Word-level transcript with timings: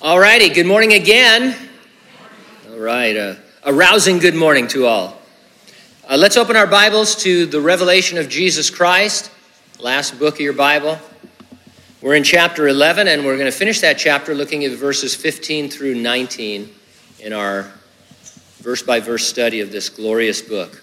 All 0.00 0.20
righty, 0.20 0.48
good 0.48 0.64
morning 0.64 0.92
again. 0.92 1.56
All 2.70 2.78
right, 2.78 3.16
uh, 3.16 3.34
a 3.64 3.74
rousing 3.74 4.20
good 4.20 4.36
morning 4.36 4.68
to 4.68 4.86
all. 4.86 5.20
Uh, 6.08 6.16
let's 6.16 6.36
open 6.36 6.54
our 6.54 6.68
Bibles 6.68 7.16
to 7.24 7.46
the 7.46 7.60
revelation 7.60 8.16
of 8.16 8.28
Jesus 8.28 8.70
Christ, 8.70 9.28
last 9.80 10.16
book 10.16 10.34
of 10.34 10.40
your 10.40 10.52
Bible. 10.52 11.00
We're 12.00 12.14
in 12.14 12.22
chapter 12.22 12.68
11, 12.68 13.08
and 13.08 13.24
we're 13.24 13.34
going 13.34 13.50
to 13.50 13.58
finish 13.58 13.80
that 13.80 13.98
chapter 13.98 14.36
looking 14.36 14.64
at 14.64 14.70
verses 14.70 15.16
15 15.16 15.68
through 15.68 15.96
19 15.96 16.72
in 17.18 17.32
our 17.32 17.68
verse 18.58 18.84
by 18.84 19.00
verse 19.00 19.26
study 19.26 19.58
of 19.62 19.72
this 19.72 19.88
glorious 19.88 20.40
book. 20.40 20.80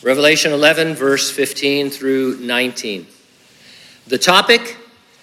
Revelation 0.00 0.52
11, 0.52 0.94
verse 0.94 1.28
15 1.28 1.90
through 1.90 2.36
19. 2.36 3.08
The 4.06 4.18
topic 4.18 4.76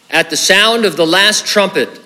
At 0.09 0.29
the 0.29 0.35
sound 0.35 0.83
of 0.83 0.97
the 0.97 1.07
last 1.07 1.45
trumpet, 1.45 2.00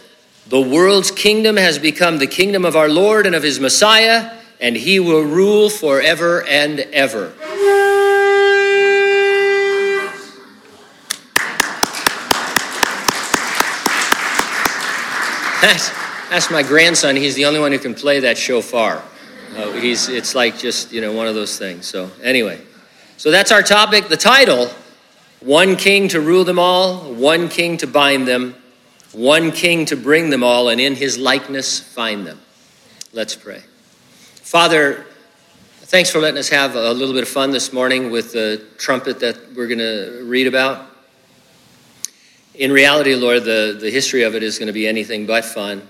the 0.47 0.61
world's 0.61 1.09
kingdom 1.09 1.57
has 1.57 1.79
become 1.79 2.19
the 2.19 2.27
kingdom 2.27 2.65
of 2.65 2.75
our 2.75 2.87
Lord 2.87 3.25
and 3.25 3.33
of 3.33 3.41
his 3.41 3.59
Messiah, 3.59 4.31
and 4.59 4.75
he 4.75 4.99
will 4.99 5.23
rule 5.23 5.69
forever 5.71 6.43
and 6.43 6.79
ever. 6.79 7.33
That's, 15.61 15.89
that's 16.29 16.51
my 16.51 16.61
grandson. 16.61 17.15
He's 17.15 17.33
the 17.33 17.45
only 17.45 17.59
one 17.59 17.71
who 17.71 17.79
can 17.79 17.95
play 17.95 18.19
that 18.19 18.37
shofar. 18.37 19.01
Uh, 19.57 19.71
he's, 19.71 20.09
it's 20.09 20.35
like 20.35 20.59
just, 20.59 20.91
you 20.91 21.01
know, 21.01 21.11
one 21.11 21.27
of 21.27 21.33
those 21.33 21.57
things. 21.57 21.87
So, 21.87 22.11
anyway, 22.21 22.61
so 23.17 23.31
that's 23.31 23.51
our 23.51 23.63
topic. 23.63 24.09
The 24.09 24.17
title 24.17 24.69
One 25.39 25.75
King 25.75 26.07
to 26.09 26.21
rule 26.21 26.43
them 26.43 26.59
all, 26.59 26.97
one 27.15 27.49
King 27.49 27.77
to 27.77 27.87
bind 27.87 28.27
them 28.27 28.53
one 29.15 29.51
king 29.51 29.85
to 29.85 29.95
bring 29.95 30.29
them 30.29 30.43
all, 30.43 30.69
and 30.69 30.79
in 30.79 30.95
his 30.95 31.17
likeness 31.17 31.79
find 31.79 32.25
them. 32.27 32.39
Let's 33.13 33.35
pray. 33.35 33.63
Father, 34.35 35.05
thanks 35.81 36.09
for 36.09 36.19
letting 36.19 36.37
us 36.37 36.49
have 36.49 36.75
a 36.75 36.91
little 36.91 37.13
bit 37.13 37.23
of 37.23 37.29
fun 37.29 37.51
this 37.51 37.71
morning 37.71 38.11
with 38.11 38.33
the 38.33 38.65
trumpet 38.77 39.19
that 39.21 39.37
we're 39.55 39.67
going 39.67 39.79
to 39.79 40.23
read 40.25 40.47
about. 40.47 40.87
In 42.55 42.71
reality, 42.71 43.15
Lord, 43.15 43.43
the, 43.43 43.77
the 43.79 43.89
history 43.89 44.23
of 44.23 44.35
it 44.35 44.43
is 44.43 44.59
going 44.59 44.67
to 44.67 44.73
be 44.73 44.87
anything 44.87 45.25
but 45.25 45.45
fun. 45.45 45.87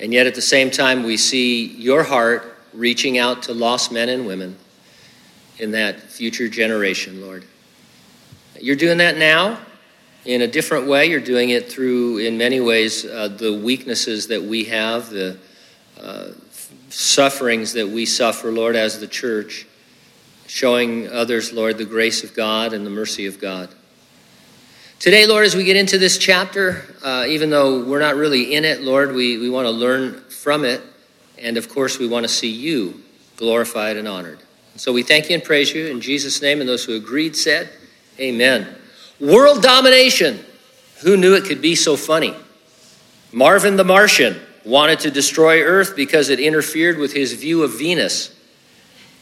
And 0.00 0.12
yet, 0.12 0.26
at 0.26 0.34
the 0.34 0.42
same 0.42 0.70
time, 0.70 1.04
we 1.04 1.16
see 1.16 1.66
your 1.66 2.02
heart 2.02 2.58
reaching 2.72 3.18
out 3.18 3.44
to 3.44 3.54
lost 3.54 3.92
men 3.92 4.08
and 4.08 4.26
women 4.26 4.56
in 5.58 5.70
that 5.70 6.00
future 6.00 6.48
generation, 6.48 7.20
Lord. 7.20 7.44
You're 8.60 8.76
doing 8.76 8.98
that 8.98 9.16
now 9.16 9.58
in 10.24 10.42
a 10.42 10.46
different 10.46 10.86
way. 10.86 11.06
You're 11.06 11.20
doing 11.20 11.50
it 11.50 11.70
through, 11.70 12.18
in 12.18 12.38
many 12.38 12.60
ways, 12.60 13.04
uh, 13.04 13.28
the 13.28 13.52
weaknesses 13.52 14.28
that 14.28 14.42
we 14.42 14.64
have, 14.64 15.10
the 15.10 15.38
uh, 16.00 16.28
sufferings 16.88 17.72
that 17.74 17.88
we 17.88 18.06
suffer, 18.06 18.50
Lord, 18.50 18.76
as 18.76 19.00
the 19.00 19.06
church, 19.06 19.66
showing 20.46 21.08
others, 21.08 21.52
Lord, 21.52 21.78
the 21.78 21.84
grace 21.84 22.24
of 22.24 22.34
God 22.34 22.72
and 22.72 22.86
the 22.86 22.90
mercy 22.90 23.26
of 23.26 23.40
God. 23.40 23.68
Today, 24.98 25.26
Lord, 25.26 25.44
as 25.44 25.54
we 25.54 25.64
get 25.64 25.76
into 25.76 25.98
this 25.98 26.16
chapter, 26.16 26.82
uh, 27.02 27.26
even 27.28 27.50
though 27.50 27.84
we're 27.84 28.00
not 28.00 28.16
really 28.16 28.54
in 28.54 28.64
it, 28.64 28.80
Lord, 28.80 29.12
we, 29.12 29.38
we 29.38 29.50
want 29.50 29.66
to 29.66 29.70
learn 29.70 30.20
from 30.30 30.64
it. 30.64 30.80
And 31.38 31.56
of 31.56 31.68
course, 31.68 31.98
we 31.98 32.06
want 32.06 32.24
to 32.24 32.28
see 32.28 32.48
you 32.48 33.02
glorified 33.36 33.96
and 33.96 34.08
honored. 34.08 34.38
So 34.76 34.92
we 34.92 35.02
thank 35.02 35.28
you 35.28 35.34
and 35.34 35.44
praise 35.44 35.72
you 35.72 35.88
in 35.88 36.00
Jesus' 36.00 36.40
name. 36.40 36.60
And 36.60 36.68
those 36.68 36.84
who 36.84 36.94
agreed 36.96 37.36
said, 37.36 37.70
Amen. 38.18 38.76
World 39.20 39.62
domination. 39.62 40.44
Who 41.02 41.16
knew 41.16 41.34
it 41.34 41.44
could 41.44 41.62
be 41.62 41.74
so 41.74 41.96
funny? 41.96 42.34
Marvin 43.32 43.76
the 43.76 43.84
Martian 43.84 44.40
wanted 44.64 45.00
to 45.00 45.10
destroy 45.10 45.62
Earth 45.62 45.94
because 45.94 46.30
it 46.30 46.40
interfered 46.40 46.98
with 46.98 47.12
his 47.12 47.32
view 47.34 47.62
of 47.62 47.78
Venus. 47.78 48.34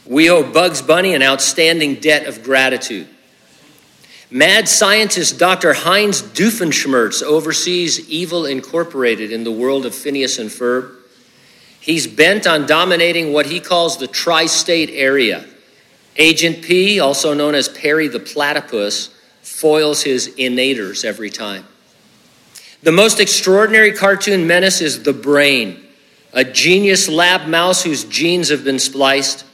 We 0.05 0.29
owe 0.29 0.43
Bugs 0.43 0.81
Bunny 0.81 1.13
an 1.13 1.23
outstanding 1.23 1.95
debt 1.95 2.27
of 2.27 2.43
gratitude. 2.43 3.07
Mad 4.29 4.67
scientist 4.67 5.37
Dr. 5.37 5.73
Heinz 5.73 6.21
Doofenshmirtz 6.21 7.21
oversees 7.21 8.09
Evil 8.09 8.45
Incorporated 8.45 9.31
in 9.31 9.43
the 9.43 9.51
world 9.51 9.85
of 9.85 9.93
Phineas 9.93 10.39
and 10.39 10.49
Ferb. 10.49 10.95
He's 11.79 12.07
bent 12.07 12.47
on 12.47 12.65
dominating 12.65 13.31
what 13.31 13.45
he 13.45 13.59
calls 13.59 13.97
the 13.97 14.07
tri 14.07 14.47
state 14.47 14.89
area. 14.91 15.45
Agent 16.15 16.63
P, 16.63 16.99
also 16.99 17.33
known 17.33 17.55
as 17.55 17.69
Perry 17.69 18.07
the 18.07 18.19
Platypus, 18.19 19.12
foils 19.43 20.01
his 20.01 20.29
inators 20.37 21.05
every 21.05 21.29
time. 21.29 21.65
The 22.81 22.91
most 22.91 23.19
extraordinary 23.19 23.93
cartoon 23.93 24.47
menace 24.47 24.81
is 24.81 25.03
the 25.03 25.13
brain, 25.13 25.85
a 26.33 26.43
genius 26.43 27.07
lab 27.07 27.47
mouse 27.47 27.83
whose 27.83 28.03
genes 28.05 28.49
have 28.49 28.63
been 28.63 28.79
spliced. 28.79 29.45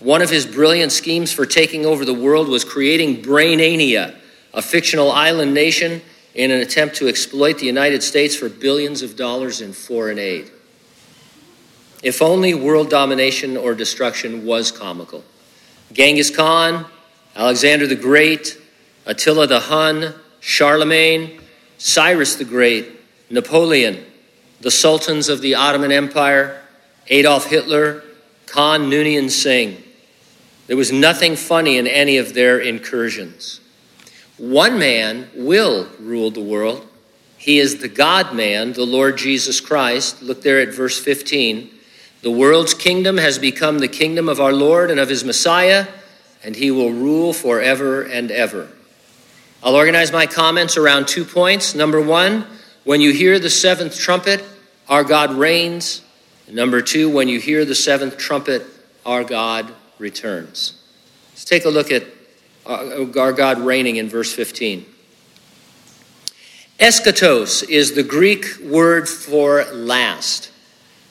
One 0.00 0.22
of 0.22 0.30
his 0.30 0.46
brilliant 0.46 0.92
schemes 0.92 1.32
for 1.32 1.46
taking 1.46 1.86
over 1.86 2.04
the 2.04 2.14
world 2.14 2.48
was 2.48 2.64
creating 2.64 3.22
Brainania, 3.22 4.16
a 4.52 4.62
fictional 4.62 5.10
island 5.10 5.54
nation, 5.54 6.02
in 6.34 6.50
an 6.50 6.60
attempt 6.60 6.96
to 6.96 7.08
exploit 7.08 7.58
the 7.58 7.66
United 7.66 8.02
States 8.02 8.36
for 8.36 8.48
billions 8.48 9.02
of 9.02 9.16
dollars 9.16 9.60
in 9.60 9.72
foreign 9.72 10.18
aid. 10.18 10.50
If 12.02 12.22
only 12.22 12.54
world 12.54 12.90
domination 12.90 13.56
or 13.56 13.74
destruction 13.74 14.46
was 14.46 14.70
comical. 14.70 15.24
Genghis 15.92 16.30
Khan, 16.34 16.86
Alexander 17.34 17.86
the 17.86 17.96
Great, 17.96 18.57
Attila 19.08 19.46
the 19.46 19.60
Hun, 19.60 20.14
Charlemagne, 20.38 21.40
Cyrus 21.78 22.36
the 22.36 22.44
Great, 22.44 22.86
Napoleon, 23.30 24.04
the 24.60 24.70
sultans 24.70 25.30
of 25.30 25.40
the 25.40 25.54
Ottoman 25.54 25.90
Empire, 25.90 26.60
Adolf 27.08 27.46
Hitler, 27.46 28.04
Khan 28.44 28.90
Noonien 28.90 29.30
Singh. 29.30 29.82
There 30.66 30.76
was 30.76 30.92
nothing 30.92 31.36
funny 31.36 31.78
in 31.78 31.86
any 31.86 32.18
of 32.18 32.34
their 32.34 32.60
incursions. 32.60 33.60
One 34.36 34.78
man 34.78 35.30
will 35.34 35.88
rule 35.98 36.30
the 36.30 36.42
world. 36.42 36.86
He 37.38 37.58
is 37.58 37.78
the 37.78 37.88
God 37.88 38.34
man, 38.34 38.74
the 38.74 38.84
Lord 38.84 39.16
Jesus 39.16 39.58
Christ. 39.58 40.22
Look 40.22 40.42
there 40.42 40.60
at 40.60 40.74
verse 40.74 41.00
15. 41.00 41.70
The 42.20 42.30
world's 42.30 42.74
kingdom 42.74 43.16
has 43.16 43.38
become 43.38 43.78
the 43.78 43.88
kingdom 43.88 44.28
of 44.28 44.38
our 44.38 44.52
Lord 44.52 44.90
and 44.90 45.00
of 45.00 45.08
his 45.08 45.24
Messiah, 45.24 45.86
and 46.44 46.56
he 46.56 46.70
will 46.70 46.90
rule 46.90 47.32
forever 47.32 48.02
and 48.02 48.30
ever. 48.30 48.68
I'll 49.62 49.74
organize 49.74 50.12
my 50.12 50.26
comments 50.26 50.76
around 50.76 51.08
two 51.08 51.24
points. 51.24 51.74
Number 51.74 52.00
one, 52.00 52.46
when 52.84 53.00
you 53.00 53.12
hear 53.12 53.38
the 53.38 53.50
seventh 53.50 53.98
trumpet, 53.98 54.44
our 54.88 55.04
God 55.04 55.32
reigns. 55.32 56.02
number 56.50 56.80
two, 56.80 57.10
when 57.10 57.28
you 57.28 57.40
hear 57.40 57.64
the 57.64 57.74
seventh 57.74 58.16
trumpet, 58.16 58.64
our 59.04 59.24
God 59.24 59.72
returns. 59.98 60.80
Let's 61.32 61.44
take 61.44 61.64
a 61.64 61.70
look 61.70 61.90
at 61.90 62.04
uh, 62.64 63.06
our 63.18 63.32
God 63.32 63.58
reigning 63.58 63.96
in 63.96 64.08
verse 64.08 64.32
15. 64.32 64.86
Eschatos 66.78 67.68
is 67.68 67.94
the 67.94 68.04
Greek 68.04 68.46
word 68.62 69.08
for 69.08 69.64
last. 69.72 70.52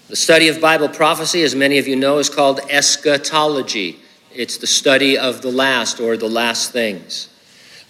The 0.07 0.15
study 0.15 0.47
of 0.47 0.61
Bible 0.61 0.87
prophecy, 0.87 1.43
as 1.43 1.53
many 1.53 1.79
of 1.79 1.87
you 1.87 1.97
know, 1.97 2.19
is 2.19 2.29
called 2.29 2.61
eschatology. 2.69 3.99
It's 4.33 4.57
the 4.57 4.67
study 4.67 5.17
of 5.17 5.41
the 5.41 5.51
last 5.51 5.99
or 5.99 6.15
the 6.15 6.29
last 6.29 6.71
things. 6.71 7.27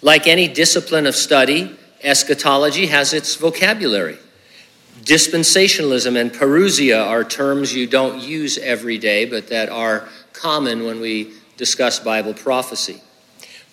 Like 0.00 0.26
any 0.26 0.46
discipline 0.46 1.06
of 1.06 1.16
study, 1.16 1.76
eschatology 2.02 2.86
has 2.86 3.12
its 3.12 3.34
vocabulary. 3.34 4.18
Dispensationalism 5.02 6.20
and 6.20 6.30
parousia 6.30 7.04
are 7.04 7.24
terms 7.24 7.74
you 7.74 7.86
don't 7.86 8.20
use 8.22 8.58
every 8.58 8.98
day, 8.98 9.24
but 9.24 9.48
that 9.48 9.68
are 9.68 10.08
common 10.32 10.84
when 10.84 11.00
we 11.00 11.32
discuss 11.56 11.98
Bible 11.98 12.34
prophecy. 12.34 13.00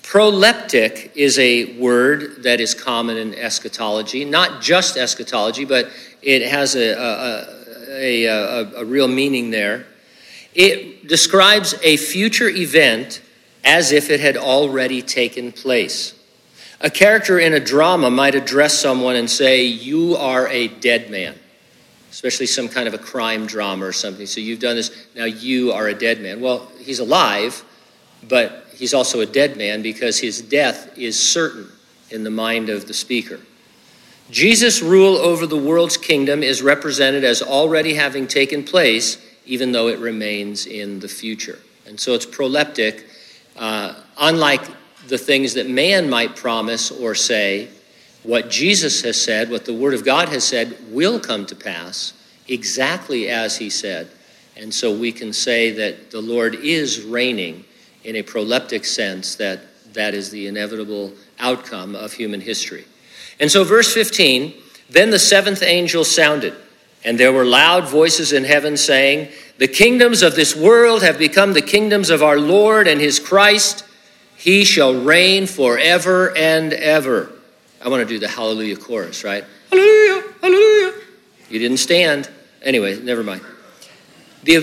Proleptic 0.02 1.12
is 1.16 1.38
a 1.40 1.78
word 1.80 2.44
that 2.44 2.60
is 2.60 2.74
common 2.74 3.18
in 3.18 3.34
eschatology, 3.34 4.24
not 4.24 4.62
just 4.62 4.98
eschatology, 4.98 5.66
but 5.66 5.90
it 6.22 6.44
has 6.44 6.76
a, 6.76 6.94
a, 6.94 8.26
a, 8.26 8.82
a, 8.82 8.86
real 8.86 9.08
meaning 9.08 9.50
there. 9.50 9.86
It 10.54 11.08
describes 11.08 11.76
a 11.84 11.98
future 11.98 12.50
event 12.50 13.22
as 13.64 13.92
if 13.92 14.10
it 14.10 14.20
had 14.20 14.38
already 14.38 15.02
taken 15.02 15.52
place. 15.52 16.15
A 16.82 16.90
character 16.90 17.40
in 17.40 17.54
a 17.54 17.60
drama 17.60 18.10
might 18.10 18.36
address 18.36 18.78
someone 18.78 19.16
and 19.16 19.30
say, 19.30 19.64
You 19.64 20.16
are 20.18 20.48
a 20.50 20.68
dead 20.68 21.10
man, 21.10 21.36
especially 22.12 22.48
some 22.48 22.68
kind 22.68 22.88
of 22.88 22.94
a 22.94 22.98
crime 22.98 23.46
drama 23.46 23.86
or 23.86 23.94
something. 23.94 24.26
So 24.26 24.42
you've 24.42 24.60
done 24.60 24.76
this, 24.76 25.08
now 25.16 25.26
you 25.26 25.72
are 25.72 25.88
a 25.88 25.94
dead 25.94 26.22
man. 26.22 26.42
Well, 26.42 26.70
he's 26.80 27.00
alive, 27.00 27.64
but 28.28 28.68
he's 28.74 28.94
also 28.94 29.22
a 29.22 29.26
dead 29.26 29.58
man 29.58 29.82
because 29.82 30.20
his 30.20 30.42
death 30.42 30.98
is 30.98 31.18
certain 31.18 31.70
in 32.10 32.24
the 32.24 32.30
mind 32.30 32.70
of 32.70 32.88
the 32.88 32.94
speaker. 32.94 33.40
Jesus' 34.30 34.82
rule 34.82 35.18
over 35.18 35.46
the 35.46 35.58
world's 35.58 35.98
kingdom 35.98 36.42
is 36.44 36.62
represented 36.62 37.24
as 37.24 37.42
already 37.42 37.94
having 37.94 38.28
taken 38.28 38.64
place, 38.64 39.18
even 39.46 39.72
though 39.72 39.88
it 39.88 40.00
remains 40.00 40.66
in 40.66 41.00
the 41.00 41.08
future. 41.08 41.60
And 41.86 42.00
so 42.00 42.14
it's 42.14 42.26
proleptic, 42.26 43.04
uh, 43.56 43.94
unlike 44.20 44.62
the 45.08 45.18
things 45.18 45.54
that 45.54 45.70
man 45.70 46.10
might 46.10 46.36
promise 46.36 46.92
or 46.92 47.16
say, 47.16 47.70
what 48.24 48.50
Jesus 48.50 49.02
has 49.02 49.22
said, 49.22 49.50
what 49.50 49.66
the 49.66 49.74
Word 49.74 49.94
of 49.94 50.04
God 50.04 50.30
has 50.30 50.44
said, 50.44 50.76
will 50.90 51.20
come 51.20 51.46
to 51.46 51.56
pass 51.56 52.14
exactly 52.48 53.30
as 53.30 53.58
He 53.58 53.70
said. 53.70 54.10
And 54.58 54.74
so 54.74 54.98
we 54.98 55.12
can 55.12 55.34
say 55.34 55.72
that 55.72 56.12
the 56.12 56.22
Lord 56.22 56.56
is 56.56 57.02
reigning 57.02 57.66
in 58.04 58.16
a 58.16 58.24
proleptic 58.24 58.86
sense, 58.86 59.36
that 59.36 59.60
that 59.94 60.14
is 60.14 60.30
the 60.30 60.48
inevitable 60.48 61.14
outcome 61.40 61.96
of 61.96 62.14
human 62.14 62.42
history. 62.42 62.86
And 63.40 63.52
so, 63.52 63.64
verse 63.64 63.94
15 63.94 64.54
then 64.90 65.10
the 65.10 65.20
seventh 65.20 65.64
angel 65.64 66.04
sounded, 66.04 66.54
and 67.04 67.20
there 67.20 67.34
were 67.34 67.46
loud 67.46 67.88
voices 67.88 68.34
in 68.34 68.44
heaven 68.44 68.78
saying, 68.78 69.30
The 69.58 69.68
kingdoms 69.68 70.22
of 70.22 70.36
this 70.36 70.56
world 70.56 71.02
have 71.02 71.18
become 71.18 71.54
the 71.54 71.62
kingdoms 71.62 72.10
of 72.10 72.22
our 72.22 72.38
Lord 72.38 72.88
and 72.88 73.02
his 73.02 73.20
Christ. 73.20 73.84
He 74.38 74.66
shall 74.66 74.94
reign 74.94 75.48
forever 75.48 76.36
and 76.36 76.74
ever. 76.74 77.32
I 77.82 77.90
want 77.90 78.02
to 78.02 78.08
do 78.08 78.20
the 78.20 78.28
hallelujah 78.28 78.78
chorus, 78.78 79.24
right? 79.24 79.44
Hallelujah, 79.70 80.24
hallelujah. 80.42 80.94
You 81.50 81.60
didn't 81.60 81.78
stand. 81.78 82.30
Anyway, 82.62 83.00
never 83.02 83.24
mind. 83.24 83.42
The, 84.44 84.60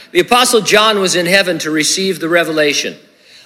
the 0.12 0.20
Apostle 0.20 0.60
John 0.60 1.00
was 1.00 1.16
in 1.16 1.26
heaven 1.26 1.58
to 1.60 1.70
receive 1.70 2.20
the 2.20 2.28
revelation. 2.28 2.96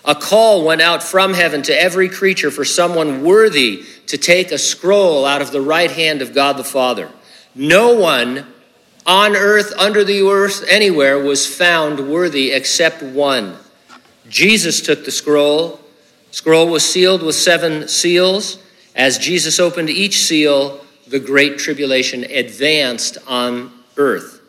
A 0.04 0.14
call 0.14 0.64
went 0.64 0.80
out 0.80 1.02
from 1.02 1.32
heaven 1.32 1.62
to 1.62 1.80
every 1.80 2.08
creature 2.08 2.50
for 2.50 2.64
someone 2.64 3.22
worthy 3.22 3.84
to 4.06 4.18
take 4.18 4.50
a 4.50 4.58
scroll 4.58 5.24
out 5.24 5.42
of 5.42 5.52
the 5.52 5.60
right 5.60 5.90
hand 5.90 6.22
of 6.22 6.34
God 6.34 6.56
the 6.56 6.64
Father. 6.64 7.08
No 7.54 7.94
one 7.94 8.46
on 9.06 9.36
earth, 9.36 9.72
under 9.78 10.04
the 10.04 10.22
earth, 10.22 10.64
anywhere 10.68 11.18
was 11.18 11.46
found 11.46 12.10
worthy 12.10 12.52
except 12.52 13.02
one. 13.02 13.56
Jesus 14.32 14.80
took 14.80 15.04
the 15.04 15.10
scroll. 15.10 15.78
Scroll 16.30 16.66
was 16.66 16.82
sealed 16.82 17.22
with 17.22 17.34
seven 17.34 17.86
seals. 17.86 18.56
As 18.96 19.18
Jesus 19.18 19.60
opened 19.60 19.90
each 19.90 20.20
seal, 20.22 20.80
the 21.06 21.20
great 21.20 21.58
tribulation 21.58 22.24
advanced 22.24 23.18
on 23.28 23.70
earth. 23.98 24.40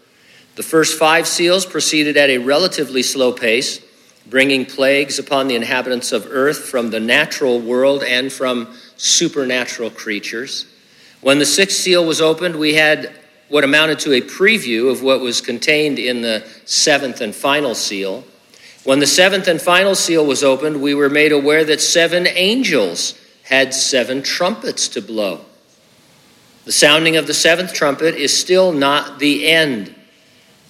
The 0.55 0.63
first 0.63 0.97
five 0.97 1.27
seals 1.27 1.65
proceeded 1.65 2.15
at 2.15 2.29
a 2.29 2.37
relatively 2.37 3.03
slow 3.03 3.33
pace 3.33 3.81
bringing 4.25 4.65
plagues 4.65 5.19
upon 5.19 5.49
the 5.49 5.55
inhabitants 5.55 6.13
of 6.13 6.27
earth 6.29 6.59
from 6.59 6.89
the 6.89 7.01
natural 7.01 7.59
world 7.59 8.03
and 8.03 8.31
from 8.31 8.73
supernatural 8.95 9.89
creatures. 9.89 10.65
When 11.19 11.39
the 11.39 11.45
sixth 11.45 11.75
seal 11.75 12.05
was 12.05 12.21
opened, 12.21 12.55
we 12.55 12.75
had 12.75 13.13
what 13.49 13.65
amounted 13.65 13.99
to 13.99 14.13
a 14.13 14.21
preview 14.21 14.89
of 14.89 15.03
what 15.03 15.19
was 15.19 15.41
contained 15.41 15.99
in 15.99 16.21
the 16.21 16.47
seventh 16.63 17.19
and 17.19 17.35
final 17.35 17.75
seal. 17.75 18.23
When 18.83 18.99
the 18.99 19.07
seventh 19.07 19.47
and 19.47 19.61
final 19.61 19.95
seal 19.95 20.25
was 20.25 20.43
opened, 20.43 20.81
we 20.81 20.93
were 20.93 21.09
made 21.09 21.31
aware 21.31 21.63
that 21.63 21.79
seven 21.79 22.27
angels 22.27 23.17
had 23.43 23.73
seven 23.73 24.21
trumpets 24.21 24.89
to 24.89 25.01
blow. 25.01 25.45
The 26.65 26.71
sounding 26.71 27.15
of 27.15 27.27
the 27.27 27.33
seventh 27.33 27.73
trumpet 27.73 28.15
is 28.15 28.37
still 28.37 28.71
not 28.71 29.19
the 29.19 29.47
end. 29.47 29.95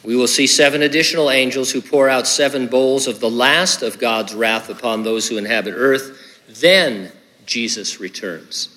We 0.04 0.16
will 0.16 0.28
see 0.28 0.48
seven 0.48 0.82
additional 0.82 1.32
angels 1.32 1.72
who 1.72 1.82
pour 1.82 2.10
out 2.10 2.28
seven 2.28 2.68
bowls 2.68 3.08
of 3.08 3.20
the 3.20 3.30
last 3.30 3.82
of 3.82 4.00
God's 4.00 4.34
wrath 4.34 4.70
upon 4.70 5.04
those 5.04 5.28
who 5.28 5.38
inhabit 5.38 5.74
earth. 5.76 6.20
Then 6.50 7.12
Jesus 7.46 8.00
returns. 8.00 8.70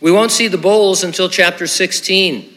We 0.00 0.12
won't 0.12 0.32
see 0.32 0.48
the 0.48 0.58
bowls 0.58 1.04
until 1.04 1.28
chapter 1.28 1.66
16. 1.66 2.54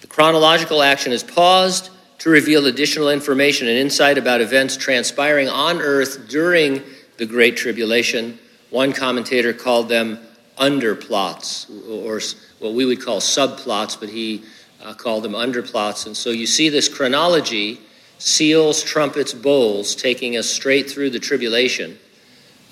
The 0.00 0.06
chronological 0.06 0.82
action 0.82 1.12
is 1.12 1.22
paused 1.22 1.90
to 2.22 2.30
reveal 2.30 2.66
additional 2.66 3.08
information 3.08 3.66
and 3.66 3.76
insight 3.76 4.16
about 4.16 4.40
events 4.40 4.76
transpiring 4.76 5.48
on 5.48 5.80
earth 5.80 6.28
during 6.28 6.80
the 7.16 7.26
Great 7.26 7.56
Tribulation. 7.56 8.38
One 8.70 8.92
commentator 8.92 9.52
called 9.52 9.88
them 9.88 10.20
underplots, 10.56 11.68
or 11.90 12.20
what 12.60 12.74
we 12.74 12.84
would 12.84 13.02
call 13.02 13.18
subplots, 13.18 13.98
but 13.98 14.08
he 14.08 14.44
uh, 14.84 14.94
called 14.94 15.24
them 15.24 15.32
underplots. 15.32 16.06
And 16.06 16.16
so 16.16 16.30
you 16.30 16.46
see 16.46 16.68
this 16.68 16.88
chronology 16.88 17.80
seals, 18.18 18.84
trumpets, 18.84 19.34
bowls, 19.34 19.96
taking 19.96 20.36
us 20.36 20.48
straight 20.48 20.88
through 20.88 21.10
the 21.10 21.18
tribulation. 21.18 21.98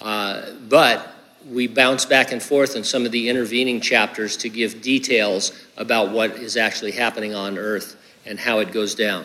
Uh, 0.00 0.48
but 0.68 1.12
we 1.50 1.66
bounce 1.66 2.04
back 2.04 2.30
and 2.30 2.40
forth 2.40 2.76
in 2.76 2.84
some 2.84 3.04
of 3.04 3.10
the 3.10 3.28
intervening 3.28 3.80
chapters 3.80 4.36
to 4.36 4.48
give 4.48 4.80
details 4.80 5.50
about 5.76 6.12
what 6.12 6.36
is 6.36 6.56
actually 6.56 6.92
happening 6.92 7.34
on 7.34 7.58
earth 7.58 7.96
and 8.24 8.38
how 8.38 8.60
it 8.60 8.70
goes 8.70 8.94
down. 8.94 9.24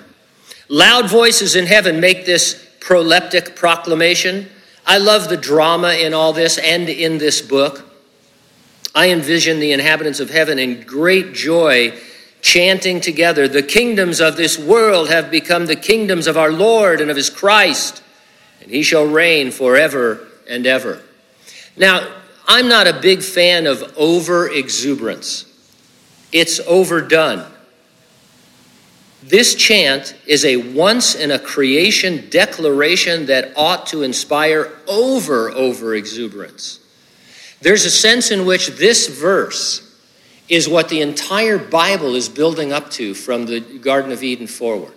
Loud 0.67 1.09
voices 1.09 1.55
in 1.55 1.65
heaven 1.65 1.99
make 1.99 2.25
this 2.25 2.65
proleptic 2.79 3.55
proclamation. 3.55 4.49
I 4.85 4.97
love 4.97 5.29
the 5.29 5.37
drama 5.37 5.93
in 5.93 6.13
all 6.13 6.33
this 6.33 6.57
and 6.57 6.89
in 6.89 7.17
this 7.17 7.41
book. 7.41 7.83
I 8.93 9.09
envision 9.09 9.59
the 9.59 9.73
inhabitants 9.73 10.19
of 10.19 10.29
heaven 10.29 10.57
in 10.57 10.81
great 10.81 11.33
joy 11.33 11.93
chanting 12.45 13.01
together, 13.01 13.47
The 13.47 13.63
kingdoms 13.63 14.21
of 14.21 14.37
this 14.37 14.59
world 14.59 15.09
have 15.09 15.31
become 15.31 15.65
the 15.65 15.75
kingdoms 15.75 16.27
of 16.27 16.37
our 16.37 16.51
Lord 16.51 17.01
and 17.01 17.09
of 17.09 17.17
his 17.17 17.31
Christ, 17.31 18.03
and 18.61 18.69
he 18.69 18.83
shall 18.83 19.03
reign 19.03 19.49
forever 19.49 20.27
and 20.47 20.67
ever. 20.67 21.01
Now, 21.75 22.07
I'm 22.47 22.67
not 22.67 22.85
a 22.85 22.99
big 23.01 23.23
fan 23.23 23.65
of 23.65 23.91
over 23.97 24.47
exuberance, 24.47 25.45
it's 26.31 26.59
overdone. 26.67 27.51
This 29.27 29.55
chant 29.55 30.15
is 30.27 30.45
a 30.45 30.57
once 30.57 31.15
in 31.15 31.31
a 31.31 31.39
creation 31.39 32.29
declaration 32.29 33.25
that 33.25 33.53
ought 33.55 33.87
to 33.87 34.03
inspire 34.03 34.71
over 34.87 35.49
over 35.49 35.95
exuberance. 35.95 36.79
There's 37.59 37.85
a 37.85 37.89
sense 37.89 38.29
in 38.29 38.45
which 38.45 38.67
this 38.67 39.07
verse 39.07 39.81
is 40.47 40.69
what 40.69 40.89
the 40.89 41.01
entire 41.01 41.57
Bible 41.57 42.13
is 42.13 42.29
building 42.29 42.71
up 42.71 42.91
to 42.91 43.15
from 43.15 43.47
the 43.47 43.61
Garden 43.61 44.11
of 44.11 44.21
Eden 44.21 44.45
forward. 44.45 44.93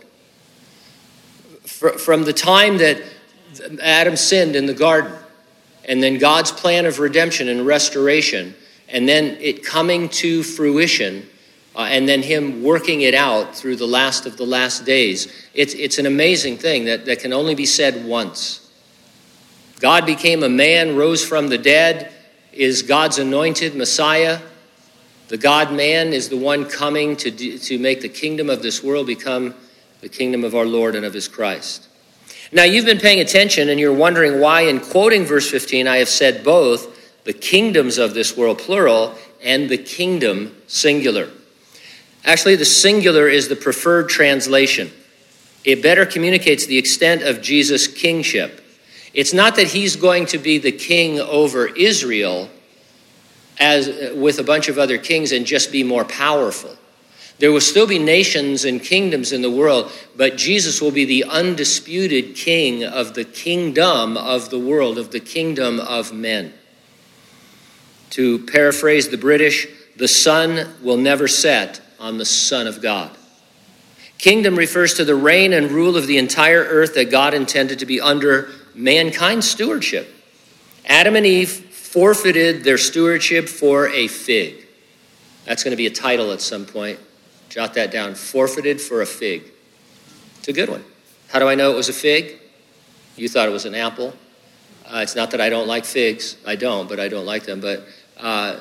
From 1.65 2.25
the 2.25 2.35
time 2.35 2.77
that 2.79 3.03
Adam 3.81 4.17
sinned 4.17 4.57
in 4.57 4.67
the 4.67 4.75
garden, 4.75 5.13
and 5.87 6.03
then 6.03 6.19
God's 6.19 6.53
plan 6.53 6.85
of 6.85 6.99
redemption 6.99 7.49
and 7.49 7.67
restoration, 7.67 8.55
and 8.91 9.09
then 9.09 9.39
it 9.41 9.65
coming 9.65 10.11
to 10.11 10.43
fruition, 10.43 11.27
uh, 11.79 11.87
and 11.89 12.07
then 12.07 12.23
Him 12.23 12.63
working 12.63 13.01
it 13.01 13.15
out 13.15 13.57
through 13.57 13.77
the 13.77 13.87
last 13.87 14.27
of 14.27 14.37
the 14.37 14.45
last 14.45 14.85
days. 14.85 15.33
It's, 15.55 15.73
it's 15.73 15.99
an 15.99 16.05
amazing 16.05 16.59
thing 16.59 16.85
that, 16.85 17.07
that 17.07 17.21
can 17.21 17.33
only 17.33 17.55
be 17.55 17.65
said 17.65 18.05
once. 18.05 18.71
God 19.81 20.05
became 20.05 20.43
a 20.43 20.49
man, 20.51 20.97
rose 20.97 21.25
from 21.25 21.49
the 21.49 21.59
dead, 21.59 22.13
is 22.53 22.83
God's 22.83 23.19
anointed 23.19 23.75
Messiah 23.75 24.41
the 25.29 25.37
God 25.37 25.75
man 25.75 26.15
is 26.15 26.31
the 26.31 26.39
one 26.39 26.65
coming 26.65 27.15
to, 27.19 27.31
do, 27.31 27.59
to 27.59 27.79
make 27.79 28.01
the 28.01 28.09
kingdom 28.09 28.49
of 28.49 28.63
this 28.63 28.83
world 28.83 29.07
become 29.07 29.55
the 30.01 30.08
kingdom 30.08 30.43
of 30.43 30.55
our 30.55 30.65
Lord 30.65 30.94
and 30.94 31.05
of 31.05 31.13
his 31.13 31.29
Christ. 31.29 31.87
Now, 32.51 32.65
you've 32.65 32.87
been 32.87 32.99
paying 32.99 33.20
attention 33.20 33.69
and 33.69 33.79
you're 33.79 33.93
wondering 33.93 34.41
why, 34.41 34.63
in 34.63 34.81
quoting 34.81 35.27
verse 35.27 35.51
15, 35.51 35.87
I 35.87 35.99
have 35.99 36.08
said 36.08 36.44
both 36.44 37.25
the 37.25 37.35
kingdoms 37.35 37.99
of 37.99 38.15
this 38.15 38.39
world, 38.39 38.58
plural, 38.58 39.15
and 39.43 39.69
the 39.69 39.77
kingdom, 39.77 40.56
singular. 40.67 41.29
Actually, 42.25 42.56
the 42.56 42.65
singular 42.65 43.29
is 43.29 43.48
the 43.48 43.56
preferred 43.56 44.08
translation. 44.08 44.91
It 45.65 45.82
better 45.82 46.06
communicates 46.06 46.67
the 46.67 46.79
extent 46.79 47.22
of 47.22 47.43
Jesus' 47.43 47.87
kingship. 47.87 48.65
It's 49.15 49.32
not 49.32 49.56
that 49.56 49.69
he's 49.69 49.96
going 49.96 50.27
to 50.27 50.39
be 50.39 50.58
the 50.58 50.72
king 50.72 51.19
over 51.20 51.67
Israel, 51.67 52.48
as 53.58 53.89
uh, 53.89 54.13
with 54.17 54.39
a 54.39 54.44
bunch 54.44 54.69
of 54.69 54.79
other 54.79 54.98
kings 54.98 55.32
and 55.32 55.44
just 55.46 55.72
be 55.72 55.82
more 55.82 56.05
powerful. 56.05 56.77
There 57.39 57.53
will 57.53 57.60
still 57.60 57.87
be 57.87 57.98
nations 57.98 58.65
and 58.65 58.82
kingdoms 58.82 59.32
in 59.32 59.43
the 59.43 59.51
world, 59.51 59.93
but 60.17 60.37
Jesus 60.37 60.81
will 60.81 60.91
be 60.91 61.05
the 61.05 61.25
undisputed 61.25 62.34
king 62.34 62.84
of 62.84 63.15
the 63.15 63.25
kingdom 63.25 64.17
of 64.17 64.51
the 64.51 64.58
world, 64.58 64.98
of 64.98 65.13
the 65.13 65.20
kingdom 65.20 65.79
of 65.79 66.13
men. 66.13 66.53
To 68.10 68.44
paraphrase 68.46 69.08
the 69.08 69.19
British, 69.19 69.69
the 69.96 70.08
sun 70.08 70.69
will 70.82 70.96
never 70.96 71.29
set 71.29 71.81
on 71.98 72.19
the 72.19 72.24
Son 72.24 72.67
of 72.67 72.81
God. 72.81 73.10
Kingdom 74.19 74.56
refers 74.56 74.94
to 74.94 75.05
the 75.05 75.14
reign 75.14 75.52
and 75.52 75.70
rule 75.70 75.96
of 75.96 76.06
the 76.06 76.19
entire 76.19 76.64
earth 76.64 76.94
that 76.94 77.10
God 77.10 77.34
intended 77.34 77.78
to 77.78 77.86
be 77.86 78.00
under 78.00 78.50
mankind's 78.74 79.48
stewardship. 79.48 80.12
Adam 80.86 81.14
and 81.14 81.24
Eve 81.26 81.50
forfeited 81.50 82.64
their 82.64 82.78
stewardship 82.78 83.48
for 83.48 83.88
a 83.88 84.08
fig. 84.08 84.67
That's 85.44 85.62
going 85.62 85.72
to 85.72 85.76
be 85.76 85.86
a 85.86 85.90
title 85.90 86.32
at 86.32 86.40
some 86.40 86.67
point. 86.67 86.98
Jot 87.48 87.74
that 87.74 87.90
down. 87.90 88.14
Forfeited 88.14 88.81
for 88.81 89.02
a 89.02 89.06
fig. 89.06 89.44
It's 90.38 90.48
a 90.48 90.52
good 90.52 90.69
one. 90.69 90.84
How 91.28 91.38
do 91.38 91.48
I 91.48 91.55
know 91.55 91.72
it 91.72 91.76
was 91.76 91.88
a 91.88 91.94
fig? 91.94 92.38
You 93.17 93.28
thought 93.28 93.48
it 93.48 93.52
was 93.52 93.64
an 93.64 93.74
apple. 93.74 94.14
Uh, 94.86 95.00
it's 95.02 95.17
not 95.17 95.31
that 95.31 95.40
I 95.40 95.48
don't 95.48 95.67
like 95.67 95.84
figs. 95.84 96.36
I 96.46 96.56
don't, 96.56 96.88
but 96.88 96.98
I 96.98 97.08
don't 97.08 97.26
like 97.26 97.44
them. 97.44 97.60
But 97.60 97.84
uh, 98.17 98.58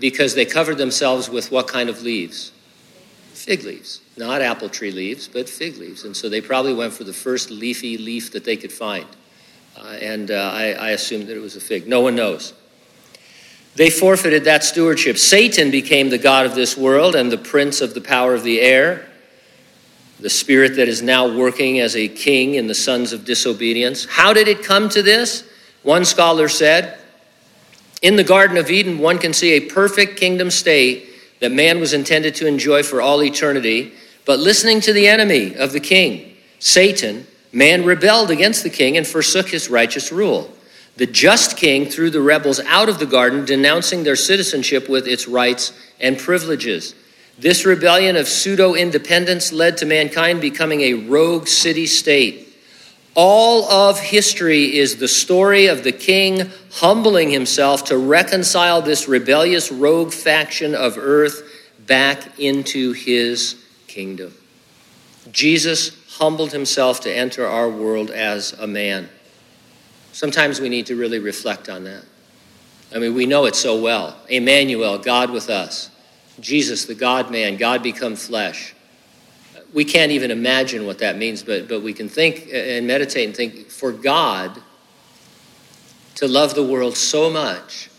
because 0.00 0.34
they 0.34 0.44
covered 0.44 0.78
themselves 0.78 1.28
with 1.28 1.50
what 1.50 1.68
kind 1.68 1.88
of 1.88 2.02
leaves? 2.02 2.52
Fig 3.32 3.64
leaves. 3.64 4.00
Not 4.16 4.42
apple 4.42 4.68
tree 4.68 4.90
leaves, 4.90 5.28
but 5.28 5.48
fig 5.48 5.76
leaves. 5.76 6.04
And 6.04 6.16
so 6.16 6.28
they 6.28 6.40
probably 6.40 6.74
went 6.74 6.92
for 6.92 7.04
the 7.04 7.12
first 7.12 7.50
leafy 7.50 7.98
leaf 7.98 8.32
that 8.32 8.44
they 8.44 8.56
could 8.56 8.72
find. 8.72 9.06
Uh, 9.76 9.96
and 10.00 10.30
uh, 10.30 10.50
I, 10.52 10.72
I 10.72 10.90
assumed 10.90 11.26
that 11.28 11.36
it 11.36 11.40
was 11.40 11.56
a 11.56 11.60
fig. 11.60 11.88
No 11.88 12.00
one 12.00 12.14
knows. 12.14 12.52
They 13.74 13.88
forfeited 13.88 14.44
that 14.44 14.64
stewardship. 14.64 15.16
Satan 15.16 15.70
became 15.70 16.10
the 16.10 16.18
God 16.18 16.44
of 16.44 16.54
this 16.54 16.76
world 16.76 17.14
and 17.14 17.32
the 17.32 17.38
prince 17.38 17.80
of 17.80 17.94
the 17.94 18.02
power 18.02 18.34
of 18.34 18.42
the 18.42 18.60
air, 18.60 19.08
the 20.20 20.28
spirit 20.28 20.76
that 20.76 20.88
is 20.88 21.00
now 21.00 21.34
working 21.34 21.80
as 21.80 21.96
a 21.96 22.06
king 22.06 22.54
in 22.54 22.66
the 22.66 22.74
sons 22.74 23.14
of 23.14 23.24
disobedience. 23.24 24.04
How 24.04 24.34
did 24.34 24.46
it 24.46 24.62
come 24.62 24.90
to 24.90 25.02
this? 25.02 25.48
One 25.82 26.04
scholar 26.04 26.48
said, 26.48 26.98
In 28.02 28.16
the 28.16 28.24
Garden 28.24 28.56
of 28.56 28.68
Eden, 28.68 28.98
one 28.98 29.18
can 29.18 29.32
see 29.32 29.52
a 29.52 29.60
perfect 29.60 30.18
kingdom 30.18 30.50
state 30.50 31.08
that 31.38 31.52
man 31.52 31.78
was 31.78 31.92
intended 31.92 32.34
to 32.36 32.46
enjoy 32.46 32.82
for 32.82 33.00
all 33.00 33.22
eternity, 33.22 33.92
but 34.24 34.40
listening 34.40 34.80
to 34.80 34.92
the 34.92 35.06
enemy 35.06 35.54
of 35.54 35.72
the 35.72 35.80
king, 35.80 36.36
Satan, 36.58 37.26
man 37.52 37.84
rebelled 37.84 38.30
against 38.30 38.64
the 38.64 38.70
king 38.70 38.96
and 38.96 39.06
forsook 39.06 39.48
his 39.48 39.70
righteous 39.70 40.10
rule. 40.10 40.52
The 40.96 41.06
just 41.06 41.56
king 41.56 41.86
threw 41.86 42.10
the 42.10 42.20
rebels 42.20 42.60
out 42.60 42.88
of 42.88 42.98
the 42.98 43.06
garden, 43.06 43.44
denouncing 43.44 44.02
their 44.02 44.16
citizenship 44.16 44.88
with 44.88 45.06
its 45.06 45.26
rights 45.26 45.72
and 46.00 46.18
privileges. 46.18 46.94
This 47.38 47.64
rebellion 47.64 48.16
of 48.16 48.28
pseudo 48.28 48.74
independence 48.74 49.52
led 49.52 49.78
to 49.78 49.86
mankind 49.86 50.40
becoming 50.40 50.82
a 50.82 50.94
rogue 50.94 51.46
city 51.48 51.86
state. 51.86 52.51
All 53.14 53.70
of 53.70 54.00
history 54.00 54.76
is 54.76 54.96
the 54.96 55.08
story 55.08 55.66
of 55.66 55.84
the 55.84 55.92
king 55.92 56.50
humbling 56.72 57.30
himself 57.30 57.84
to 57.86 57.98
reconcile 57.98 58.80
this 58.80 59.06
rebellious 59.06 59.70
rogue 59.70 60.12
faction 60.12 60.74
of 60.74 60.96
earth 60.96 61.42
back 61.86 62.38
into 62.38 62.92
his 62.92 63.62
kingdom. 63.86 64.32
Jesus 65.30 65.90
humbled 66.16 66.52
himself 66.52 67.00
to 67.02 67.14
enter 67.14 67.46
our 67.46 67.68
world 67.68 68.10
as 68.10 68.52
a 68.54 68.66
man. 68.66 69.08
Sometimes 70.12 70.60
we 70.60 70.68
need 70.68 70.86
to 70.86 70.96
really 70.96 71.18
reflect 71.18 71.68
on 71.68 71.84
that. 71.84 72.04
I 72.94 72.98
mean, 72.98 73.14
we 73.14 73.26
know 73.26 73.44
it 73.46 73.54
so 73.54 73.80
well. 73.80 74.16
Emmanuel, 74.28 74.98
God 74.98 75.30
with 75.30 75.50
us. 75.50 75.90
Jesus, 76.40 76.86
the 76.86 76.94
God 76.94 77.30
man, 77.30 77.56
God 77.56 77.82
become 77.82 78.16
flesh. 78.16 78.71
We 79.72 79.84
can't 79.84 80.12
even 80.12 80.30
imagine 80.30 80.86
what 80.86 80.98
that 80.98 81.16
means, 81.16 81.42
but, 81.42 81.68
but 81.68 81.82
we 81.82 81.92
can 81.92 82.08
think 82.08 82.48
and 82.52 82.86
meditate 82.86 83.26
and 83.26 83.36
think 83.36 83.70
for 83.70 83.90
God 83.90 84.60
to 86.16 86.28
love 86.28 86.54
the 86.54 86.62
world 86.62 86.96
so 86.96 87.30
much, 87.30 87.90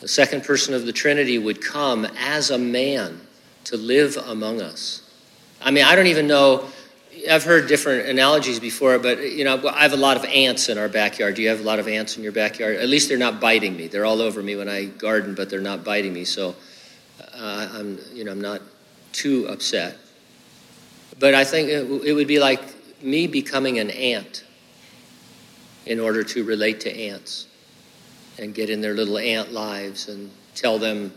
the 0.00 0.08
second 0.08 0.44
person 0.44 0.74
of 0.74 0.84
the 0.84 0.92
Trinity 0.92 1.38
would 1.38 1.62
come 1.62 2.04
as 2.18 2.50
a 2.50 2.58
man 2.58 3.20
to 3.64 3.76
live 3.76 4.16
among 4.16 4.60
us. 4.60 5.02
I 5.62 5.70
mean, 5.70 5.84
I 5.84 5.96
don't 5.96 6.06
even 6.06 6.26
know 6.26 6.68
I've 7.30 7.44
heard 7.44 7.66
different 7.66 8.08
analogies 8.08 8.60
before, 8.60 8.98
but 8.98 9.20
you 9.22 9.44
know, 9.44 9.68
I 9.68 9.82
have 9.82 9.92
a 9.92 9.96
lot 9.96 10.16
of 10.16 10.24
ants 10.24 10.68
in 10.68 10.78
our 10.78 10.88
backyard. 10.88 11.34
Do 11.34 11.42
you 11.42 11.48
have 11.48 11.60
a 11.60 11.64
lot 11.64 11.78
of 11.78 11.88
ants 11.88 12.16
in 12.16 12.22
your 12.22 12.32
backyard? 12.32 12.76
At 12.76 12.88
least 12.88 13.08
they're 13.08 13.18
not 13.18 13.40
biting 13.40 13.76
me. 13.76 13.88
They're 13.88 14.04
all 14.04 14.20
over 14.20 14.42
me 14.42 14.56
when 14.56 14.68
I 14.68 14.84
garden, 14.86 15.34
but 15.34 15.48
they're 15.48 15.60
not 15.60 15.82
biting 15.82 16.12
me. 16.12 16.24
So, 16.24 16.54
uh, 17.34 17.68
I'm 17.72 17.98
you 18.12 18.24
know 18.24 18.32
I'm 18.32 18.40
not 18.40 18.60
too 19.12 19.46
upset. 19.48 19.96
But 21.18 21.34
I 21.34 21.44
think 21.44 21.68
it, 21.68 21.90
it 22.04 22.12
would 22.12 22.28
be 22.28 22.38
like 22.38 22.60
me 23.02 23.26
becoming 23.26 23.78
an 23.78 23.90
ant 23.90 24.44
in 25.84 26.00
order 26.00 26.22
to 26.24 26.44
relate 26.44 26.80
to 26.80 26.94
ants 26.94 27.46
and 28.38 28.54
get 28.54 28.70
in 28.70 28.80
their 28.80 28.94
little 28.94 29.18
ant 29.18 29.52
lives 29.52 30.08
and 30.08 30.30
tell 30.54 30.78
them 30.78 31.12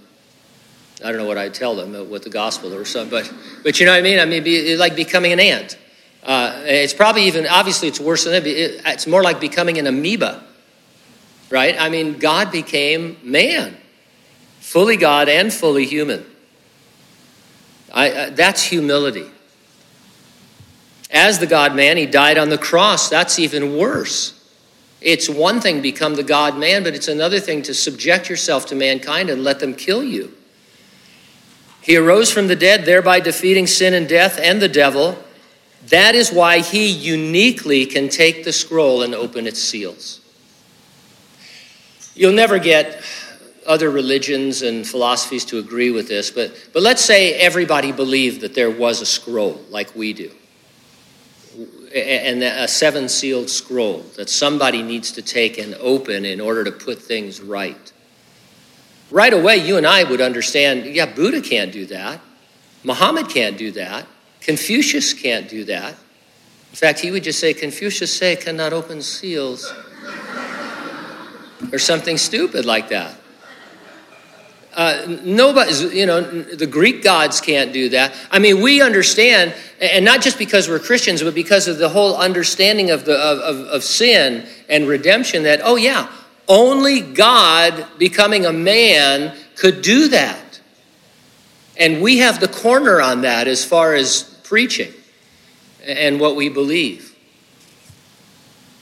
I 1.03 1.09
don't 1.09 1.17
know 1.17 1.25
what 1.25 1.37
I'd 1.37 1.53
tell 1.53 1.75
them, 1.75 1.93
what 2.09 2.23
the 2.23 2.29
gospel 2.29 2.73
or 2.73 2.83
something, 2.83 3.09
but, 3.09 3.33
but 3.63 3.79
you 3.79 3.85
know 3.85 3.93
what 3.93 3.99
I 3.99 4.01
mean? 4.01 4.19
I 4.19 4.25
mean, 4.25 4.43
be, 4.43 4.75
like 4.75 4.95
becoming 4.95 5.31
an 5.31 5.39
ant. 5.39 5.77
Uh, 6.23 6.61
it's 6.65 6.93
probably 6.93 7.23
even, 7.23 7.47
obviously, 7.47 7.87
it's 7.87 8.01
worse 8.01 8.25
than 8.25 8.33
that. 8.33 8.45
It's 8.45 9.07
more 9.07 9.23
like 9.23 9.39
becoming 9.39 9.77
an 9.77 9.87
amoeba, 9.87 10.43
right? 11.49 11.79
I 11.79 11.87
mean, 11.87 12.19
God 12.19 12.51
became 12.51 13.17
man, 13.23 13.77
fully 14.59 14.97
God 14.97 15.29
and 15.29 15.53
fully 15.53 15.85
human. 15.85 16.25
I, 17.93 18.11
uh, 18.11 18.29
that's 18.31 18.61
humility. 18.61 19.31
As 21.11 21.39
the 21.39 21.47
God 21.47 21.75
man, 21.75 21.97
he 21.97 22.05
died 22.05 22.37
on 22.37 22.49
the 22.49 22.57
cross. 22.57 23.09
That's 23.09 23.39
even 23.39 23.77
worse. 23.77 24.35
It's 25.01 25.29
one 25.29 25.61
thing 25.61 25.77
to 25.77 25.81
become 25.81 26.15
the 26.15 26.23
God 26.23 26.57
man, 26.57 26.83
but 26.83 26.93
it's 26.93 27.07
another 27.07 27.39
thing 27.39 27.61
to 27.63 27.73
subject 27.73 28.29
yourself 28.29 28.65
to 28.67 28.75
mankind 28.75 29.29
and 29.29 29.43
let 29.43 29.59
them 29.59 29.73
kill 29.73 30.03
you. 30.03 30.33
He 31.81 31.95
arose 31.95 32.31
from 32.31 32.47
the 32.47 32.55
dead, 32.55 32.85
thereby 32.85 33.19
defeating 33.21 33.65
sin 33.65 33.93
and 33.93 34.07
death 34.07 34.37
and 34.39 34.61
the 34.61 34.67
devil. 34.67 35.17
That 35.87 36.13
is 36.13 36.31
why 36.31 36.59
he 36.59 36.87
uniquely 36.87 37.85
can 37.85 38.09
take 38.09 38.43
the 38.43 38.51
scroll 38.51 39.01
and 39.01 39.15
open 39.15 39.47
its 39.47 39.59
seals. 39.61 40.19
You'll 42.15 42.33
never 42.33 42.59
get 42.59 43.01
other 43.65 43.89
religions 43.89 44.61
and 44.61 44.85
philosophies 44.85 45.45
to 45.45 45.59
agree 45.59 45.91
with 45.91 46.07
this, 46.07 46.31
but, 46.31 46.53
but 46.73 46.83
let's 46.83 47.01
say 47.01 47.33
everybody 47.35 47.91
believed 47.91 48.41
that 48.41 48.53
there 48.53 48.71
was 48.71 48.99
a 48.99 49.05
scroll 49.05 49.61
like 49.69 49.95
we 49.95 50.11
do, 50.11 50.31
and 51.93 52.43
a 52.43 52.67
seven 52.67 53.09
sealed 53.09 53.49
scroll 53.49 53.99
that 54.15 54.29
somebody 54.29 54.81
needs 54.81 55.11
to 55.13 55.21
take 55.21 55.57
and 55.57 55.75
open 55.75 56.25
in 56.25 56.39
order 56.39 56.63
to 56.63 56.71
put 56.71 57.01
things 57.01 57.41
right. 57.41 57.91
Right 59.11 59.33
away, 59.33 59.57
you 59.57 59.77
and 59.77 59.87
I 59.87 60.03
would 60.03 60.21
understand 60.21 60.85
yeah, 60.85 61.05
Buddha 61.05 61.41
can't 61.41 61.71
do 61.71 61.85
that, 61.87 62.21
Muhammad 62.83 63.29
can't 63.29 63.57
do 63.57 63.71
that. 63.71 64.05
Confucius 64.41 65.13
can't 65.13 65.49
do 65.49 65.65
that. 65.65 65.91
In 66.71 66.75
fact, 66.75 66.99
he 66.99 67.11
would 67.11 67.23
just 67.23 67.39
say, 67.39 67.53
Confucius 67.53 68.15
say 68.15 68.35
cannot 68.35 68.73
open 68.73 69.01
seals. 69.01 69.73
or 71.73 71.79
something 71.79 72.17
stupid 72.17 72.65
like 72.65 72.89
that. 72.89 73.18
Uh, 74.73 75.17
nobody, 75.23 75.97
you 75.97 76.05
know, 76.05 76.21
the 76.21 76.67
Greek 76.67 77.03
gods 77.03 77.41
can't 77.41 77.73
do 77.73 77.89
that. 77.89 78.13
I 78.29 78.39
mean, 78.39 78.61
we 78.61 78.81
understand, 78.81 79.55
and 79.81 80.05
not 80.05 80.21
just 80.21 80.37
because 80.37 80.69
we're 80.69 80.79
Christians, 80.79 81.23
but 81.23 81.33
because 81.33 81.67
of 81.67 81.79
the 81.79 81.89
whole 81.89 82.15
understanding 82.15 82.91
of, 82.91 83.05
the, 83.05 83.17
of, 83.17 83.57
of 83.67 83.83
sin 83.83 84.47
and 84.69 84.87
redemption 84.87 85.43
that, 85.43 85.61
oh, 85.63 85.75
yeah, 85.75 86.11
only 86.47 87.01
God 87.01 87.85
becoming 87.97 88.45
a 88.45 88.53
man 88.53 89.35
could 89.55 89.81
do 89.81 90.09
that. 90.09 90.61
And 91.75 92.01
we 92.01 92.19
have 92.19 92.39
the 92.39 92.47
corner 92.47 93.01
on 93.01 93.21
that 93.21 93.47
as 93.47 93.65
far 93.65 93.95
as 93.95 94.23
preaching 94.43 94.93
and 95.85 96.19
what 96.19 96.35
we 96.35 96.49
believe. 96.49 97.15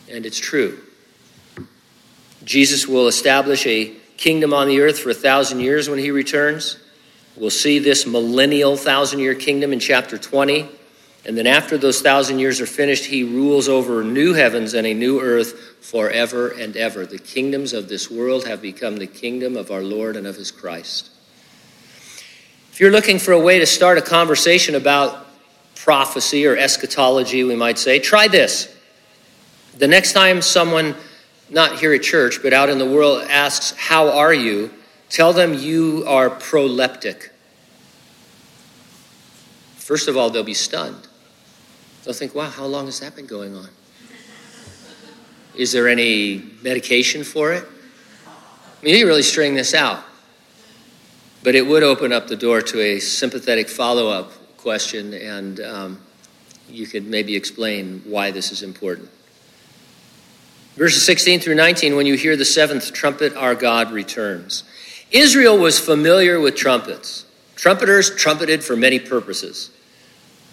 And 0.10 0.26
it's 0.26 0.40
true. 0.40 0.80
Jesus 2.44 2.88
will 2.88 3.08
establish 3.08 3.66
a 3.68 3.94
kingdom 4.18 4.54
on 4.54 4.68
the 4.68 4.82
earth 4.82 5.00
for 5.00 5.12
a 5.12 5.16
thousand 5.16 5.60
years 5.62 5.90
when 5.90 6.00
he 6.00 6.12
returns. 6.12 6.78
We'll 7.36 7.52
see 7.52 7.80
this 7.80 8.06
millennial 8.06 8.76
thousand 8.76 9.20
year 9.20 9.36
kingdom 9.36 9.72
in 9.72 9.80
chapter 9.80 10.18
20. 10.18 10.68
And 11.26 11.38
then 11.38 11.46
after 11.46 11.78
those 11.78 12.02
thousand 12.02 12.40
years 12.40 12.62
are 12.62 12.66
finished, 12.66 13.06
he 13.06 13.24
rules 13.24 13.68
over 13.68 14.04
new 14.04 14.34
heavens 14.34 14.74
and 14.74 14.88
a 14.88 14.94
new 14.94 15.20
earth 15.20 15.76
forever 15.82 16.50
and 16.50 16.76
ever. 16.78 17.06
The 17.06 17.20
kingdoms 17.20 17.74
of 17.74 17.90
this 17.90 18.10
world 18.10 18.48
have 18.48 18.62
become 18.62 18.98
the 18.98 19.08
kingdom 19.08 19.58
of 19.58 19.70
our 19.70 19.84
Lord 19.84 20.16
and 20.16 20.26
of 20.26 20.36
his 20.36 20.52
Christ. 20.52 21.10
If 22.72 22.80
you're 22.80 22.92
looking 22.92 23.20
for 23.20 23.34
a 23.34 23.40
way 23.40 23.60
to 23.60 23.66
start 23.66 23.98
a 23.98 24.02
conversation 24.02 24.76
about 24.76 25.28
prophecy 25.76 26.46
or 26.48 26.56
eschatology, 26.56 27.44
we 27.44 27.56
might 27.56 27.78
say, 27.78 28.00
try 28.00 28.28
this. 28.28 28.74
The 29.78 29.88
next 29.88 30.14
time 30.14 30.42
someone, 30.42 30.96
not 31.50 31.80
here 31.80 31.94
at 31.94 32.04
church, 32.04 32.42
but 32.42 32.54
out 32.54 32.70
in 32.70 32.78
the 32.78 32.86
world, 32.86 33.24
asks, 33.30 33.72
How 33.78 34.10
are 34.10 34.34
you? 34.34 34.72
tell 35.10 35.32
them 35.32 35.54
you 35.54 36.04
are 36.06 36.30
proleptic. 36.30 37.30
First 39.78 40.10
of 40.10 40.18
all, 40.18 40.30
they'll 40.30 40.44
be 40.44 40.54
stunned. 40.54 41.08
They'll 42.04 42.14
think, 42.14 42.36
Wow, 42.36 42.50
how 42.50 42.66
long 42.66 42.86
has 42.86 43.00
that 43.00 43.16
been 43.16 43.26
going 43.26 43.56
on? 43.56 43.70
Is 45.56 45.72
there 45.72 45.88
any 45.88 46.44
medication 46.62 47.24
for 47.24 47.54
it? 47.54 47.66
I 48.28 48.86
mean, 48.86 48.96
you 48.96 49.08
really 49.08 49.24
string 49.24 49.56
this 49.56 49.74
out. 49.74 50.04
But 51.44 51.56
it 51.56 51.66
would 51.66 51.84
open 51.84 52.12
up 52.12 52.28
the 52.28 52.36
door 52.36 52.62
to 52.62 52.82
a 52.82 53.00
sympathetic 53.00 53.70
follow 53.70 54.10
up 54.10 54.32
question, 54.58 55.14
and 55.14 55.60
um, 55.62 56.02
you 56.70 56.86
could 56.86 57.08
maybe 57.08 57.36
explain 57.36 58.02
why 58.06 58.32
this 58.32 58.52
is 58.52 58.62
important. 58.62 59.10
Verses 60.78 61.04
16 61.06 61.40
through 61.40 61.56
19 61.56 61.96
when 61.96 62.06
you 62.06 62.16
hear 62.16 62.38
the 62.38 62.46
seventh 62.46 62.94
trumpet, 62.94 63.36
our 63.36 63.56
God 63.56 63.92
returns. 63.92 64.64
Israel 65.12 65.58
was 65.58 65.80
familiar 65.80 66.40
with 66.40 66.56
trumpets. 66.56 67.26
Trumpeters 67.56 68.16
trumpeted 68.16 68.64
for 68.64 68.76
many 68.76 69.00
purposes. 69.00 69.72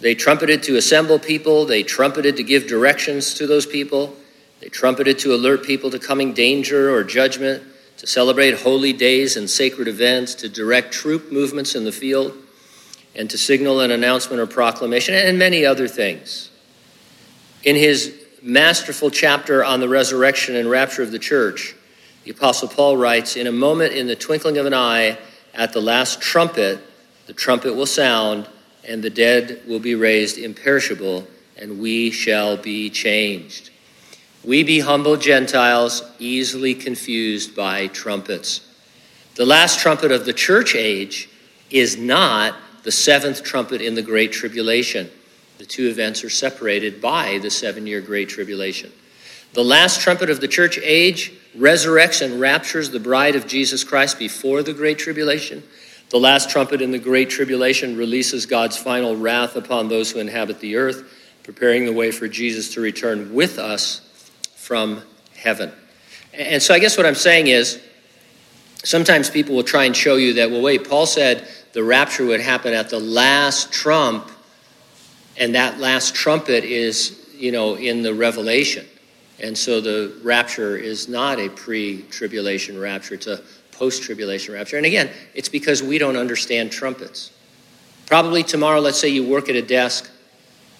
They 0.00 0.14
trumpeted 0.14 0.62
to 0.64 0.76
assemble 0.76 1.18
people, 1.18 1.66
they 1.66 1.82
trumpeted 1.82 2.36
to 2.36 2.42
give 2.42 2.66
directions 2.66 3.34
to 3.34 3.46
those 3.46 3.66
people, 3.66 4.16
they 4.60 4.68
trumpeted 4.68 5.18
to 5.20 5.34
alert 5.34 5.62
people 5.62 5.90
to 5.90 5.98
coming 5.98 6.32
danger 6.32 6.92
or 6.94 7.04
judgment 7.04 7.62
to 7.98 8.06
celebrate 8.06 8.54
holy 8.60 8.92
days 8.92 9.36
and 9.36 9.48
sacred 9.48 9.88
events, 9.88 10.34
to 10.36 10.48
direct 10.48 10.92
troop 10.92 11.30
movements 11.30 11.74
in 11.74 11.84
the 11.84 11.92
field, 11.92 12.34
and 13.14 13.30
to 13.30 13.38
signal 13.38 13.80
an 13.80 13.90
announcement 13.90 14.40
or 14.40 14.46
proclamation, 14.46 15.14
and 15.14 15.38
many 15.38 15.64
other 15.64 15.86
things. 15.86 16.50
In 17.62 17.76
his 17.76 18.23
masterful 18.44 19.10
chapter 19.10 19.64
on 19.64 19.80
the 19.80 19.88
resurrection 19.88 20.54
and 20.54 20.68
rapture 20.68 21.02
of 21.02 21.10
the 21.10 21.18
church, 21.18 21.74
The 22.24 22.30
Apostle 22.30 22.68
Paul 22.68 22.98
writes 22.98 23.36
In 23.36 23.46
a 23.46 23.52
moment, 23.52 23.94
in 23.94 24.06
the 24.06 24.14
twinkling 24.14 24.58
of 24.58 24.66
an 24.66 24.74
eye, 24.74 25.16
at 25.54 25.72
the 25.72 25.80
last 25.80 26.20
trumpet, 26.20 26.78
the 27.26 27.32
trumpet 27.32 27.74
will 27.74 27.86
sound, 27.86 28.46
and 28.86 29.02
the 29.02 29.08
dead 29.08 29.62
will 29.66 29.78
be 29.78 29.94
raised 29.94 30.36
imperishable, 30.36 31.26
and 31.56 31.80
we 31.80 32.10
shall 32.10 32.58
be 32.58 32.90
changed. 32.90 33.70
We 34.44 34.62
be 34.62 34.80
humble 34.80 35.16
Gentiles, 35.16 36.02
easily 36.18 36.74
confused 36.74 37.56
by 37.56 37.86
trumpets. 37.86 38.60
The 39.36 39.46
last 39.46 39.80
trumpet 39.80 40.12
of 40.12 40.26
the 40.26 40.34
church 40.34 40.74
age 40.74 41.30
is 41.70 41.96
not 41.96 42.56
the 42.82 42.92
seventh 42.92 43.42
trumpet 43.42 43.80
in 43.80 43.94
the 43.94 44.02
Great 44.02 44.32
Tribulation. 44.32 45.10
The 45.58 45.66
two 45.66 45.88
events 45.88 46.24
are 46.24 46.30
separated 46.30 47.00
by 47.00 47.38
the 47.38 47.50
seven 47.50 47.86
year 47.86 48.00
Great 48.00 48.28
Tribulation. 48.28 48.92
The 49.52 49.64
last 49.64 50.00
trumpet 50.00 50.30
of 50.30 50.40
the 50.40 50.48
church 50.48 50.78
age 50.82 51.32
resurrects 51.56 52.22
and 52.22 52.40
raptures 52.40 52.90
the 52.90 52.98
bride 52.98 53.36
of 53.36 53.46
Jesus 53.46 53.84
Christ 53.84 54.18
before 54.18 54.62
the 54.62 54.72
Great 54.72 54.98
Tribulation. 54.98 55.62
The 56.10 56.18
last 56.18 56.50
trumpet 56.50 56.82
in 56.82 56.90
the 56.90 56.98
Great 56.98 57.30
Tribulation 57.30 57.96
releases 57.96 58.46
God's 58.46 58.76
final 58.76 59.16
wrath 59.16 59.56
upon 59.56 59.88
those 59.88 60.10
who 60.10 60.18
inhabit 60.18 60.60
the 60.60 60.76
earth, 60.76 61.04
preparing 61.44 61.86
the 61.86 61.92
way 61.92 62.10
for 62.10 62.28
Jesus 62.28 62.74
to 62.74 62.80
return 62.80 63.32
with 63.32 63.58
us 63.58 64.00
from 64.56 65.02
heaven. 65.36 65.72
And 66.32 66.62
so 66.62 66.74
I 66.74 66.78
guess 66.78 66.96
what 66.96 67.06
I'm 67.06 67.14
saying 67.14 67.46
is 67.46 67.80
sometimes 68.82 69.30
people 69.30 69.54
will 69.54 69.62
try 69.62 69.84
and 69.84 69.96
show 69.96 70.16
you 70.16 70.34
that, 70.34 70.50
well, 70.50 70.62
wait, 70.62 70.88
Paul 70.88 71.06
said 71.06 71.48
the 71.72 71.84
rapture 71.84 72.24
would 72.26 72.40
happen 72.40 72.74
at 72.74 72.90
the 72.90 72.98
last 72.98 73.72
trump, 73.72 74.30
and 75.36 75.54
that 75.54 75.78
last 75.78 76.14
trumpet 76.14 76.64
is, 76.64 77.26
you 77.36 77.52
know, 77.52 77.74
in 77.74 78.02
the 78.02 78.14
Revelation. 78.14 78.86
And 79.40 79.56
so 79.56 79.80
the 79.80 80.14
rapture 80.22 80.76
is 80.76 81.08
not 81.08 81.40
a 81.40 81.48
pre 81.48 82.02
tribulation 82.02 82.78
rapture, 82.78 83.14
it's 83.14 83.26
a 83.26 83.42
post 83.72 84.02
tribulation 84.02 84.54
rapture. 84.54 84.76
And 84.76 84.86
again, 84.86 85.10
it's 85.34 85.48
because 85.48 85.82
we 85.82 85.98
don't 85.98 86.16
understand 86.16 86.70
trumpets. 86.70 87.32
Probably 88.06 88.42
tomorrow, 88.42 88.80
let's 88.80 89.00
say 89.00 89.08
you 89.08 89.26
work 89.26 89.48
at 89.48 89.56
a 89.56 89.62
desk, 89.62 90.10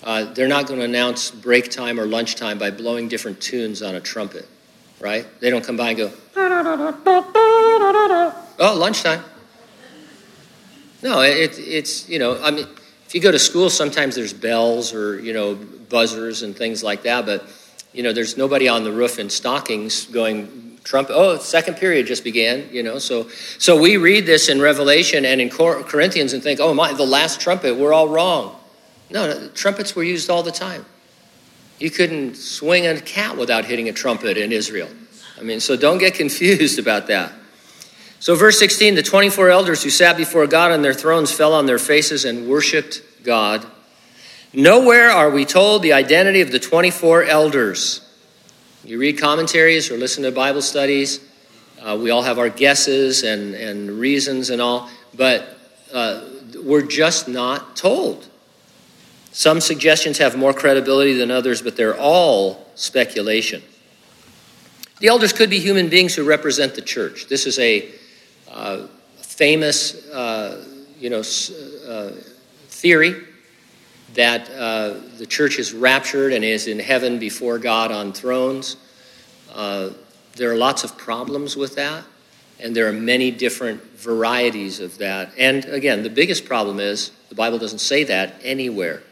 uh, 0.04 0.32
they're 0.34 0.48
not 0.48 0.66
going 0.66 0.78
to 0.78 0.84
announce 0.84 1.30
break 1.30 1.70
time 1.70 1.98
or 1.98 2.06
lunchtime 2.06 2.58
by 2.58 2.70
blowing 2.70 3.08
different 3.08 3.40
tunes 3.40 3.82
on 3.82 3.94
a 3.94 4.00
trumpet, 4.00 4.46
right? 5.00 5.26
They 5.40 5.50
don't 5.50 5.64
come 5.64 5.76
by 5.76 5.88
and 5.90 5.98
go, 5.98 6.12
oh, 8.58 8.76
lunchtime. 8.78 9.24
No, 11.02 11.22
it, 11.22 11.58
it's, 11.58 12.08
you 12.08 12.18
know, 12.18 12.40
I 12.42 12.50
mean, 12.50 12.66
you 13.14 13.20
go 13.20 13.30
to 13.30 13.38
school, 13.38 13.70
sometimes 13.70 14.16
there's 14.16 14.32
bells 14.32 14.92
or, 14.92 15.20
you 15.20 15.32
know, 15.32 15.54
buzzers 15.54 16.42
and 16.42 16.56
things 16.56 16.82
like 16.82 17.04
that, 17.04 17.24
but, 17.24 17.46
you 17.92 18.02
know, 18.02 18.12
there's 18.12 18.36
nobody 18.36 18.68
on 18.68 18.82
the 18.82 18.90
roof 18.90 19.20
in 19.20 19.30
stockings 19.30 20.06
going, 20.06 20.78
Trump, 20.82 21.08
oh, 21.10 21.38
second 21.38 21.76
period 21.76 22.06
just 22.06 22.24
began, 22.24 22.68
you 22.72 22.82
know. 22.82 22.98
So, 22.98 23.28
so 23.58 23.80
we 23.80 23.96
read 23.96 24.26
this 24.26 24.48
in 24.48 24.60
Revelation 24.60 25.24
and 25.24 25.40
in 25.40 25.48
Corinthians 25.48 26.32
and 26.32 26.42
think, 26.42 26.60
oh 26.60 26.74
my, 26.74 26.92
the 26.92 27.06
last 27.06 27.40
trumpet, 27.40 27.76
we're 27.76 27.92
all 27.92 28.08
wrong. 28.08 28.56
No, 29.10 29.26
no 29.26 29.48
trumpets 29.48 29.94
were 29.94 30.02
used 30.02 30.28
all 30.28 30.42
the 30.42 30.52
time. 30.52 30.84
You 31.78 31.90
couldn't 31.90 32.34
swing 32.34 32.86
a 32.86 33.00
cat 33.00 33.36
without 33.36 33.64
hitting 33.64 33.88
a 33.88 33.92
trumpet 33.92 34.36
in 34.36 34.52
Israel. 34.52 34.88
I 35.38 35.42
mean, 35.42 35.60
so 35.60 35.76
don't 35.76 35.98
get 35.98 36.14
confused 36.14 36.78
about 36.80 37.06
that. 37.06 37.32
So, 38.24 38.34
verse 38.34 38.58
16 38.58 38.94
the 38.94 39.02
24 39.02 39.50
elders 39.50 39.82
who 39.82 39.90
sat 39.90 40.16
before 40.16 40.46
God 40.46 40.72
on 40.72 40.80
their 40.80 40.94
thrones 40.94 41.30
fell 41.30 41.52
on 41.52 41.66
their 41.66 41.78
faces 41.78 42.24
and 42.24 42.48
worshiped 42.48 43.02
God. 43.22 43.66
Nowhere 44.54 45.10
are 45.10 45.28
we 45.28 45.44
told 45.44 45.82
the 45.82 45.92
identity 45.92 46.40
of 46.40 46.50
the 46.50 46.58
24 46.58 47.24
elders. 47.24 48.00
You 48.82 48.98
read 48.98 49.18
commentaries 49.18 49.90
or 49.90 49.98
listen 49.98 50.22
to 50.22 50.32
Bible 50.32 50.62
studies, 50.62 51.20
uh, 51.82 51.98
we 52.00 52.08
all 52.08 52.22
have 52.22 52.38
our 52.38 52.48
guesses 52.48 53.24
and, 53.24 53.54
and 53.54 53.90
reasons 53.90 54.48
and 54.48 54.62
all, 54.62 54.88
but 55.14 55.58
uh, 55.92 56.24
we're 56.62 56.86
just 56.86 57.28
not 57.28 57.76
told. 57.76 58.26
Some 59.32 59.60
suggestions 59.60 60.16
have 60.16 60.34
more 60.34 60.54
credibility 60.54 61.12
than 61.12 61.30
others, 61.30 61.60
but 61.60 61.76
they're 61.76 61.98
all 61.98 62.66
speculation. 62.74 63.62
The 65.00 65.08
elders 65.08 65.34
could 65.34 65.50
be 65.50 65.58
human 65.58 65.90
beings 65.90 66.14
who 66.14 66.24
represent 66.24 66.74
the 66.74 66.80
church. 66.80 67.26
This 67.28 67.44
is 67.44 67.58
a 67.58 67.92
famous, 69.16 70.08
uh, 70.10 70.64
you 70.98 71.10
know, 71.10 71.22
uh, 71.88 72.12
theory 72.68 73.24
that 74.14 74.48
uh, 74.50 74.94
the 75.18 75.26
church 75.26 75.58
is 75.58 75.72
raptured 75.72 76.32
and 76.32 76.44
is 76.44 76.68
in 76.68 76.78
heaven 76.78 77.18
before 77.18 77.58
God 77.58 77.90
on 77.90 78.12
thrones. 78.12 78.76
Uh, 79.52 79.90
there 80.36 80.50
are 80.52 80.56
lots 80.56 80.84
of 80.84 80.96
problems 80.96 81.56
with 81.56 81.74
that, 81.76 82.04
and 82.60 82.74
there 82.74 82.88
are 82.88 82.92
many 82.92 83.30
different 83.30 83.82
varieties 83.98 84.80
of 84.80 84.98
that. 84.98 85.32
And 85.36 85.64
again, 85.64 86.02
the 86.02 86.10
biggest 86.10 86.44
problem 86.44 86.78
is 86.78 87.10
the 87.28 87.34
Bible 87.34 87.58
doesn't 87.58 87.80
say 87.80 88.04
that 88.04 88.34
anywhere. 88.42 89.02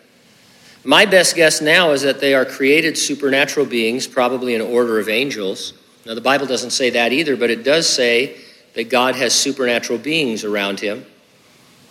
My 0.84 1.06
best 1.06 1.36
guess 1.36 1.60
now 1.60 1.90
is 1.92 2.02
that 2.02 2.20
they 2.20 2.34
are 2.34 2.44
created 2.44 2.98
supernatural 2.98 3.66
beings, 3.66 4.06
probably 4.06 4.54
an 4.54 4.60
order 4.60 4.98
of 4.98 5.08
angels. 5.08 5.74
Now, 6.04 6.14
the 6.14 6.20
Bible 6.20 6.46
doesn't 6.46 6.70
say 6.70 6.90
that 6.90 7.12
either, 7.12 7.36
but 7.36 7.50
it 7.50 7.62
does 7.62 7.88
say 7.88 8.36
that 8.74 8.90
God 8.90 9.16
has 9.16 9.34
supernatural 9.34 9.98
beings 9.98 10.44
around 10.44 10.80
him. 10.80 11.04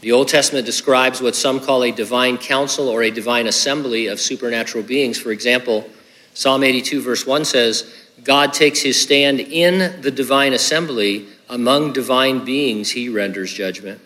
The 0.01 0.11
Old 0.11 0.29
Testament 0.29 0.65
describes 0.65 1.21
what 1.21 1.35
some 1.35 1.59
call 1.59 1.83
a 1.83 1.91
divine 1.91 2.37
council 2.37 2.89
or 2.89 3.03
a 3.03 3.11
divine 3.11 3.45
assembly 3.45 4.07
of 4.07 4.19
supernatural 4.19 4.83
beings. 4.83 5.19
For 5.19 5.31
example, 5.31 5.87
Psalm 6.33 6.63
82, 6.63 7.01
verse 7.01 7.25
1 7.25 7.45
says, 7.45 7.93
God 8.23 8.53
takes 8.53 8.81
his 8.81 8.99
stand 8.99 9.39
in 9.39 10.01
the 10.01 10.11
divine 10.11 10.53
assembly. 10.53 11.27
Among 11.49 11.93
divine 11.93 12.45
beings, 12.45 12.91
he 12.91 13.09
renders 13.09 13.53
judgment. 13.53 13.99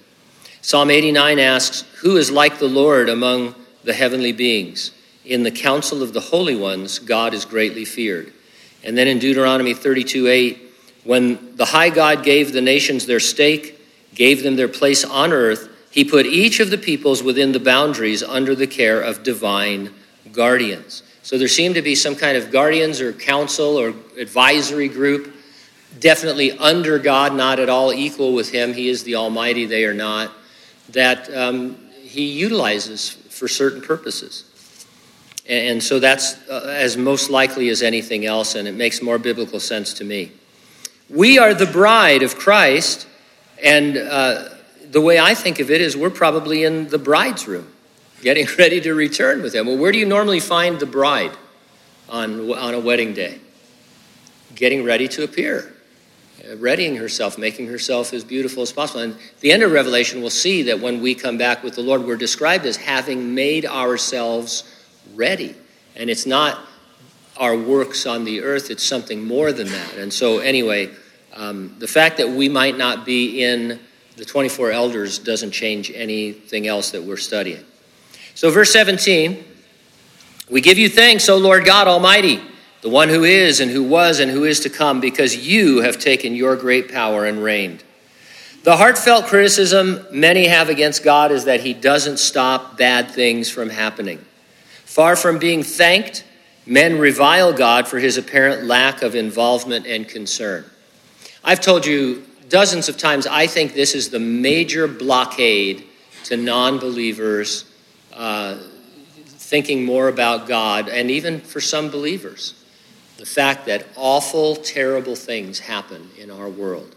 Psalm 0.61 0.89
89 0.89 1.39
asks, 1.39 1.81
Who 2.01 2.17
is 2.17 2.31
like 2.31 2.59
the 2.59 2.67
Lord 2.67 3.07
among 3.07 3.55
the 3.83 3.93
heavenly 3.93 4.31
beings? 4.31 4.91
In 5.23 5.43
the 5.43 5.51
council 5.51 6.01
of 6.01 6.13
the 6.13 6.19
holy 6.19 6.55
ones, 6.55 6.99
God 6.99 7.33
is 7.33 7.45
greatly 7.45 7.85
feared. 7.85 8.33
And 8.83 8.97
then 8.97 9.07
in 9.07 9.19
Deuteronomy 9.19 9.73
32 9.73 10.27
8, 10.27 10.64
when 11.05 11.55
the 11.55 11.65
high 11.65 11.89
God 11.89 12.23
gave 12.23 12.51
the 12.51 12.61
nations 12.61 13.05
their 13.05 13.19
stake, 13.19 13.79
gave 14.13 14.43
them 14.43 14.55
their 14.55 14.67
place 14.67 15.05
on 15.05 15.31
earth, 15.31 15.69
he 15.91 16.03
put 16.03 16.25
each 16.25 16.59
of 16.59 16.69
the 16.69 16.77
peoples 16.77 17.23
within 17.23 17.53
the 17.53 17.59
boundaries 17.59 18.21
under 18.21 18.53
the 18.53 18.67
care 18.67 18.99
of 18.99 19.23
divine 19.23 19.93
guardians. 20.33 21.03
So 21.23 21.37
there 21.37 21.47
seemed 21.47 21.75
to 21.75 21.81
be 21.81 21.95
some 21.95 22.15
kind 22.15 22.35
of 22.35 22.51
guardians 22.51 23.01
or 23.01 23.13
council 23.13 23.79
or 23.79 23.93
advisory 24.17 24.89
group, 24.89 25.33
definitely 25.99 26.51
under 26.51 26.99
God, 26.99 27.33
not 27.33 27.59
at 27.59 27.69
all 27.69 27.93
equal 27.93 28.33
with 28.33 28.51
Him. 28.51 28.73
He 28.73 28.89
is 28.89 29.03
the 29.03 29.15
Almighty, 29.15 29.65
they 29.65 29.85
are 29.85 29.93
not, 29.93 30.31
that 30.89 31.33
um, 31.35 31.77
He 32.01 32.25
utilizes 32.25 33.09
for 33.11 33.47
certain 33.47 33.81
purposes. 33.81 34.43
And 35.47 35.81
so 35.81 35.99
that's 35.99 36.35
uh, 36.49 36.75
as 36.75 36.97
most 36.97 37.29
likely 37.29 37.69
as 37.69 37.83
anything 37.83 38.25
else, 38.25 38.55
and 38.55 38.67
it 38.67 38.73
makes 38.73 39.01
more 39.01 39.19
biblical 39.19 39.59
sense 39.59 39.93
to 39.95 40.03
me. 40.03 40.31
We 41.09 41.37
are 41.37 41.53
the 41.53 41.67
bride 41.67 42.23
of 42.23 42.35
Christ, 42.35 43.07
and 43.63 43.95
uh, 43.95 44.49
the 44.89 45.01
way 45.01 45.19
I 45.19 45.35
think 45.35 45.59
of 45.59 45.69
it 45.69 45.79
is 45.79 45.95
we're 45.95 46.09
probably 46.09 46.63
in 46.63 46.87
the 46.87 46.97
bride's 46.97 47.47
room, 47.47 47.71
getting 48.21 48.47
ready 48.57 48.81
to 48.81 48.95
return 48.95 49.43
with 49.43 49.53
him. 49.53 49.67
Well, 49.67 49.77
where 49.77 49.91
do 49.91 49.99
you 49.99 50.07
normally 50.07 50.39
find 50.39 50.79
the 50.79 50.87
bride 50.87 51.37
on, 52.09 52.51
on 52.51 52.73
a 52.73 52.79
wedding 52.79 53.13
day? 53.13 53.39
Getting 54.55 54.83
ready 54.83 55.07
to 55.09 55.23
appear, 55.23 55.75
uh, 56.43 56.55
readying 56.57 56.95
herself, 56.95 57.37
making 57.37 57.67
herself 57.67 58.11
as 58.11 58.23
beautiful 58.23 58.63
as 58.63 58.71
possible. 58.71 59.01
And 59.01 59.15
the 59.41 59.51
end 59.51 59.61
of 59.61 59.71
Revelation, 59.71 60.21
we'll 60.21 60.31
see 60.31 60.63
that 60.63 60.79
when 60.79 61.01
we 61.01 61.13
come 61.13 61.37
back 61.37 61.63
with 61.63 61.75
the 61.75 61.81
Lord, 61.81 62.03
we're 62.03 62.17
described 62.17 62.65
as 62.65 62.77
having 62.77 63.35
made 63.35 63.67
ourselves 63.67 64.63
ready. 65.13 65.55
And 65.95 66.09
it's 66.09 66.25
not 66.25 66.64
our 67.37 67.55
works 67.57 68.05
on 68.05 68.23
the 68.23 68.41
earth, 68.41 68.71
it's 68.71 68.83
something 68.83 69.25
more 69.25 69.51
than 69.51 69.67
that. 69.67 69.95
And 69.97 70.11
so, 70.11 70.39
anyway, 70.39 70.89
um, 71.33 71.75
the 71.79 71.87
fact 71.87 72.17
that 72.17 72.29
we 72.29 72.49
might 72.49 72.77
not 72.77 73.05
be 73.05 73.43
in 73.43 73.79
the 74.15 74.25
24 74.25 74.71
elders 74.71 75.19
doesn't 75.19 75.51
change 75.51 75.91
anything 75.93 76.67
else 76.67 76.91
that 76.91 77.03
we're 77.03 77.17
studying. 77.17 77.63
So, 78.35 78.51
verse 78.51 78.71
17 78.71 79.43
We 80.49 80.61
give 80.61 80.77
you 80.77 80.89
thanks, 80.89 81.27
O 81.29 81.37
Lord 81.37 81.65
God 81.65 81.87
Almighty, 81.87 82.41
the 82.81 82.89
one 82.89 83.09
who 83.09 83.23
is, 83.23 83.59
and 83.59 83.71
who 83.71 83.83
was, 83.83 84.19
and 84.19 84.31
who 84.31 84.45
is 84.45 84.61
to 84.61 84.69
come, 84.69 84.99
because 84.99 85.47
you 85.47 85.81
have 85.81 85.99
taken 85.99 86.35
your 86.35 86.55
great 86.55 86.91
power 86.91 87.25
and 87.25 87.43
reigned. 87.43 87.83
The 88.65 88.77
heartfelt 88.77 89.25
criticism 89.27 90.07
many 90.11 90.47
have 90.47 90.69
against 90.69 91.03
God 91.03 91.31
is 91.31 91.45
that 91.45 91.61
he 91.61 91.73
doesn't 91.73 92.17
stop 92.17 92.77
bad 92.77 93.11
things 93.11 93.47
from 93.47 93.69
happening. 93.69 94.25
Far 94.85 95.15
from 95.15 95.37
being 95.37 95.61
thanked, 95.61 96.23
Men 96.65 96.97
revile 96.97 97.53
God 97.53 97.87
for 97.87 97.99
his 97.99 98.17
apparent 98.17 98.63
lack 98.63 99.01
of 99.01 99.15
involvement 99.15 99.85
and 99.85 100.07
concern. 100.07 100.65
I've 101.43 101.61
told 101.61 101.85
you 101.85 102.25
dozens 102.49 102.89
of 102.89 102.97
times, 102.97 103.27
I 103.27 103.47
think 103.47 103.73
this 103.73 103.93
is 103.93 104.09
the 104.09 104.19
major 104.19 104.87
blockade 104.87 105.85
to 106.25 106.37
non 106.37 106.79
believers 106.79 107.65
uh, 108.13 108.57
thinking 109.25 109.85
more 109.85 110.07
about 110.07 110.47
God, 110.47 110.89
and 110.89 111.11
even 111.11 111.39
for 111.39 111.61
some 111.61 111.89
believers. 111.89 112.55
the 113.17 113.25
fact 113.25 113.65
that 113.67 113.85
awful, 113.95 114.57
terrible 114.57 115.15
things 115.15 115.59
happen 115.59 116.09
in 116.17 116.29
our 116.29 116.49
world. 116.49 116.93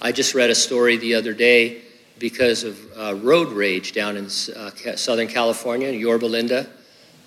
I 0.00 0.12
just 0.12 0.32
read 0.34 0.48
a 0.48 0.54
story 0.54 0.96
the 0.96 1.14
other 1.14 1.34
day 1.34 1.82
because 2.20 2.62
of 2.62 2.78
uh, 2.96 3.14
road 3.16 3.48
rage 3.48 3.92
down 3.92 4.16
in 4.16 4.26
uh, 4.26 4.70
Southern 4.96 5.26
California, 5.26 5.90
Yorba 5.90 6.26
Linda. 6.26 6.68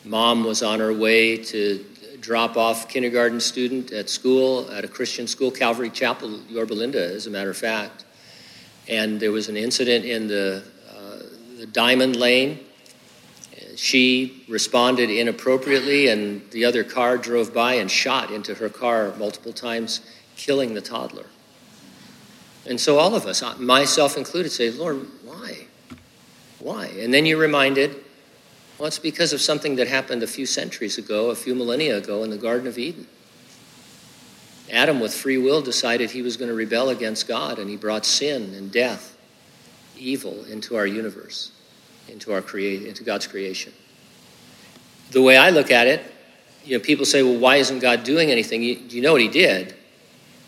Mom 0.05 0.43
was 0.43 0.61
on 0.61 0.79
her 0.79 0.93
way 0.93 1.37
to 1.37 1.85
drop 2.19 2.57
off 2.57 2.89
kindergarten 2.89 3.39
student 3.39 3.91
at 3.91 4.09
school 4.09 4.69
at 4.71 4.83
a 4.83 4.87
Christian 4.87 5.27
school, 5.27 5.51
Calvary 5.51 5.89
Chapel, 5.89 6.39
Yorba 6.49 6.73
Linda, 6.73 7.03
as 7.03 7.27
a 7.27 7.29
matter 7.29 7.49
of 7.49 7.57
fact. 7.57 8.05
And 8.87 9.19
there 9.19 9.31
was 9.31 9.49
an 9.49 9.57
incident 9.57 10.05
in 10.05 10.27
the, 10.27 10.63
uh, 10.89 11.19
the 11.57 11.65
Diamond 11.67 12.15
Lane. 12.17 12.59
She 13.75 14.43
responded 14.47 15.09
inappropriately, 15.09 16.07
and 16.07 16.49
the 16.51 16.65
other 16.65 16.83
car 16.83 17.17
drove 17.17 17.53
by 17.53 17.75
and 17.75 17.89
shot 17.89 18.29
into 18.29 18.55
her 18.55 18.69
car 18.69 19.13
multiple 19.17 19.53
times, 19.53 20.01
killing 20.35 20.73
the 20.73 20.81
toddler. 20.81 21.25
And 22.65 22.79
so 22.79 22.99
all 22.99 23.15
of 23.15 23.25
us, 23.25 23.43
myself 23.59 24.17
included, 24.17 24.51
say, 24.51 24.69
Lord, 24.69 25.05
why? 25.23 25.67
Why? 26.59 26.85
And 26.85 27.13
then 27.13 27.25
you're 27.25 27.39
reminded, 27.39 28.02
well, 28.83 28.89
it's 28.89 28.99
because 28.99 29.31
of 29.31 29.39
something 29.39 29.77
that 29.77 29.87
happened 29.87 30.23
a 30.23 30.27
few 30.27 30.45
centuries 30.45 30.97
ago, 30.97 31.29
a 31.29 31.35
few 31.35 31.55
millennia 31.55 31.95
ago 31.95 32.21
in 32.25 32.29
the 32.29 32.37
Garden 32.37 32.67
of 32.67 32.77
Eden. 32.77 33.07
Adam, 34.69 34.99
with 34.99 35.13
free 35.13 35.37
will, 35.37 35.61
decided 35.61 36.11
he 36.11 36.21
was 36.21 36.35
going 36.35 36.49
to 36.49 36.53
rebel 36.53 36.89
against 36.89 37.25
God, 37.25 37.59
and 37.59 37.69
he 37.69 37.77
brought 37.77 38.05
sin 38.05 38.53
and 38.53 38.73
death, 38.73 39.17
evil 39.97 40.43
into 40.51 40.75
our 40.75 40.85
universe, 40.85 41.53
into, 42.09 42.33
our 42.33 42.41
crea- 42.41 42.85
into 42.85 43.05
God's 43.05 43.25
creation. 43.25 43.71
The 45.11 45.21
way 45.21 45.37
I 45.37 45.49
look 45.51 45.71
at 45.71 45.87
it, 45.87 46.03
you 46.65 46.77
know, 46.77 46.83
people 46.83 47.05
say, 47.05 47.23
well, 47.23 47.39
why 47.39 47.55
isn't 47.55 47.79
God 47.79 48.03
doing 48.03 48.31
anything? 48.31 48.61
You, 48.63 48.75
you 48.89 49.01
know 49.01 49.13
what 49.13 49.21
he 49.21 49.29
did? 49.29 49.75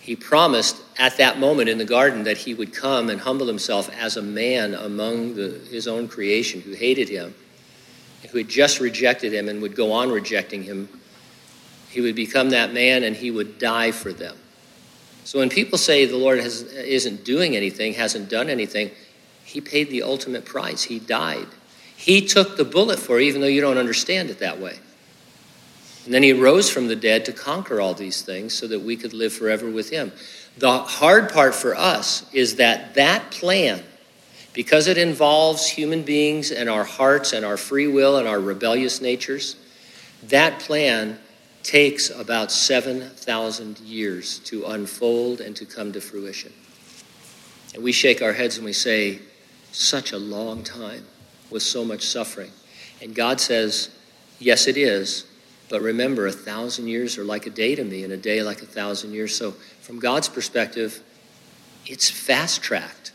He 0.01 0.17
promised 0.17 0.75
at 0.97 1.15
that 1.19 1.39
moment 1.39 1.69
in 1.69 1.77
the 1.77 1.85
garden 1.85 2.25
that 2.25 2.39
he 2.39 2.53
would 2.53 2.73
come 2.73 3.09
and 3.09 3.21
humble 3.21 3.47
himself 3.47 3.89
as 3.97 4.17
a 4.17 4.21
man 4.21 4.73
among 4.73 5.35
the, 5.35 5.61
his 5.71 5.87
own 5.87 6.09
creation 6.09 6.59
who 6.59 6.73
hated 6.73 7.07
him, 7.07 7.33
who 8.31 8.37
had 8.39 8.47
just 8.47 8.79
rejected 8.79 9.33
him 9.33 9.49
and 9.49 9.61
would 9.61 9.75
go 9.75 9.91
on 9.91 10.11
rejecting 10.11 10.63
him. 10.63 10.89
He 11.89 12.01
would 12.01 12.15
become 12.15 12.49
that 12.49 12.73
man 12.73 13.03
and 13.03 13.15
he 13.15 13.31
would 13.31 13.57
die 13.57 13.91
for 13.91 14.11
them. 14.11 14.37
So 15.23 15.39
when 15.39 15.49
people 15.49 15.77
say 15.77 16.05
the 16.05 16.17
Lord 16.17 16.39
has, 16.39 16.61
isn't 16.61 17.23
doing 17.25 17.55
anything, 17.55 17.93
hasn't 17.93 18.29
done 18.29 18.49
anything, 18.49 18.91
he 19.43 19.61
paid 19.61 19.89
the 19.89 20.03
ultimate 20.03 20.45
price. 20.45 20.83
He 20.83 20.99
died. 20.99 21.47
He 21.95 22.25
took 22.25 22.57
the 22.57 22.65
bullet 22.65 22.99
for 22.99 23.19
you, 23.19 23.27
even 23.27 23.41
though 23.41 23.47
you 23.47 23.61
don't 23.61 23.77
understand 23.77 24.29
it 24.29 24.39
that 24.39 24.59
way. 24.59 24.77
And 26.05 26.13
then 26.13 26.21
he 26.21 26.33
rose 26.33 26.69
from 26.69 26.87
the 26.87 26.95
dead 26.95 27.25
to 27.25 27.33
conquer 27.33 27.81
all 27.81 27.95
these 27.95 28.21
things 28.21 28.53
so 28.53 28.67
that 28.67 28.81
we 28.81 28.95
could 28.95 29.13
live 29.13 29.33
forever 29.33 29.69
with 29.69 29.89
him. 29.89 30.11
The 30.57 30.77
hard 30.79 31.31
part 31.31 31.55
for 31.55 31.75
us 31.75 32.31
is 32.31 32.57
that 32.57 32.93
that 32.93 33.31
plan, 33.31 33.83
because 34.55 34.87
it 34.87 34.97
involves 34.97 35.67
human 35.67 36.01
beings 36.01 36.49
and 36.49 36.69
our 36.69 36.85
hearts 36.85 37.33
and 37.33 37.45
our 37.45 37.57
free 37.57 37.87
will 37.87 38.17
and 38.17 38.27
our 38.27 38.39
rebellious 38.39 39.01
natures, 39.01 39.57
that 40.23 40.59
plan 40.59 41.19
takes 41.61 42.09
about 42.09 42.51
7,000 42.51 43.79
years 43.79 44.39
to 44.39 44.65
unfold 44.65 45.41
and 45.41 45.55
to 45.57 45.65
come 45.65 45.91
to 45.91 45.99
fruition. 45.99 46.53
And 47.73 47.83
we 47.83 47.91
shake 47.91 48.21
our 48.21 48.33
heads 48.33 48.55
and 48.55 48.65
we 48.65 48.73
say, 48.73 49.19
such 49.73 50.13
a 50.13 50.17
long 50.17 50.63
time 50.63 51.05
with 51.51 51.61
so 51.61 51.83
much 51.83 52.03
suffering. 52.03 52.51
And 53.01 53.13
God 53.13 53.41
says, 53.41 53.89
yes, 54.39 54.67
it 54.67 54.77
is, 54.77 55.25
but 55.69 55.81
remember, 55.81 56.27
a 56.27 56.31
thousand 56.31 56.87
years 56.87 57.17
are 57.17 57.23
like 57.25 57.45
a 57.45 57.49
day 57.49 57.75
to 57.75 57.83
me, 57.83 58.03
and 58.03 58.13
a 58.13 58.17
day 58.17 58.43
like 58.43 58.61
a 58.61 58.65
thousand 58.67 59.13
years. 59.13 59.35
So, 59.35 59.51
from 59.81 59.99
God's 59.99 60.29
perspective, 60.29 61.01
it's 61.87 62.09
fast 62.09 62.61
tracked. 62.61 63.11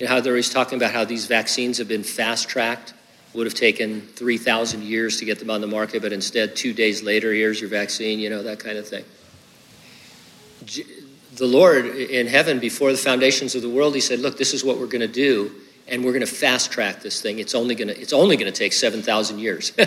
Know 0.00 0.06
how 0.06 0.20
they're 0.20 0.32
always 0.32 0.50
talking 0.50 0.78
about 0.78 0.92
how 0.92 1.04
these 1.04 1.26
vaccines 1.26 1.78
have 1.78 1.88
been 1.88 2.04
fast 2.04 2.48
tracked? 2.48 2.94
Would 3.34 3.46
have 3.46 3.54
taken 3.54 4.00
3,000 4.00 4.82
years 4.82 5.18
to 5.18 5.24
get 5.24 5.38
them 5.38 5.50
on 5.50 5.60
the 5.60 5.66
market, 5.66 6.02
but 6.02 6.12
instead, 6.12 6.56
two 6.56 6.72
days 6.72 7.02
later, 7.02 7.32
here's 7.32 7.60
your 7.60 7.68
vaccine, 7.68 8.18
you 8.18 8.30
know, 8.30 8.42
that 8.42 8.58
kind 8.58 8.78
of 8.78 8.88
thing. 8.88 9.04
The 11.34 11.46
Lord 11.46 11.86
in 11.86 12.26
heaven, 12.26 12.58
before 12.58 12.90
the 12.90 12.98
foundations 12.98 13.54
of 13.54 13.62
the 13.62 13.68
world, 13.68 13.94
He 13.94 14.00
said, 14.00 14.20
Look, 14.20 14.38
this 14.38 14.54
is 14.54 14.64
what 14.64 14.78
we're 14.78 14.86
going 14.86 15.02
to 15.02 15.08
do, 15.08 15.52
and 15.86 16.04
we're 16.04 16.12
going 16.12 16.24
to 16.24 16.32
fast 16.32 16.72
track 16.72 17.00
this 17.00 17.20
thing. 17.20 17.38
It's 17.38 17.54
only 17.54 17.74
going 17.74 17.88
to, 17.88 18.00
it's 18.00 18.12
only 18.12 18.36
going 18.36 18.50
to 18.50 18.58
take 18.58 18.72
7,000 18.72 19.38
years. 19.38 19.72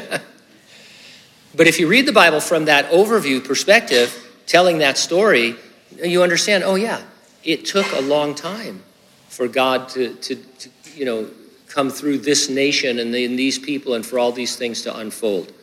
But 1.54 1.68
if 1.68 1.80
you 1.80 1.88
read 1.88 2.06
the 2.06 2.14
Bible 2.14 2.40
from 2.40 2.66
that 2.66 2.90
overview 2.92 3.44
perspective, 3.44 4.16
telling 4.46 4.78
that 4.78 4.98
story, 4.98 5.56
you 6.02 6.24
understand, 6.24 6.64
oh, 6.64 6.76
yeah, 6.76 7.02
it 7.44 7.66
took 7.66 7.92
a 7.92 8.00
long 8.00 8.36
time 8.36 8.84
for 9.32 9.48
God 9.48 9.88
to, 9.88 10.14
to, 10.14 10.36
to 10.36 10.70
you 10.94 11.06
know, 11.06 11.30
come 11.70 11.90
through 11.90 12.18
this 12.18 12.50
nation 12.50 13.00
and 13.00 13.16
in 13.16 13.38
these 13.38 13.58
people 13.58 13.94
and 13.94 14.06
for 14.06 14.20
all 14.20 14.34
these 14.34 14.58
things 14.58 14.82
to 14.82 14.98
unfold. 14.98 15.54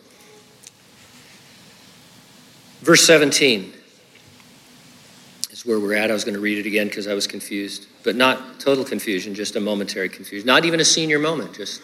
Verse 2.81 3.07
17 3.07 3.75
is 5.51 5.67
where 5.67 5.79
we're 5.79 5.95
at. 5.95 6.11
I 6.11 6.15
was 6.15 6.25
going 6.25 6.35
to 6.35 6.41
read 6.41 6.57
it 6.57 6.67
again 6.67 6.89
because 6.89 7.07
I 7.07 7.13
was 7.13 7.27
confused, 7.27 7.89
but 8.05 8.17
not 8.17 8.59
total 8.59 8.87
confusion, 8.87 9.35
just 9.35 9.55
a 9.55 9.61
momentary 9.61 10.09
confusion. 10.09 10.47
Not 10.47 10.65
even 10.65 10.81
a 10.81 10.85
senior 10.85 11.19
moment, 11.19 11.55
just 11.55 11.83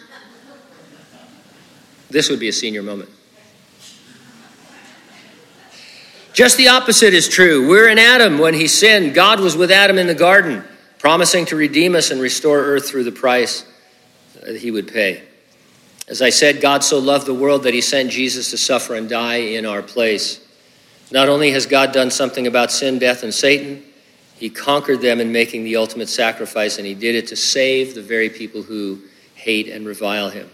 this 2.08 2.30
would 2.30 2.40
be 2.40 2.48
a 2.48 2.52
senior 2.52 2.82
moment. 2.82 3.10
Just 6.32 6.56
the 6.56 6.68
opposite 6.68 7.12
is 7.12 7.28
true. 7.28 7.68
We're 7.68 7.88
in 7.88 7.98
Adam 7.98 8.38
when 8.38 8.54
he 8.54 8.68
sinned. 8.68 9.14
God 9.14 9.38
was 9.38 9.54
with 9.54 9.70
Adam 9.70 9.98
in 9.98 10.06
the 10.06 10.14
garden, 10.14 10.64
promising 11.04 11.44
to 11.44 11.54
redeem 11.54 11.94
us 11.94 12.10
and 12.10 12.18
restore 12.18 12.60
earth 12.60 12.88
through 12.88 13.04
the 13.04 13.12
price 13.12 13.66
that 14.42 14.56
he 14.56 14.70
would 14.70 14.90
pay. 14.90 15.20
As 16.08 16.22
I 16.22 16.30
said, 16.30 16.62
God 16.62 16.82
so 16.82 16.98
loved 16.98 17.26
the 17.26 17.34
world 17.34 17.64
that 17.64 17.74
he 17.74 17.82
sent 17.82 18.10
Jesus 18.10 18.50
to 18.52 18.56
suffer 18.56 18.94
and 18.94 19.06
die 19.06 19.36
in 19.36 19.66
our 19.66 19.82
place. 19.82 20.40
Not 21.12 21.28
only 21.28 21.50
has 21.50 21.66
God 21.66 21.92
done 21.92 22.10
something 22.10 22.46
about 22.46 22.72
sin, 22.72 22.98
death, 22.98 23.22
and 23.22 23.34
Satan, 23.34 23.82
he 24.38 24.48
conquered 24.48 25.02
them 25.02 25.20
in 25.20 25.30
making 25.30 25.64
the 25.64 25.76
ultimate 25.76 26.08
sacrifice, 26.08 26.78
and 26.78 26.86
he 26.86 26.94
did 26.94 27.14
it 27.14 27.26
to 27.26 27.36
save 27.36 27.94
the 27.94 28.00
very 28.00 28.30
people 28.30 28.62
who 28.62 28.98
hate 29.34 29.68
and 29.68 29.86
revile 29.86 30.30
him. 30.30 30.48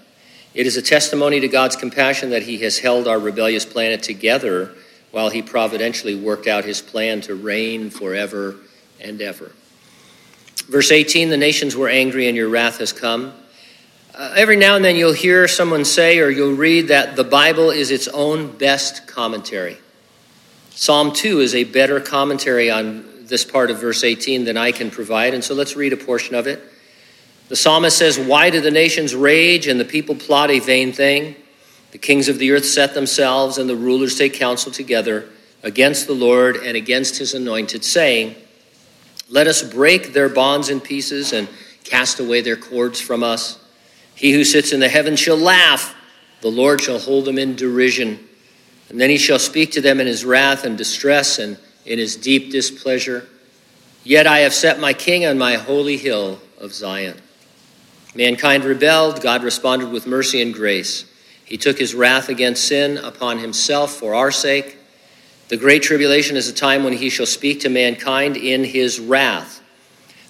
It 0.52 0.66
is 0.66 0.76
a 0.76 0.82
testimony 0.82 1.38
to 1.38 1.46
God's 1.46 1.76
compassion 1.76 2.30
that 2.30 2.42
he 2.42 2.58
has 2.58 2.76
held 2.76 3.06
our 3.06 3.20
rebellious 3.20 3.64
planet 3.64 4.02
together 4.02 4.74
while 5.12 5.30
he 5.30 5.42
providentially 5.42 6.16
worked 6.16 6.48
out 6.48 6.64
his 6.64 6.82
plan 6.82 7.20
to 7.20 7.36
reign 7.36 7.88
forever 7.88 8.56
and 8.98 9.22
ever. 9.22 9.52
Verse 10.68 10.92
18 10.92 11.30
The 11.30 11.36
nations 11.36 11.76
were 11.76 11.88
angry, 11.88 12.28
and 12.28 12.36
your 12.36 12.48
wrath 12.48 12.78
has 12.78 12.92
come. 12.92 13.32
Uh, 14.14 14.34
every 14.36 14.56
now 14.56 14.76
and 14.76 14.84
then 14.84 14.96
you'll 14.96 15.12
hear 15.12 15.48
someone 15.48 15.84
say, 15.84 16.18
or 16.18 16.28
you'll 16.28 16.54
read, 16.54 16.88
that 16.88 17.16
the 17.16 17.24
Bible 17.24 17.70
is 17.70 17.90
its 17.90 18.08
own 18.08 18.56
best 18.56 19.06
commentary. 19.06 19.78
Psalm 20.70 21.12
2 21.12 21.40
is 21.40 21.54
a 21.54 21.64
better 21.64 22.00
commentary 22.00 22.70
on 22.70 23.26
this 23.26 23.44
part 23.44 23.70
of 23.70 23.80
verse 23.80 24.04
18 24.04 24.44
than 24.44 24.56
I 24.56 24.72
can 24.72 24.90
provide, 24.90 25.34
and 25.34 25.42
so 25.42 25.54
let's 25.54 25.76
read 25.76 25.92
a 25.92 25.96
portion 25.96 26.34
of 26.34 26.46
it. 26.46 26.62
The 27.48 27.56
psalmist 27.56 27.96
says, 27.96 28.18
Why 28.18 28.50
do 28.50 28.60
the 28.60 28.70
nations 28.70 29.14
rage 29.14 29.66
and 29.66 29.80
the 29.80 29.84
people 29.84 30.14
plot 30.14 30.50
a 30.50 30.58
vain 30.58 30.92
thing? 30.92 31.36
The 31.92 31.98
kings 31.98 32.28
of 32.28 32.38
the 32.38 32.52
earth 32.52 32.64
set 32.64 32.94
themselves, 32.94 33.58
and 33.58 33.68
the 33.68 33.76
rulers 33.76 34.16
take 34.16 34.34
counsel 34.34 34.70
together 34.70 35.28
against 35.62 36.06
the 36.06 36.12
Lord 36.14 36.56
and 36.56 36.76
against 36.76 37.18
his 37.18 37.34
anointed, 37.34 37.84
saying, 37.84 38.36
Let 39.30 39.46
us 39.46 39.62
break 39.62 40.12
their 40.12 40.28
bonds 40.28 40.68
in 40.68 40.80
pieces 40.80 41.32
and 41.32 41.48
cast 41.84 42.18
away 42.18 42.40
their 42.40 42.56
cords 42.56 43.00
from 43.00 43.22
us. 43.22 43.58
He 44.16 44.32
who 44.32 44.42
sits 44.44 44.72
in 44.72 44.80
the 44.80 44.88
heavens 44.88 45.20
shall 45.20 45.36
laugh, 45.36 45.94
the 46.40 46.50
Lord 46.50 46.82
shall 46.82 46.98
hold 46.98 47.24
them 47.24 47.38
in 47.38 47.54
derision. 47.54 48.18
And 48.88 49.00
then 49.00 49.08
he 49.08 49.18
shall 49.18 49.38
speak 49.38 49.70
to 49.72 49.80
them 49.80 50.00
in 50.00 50.08
his 50.08 50.24
wrath 50.24 50.64
and 50.64 50.76
distress 50.76 51.38
and 51.38 51.56
in 51.86 51.98
his 51.98 52.16
deep 52.16 52.50
displeasure. 52.50 53.28
Yet 54.02 54.26
I 54.26 54.40
have 54.40 54.52
set 54.52 54.80
my 54.80 54.92
king 54.92 55.24
on 55.24 55.38
my 55.38 55.54
holy 55.54 55.96
hill 55.96 56.40
of 56.58 56.74
Zion. 56.74 57.16
Mankind 58.16 58.64
rebelled, 58.64 59.22
God 59.22 59.44
responded 59.44 59.92
with 59.92 60.08
mercy 60.08 60.42
and 60.42 60.52
grace. 60.52 61.04
He 61.44 61.56
took 61.56 61.78
his 61.78 61.94
wrath 61.94 62.28
against 62.28 62.66
sin 62.66 62.98
upon 62.98 63.38
himself 63.38 63.92
for 63.92 64.14
our 64.14 64.32
sake. 64.32 64.76
The 65.50 65.56
great 65.56 65.82
tribulation 65.82 66.36
is 66.36 66.48
a 66.48 66.52
time 66.52 66.84
when 66.84 66.92
he 66.92 67.10
shall 67.10 67.26
speak 67.26 67.62
to 67.62 67.68
mankind 67.68 68.36
in 68.36 68.62
his 68.62 69.00
wrath. 69.00 69.60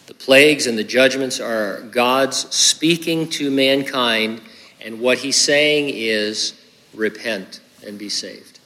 The 0.07 0.15
plagues 0.15 0.67
and 0.67 0.79
the 0.79 0.83
judgments 0.83 1.39
are 1.39 1.83
God's 1.83 2.39
speaking 2.55 3.29
to 3.33 3.51
mankind, 3.51 4.41
and 4.81 4.99
what 4.99 5.19
he's 5.19 5.37
saying 5.37 5.91
is 5.91 6.55
repent 6.95 7.61
and 7.87 7.99
be 7.99 8.09
saved. 8.09 8.61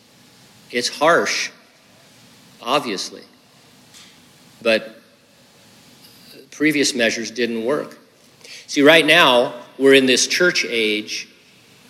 It's 0.70 0.88
harsh, 0.88 1.50
obviously, 2.62 3.22
but 4.62 5.02
previous 6.52 6.94
measures 6.94 7.32
didn't 7.32 7.64
work. 7.64 7.98
See, 8.68 8.82
right 8.82 9.04
now, 9.04 9.54
we're 9.76 9.94
in 9.94 10.06
this 10.06 10.28
church 10.28 10.64
age 10.64 11.26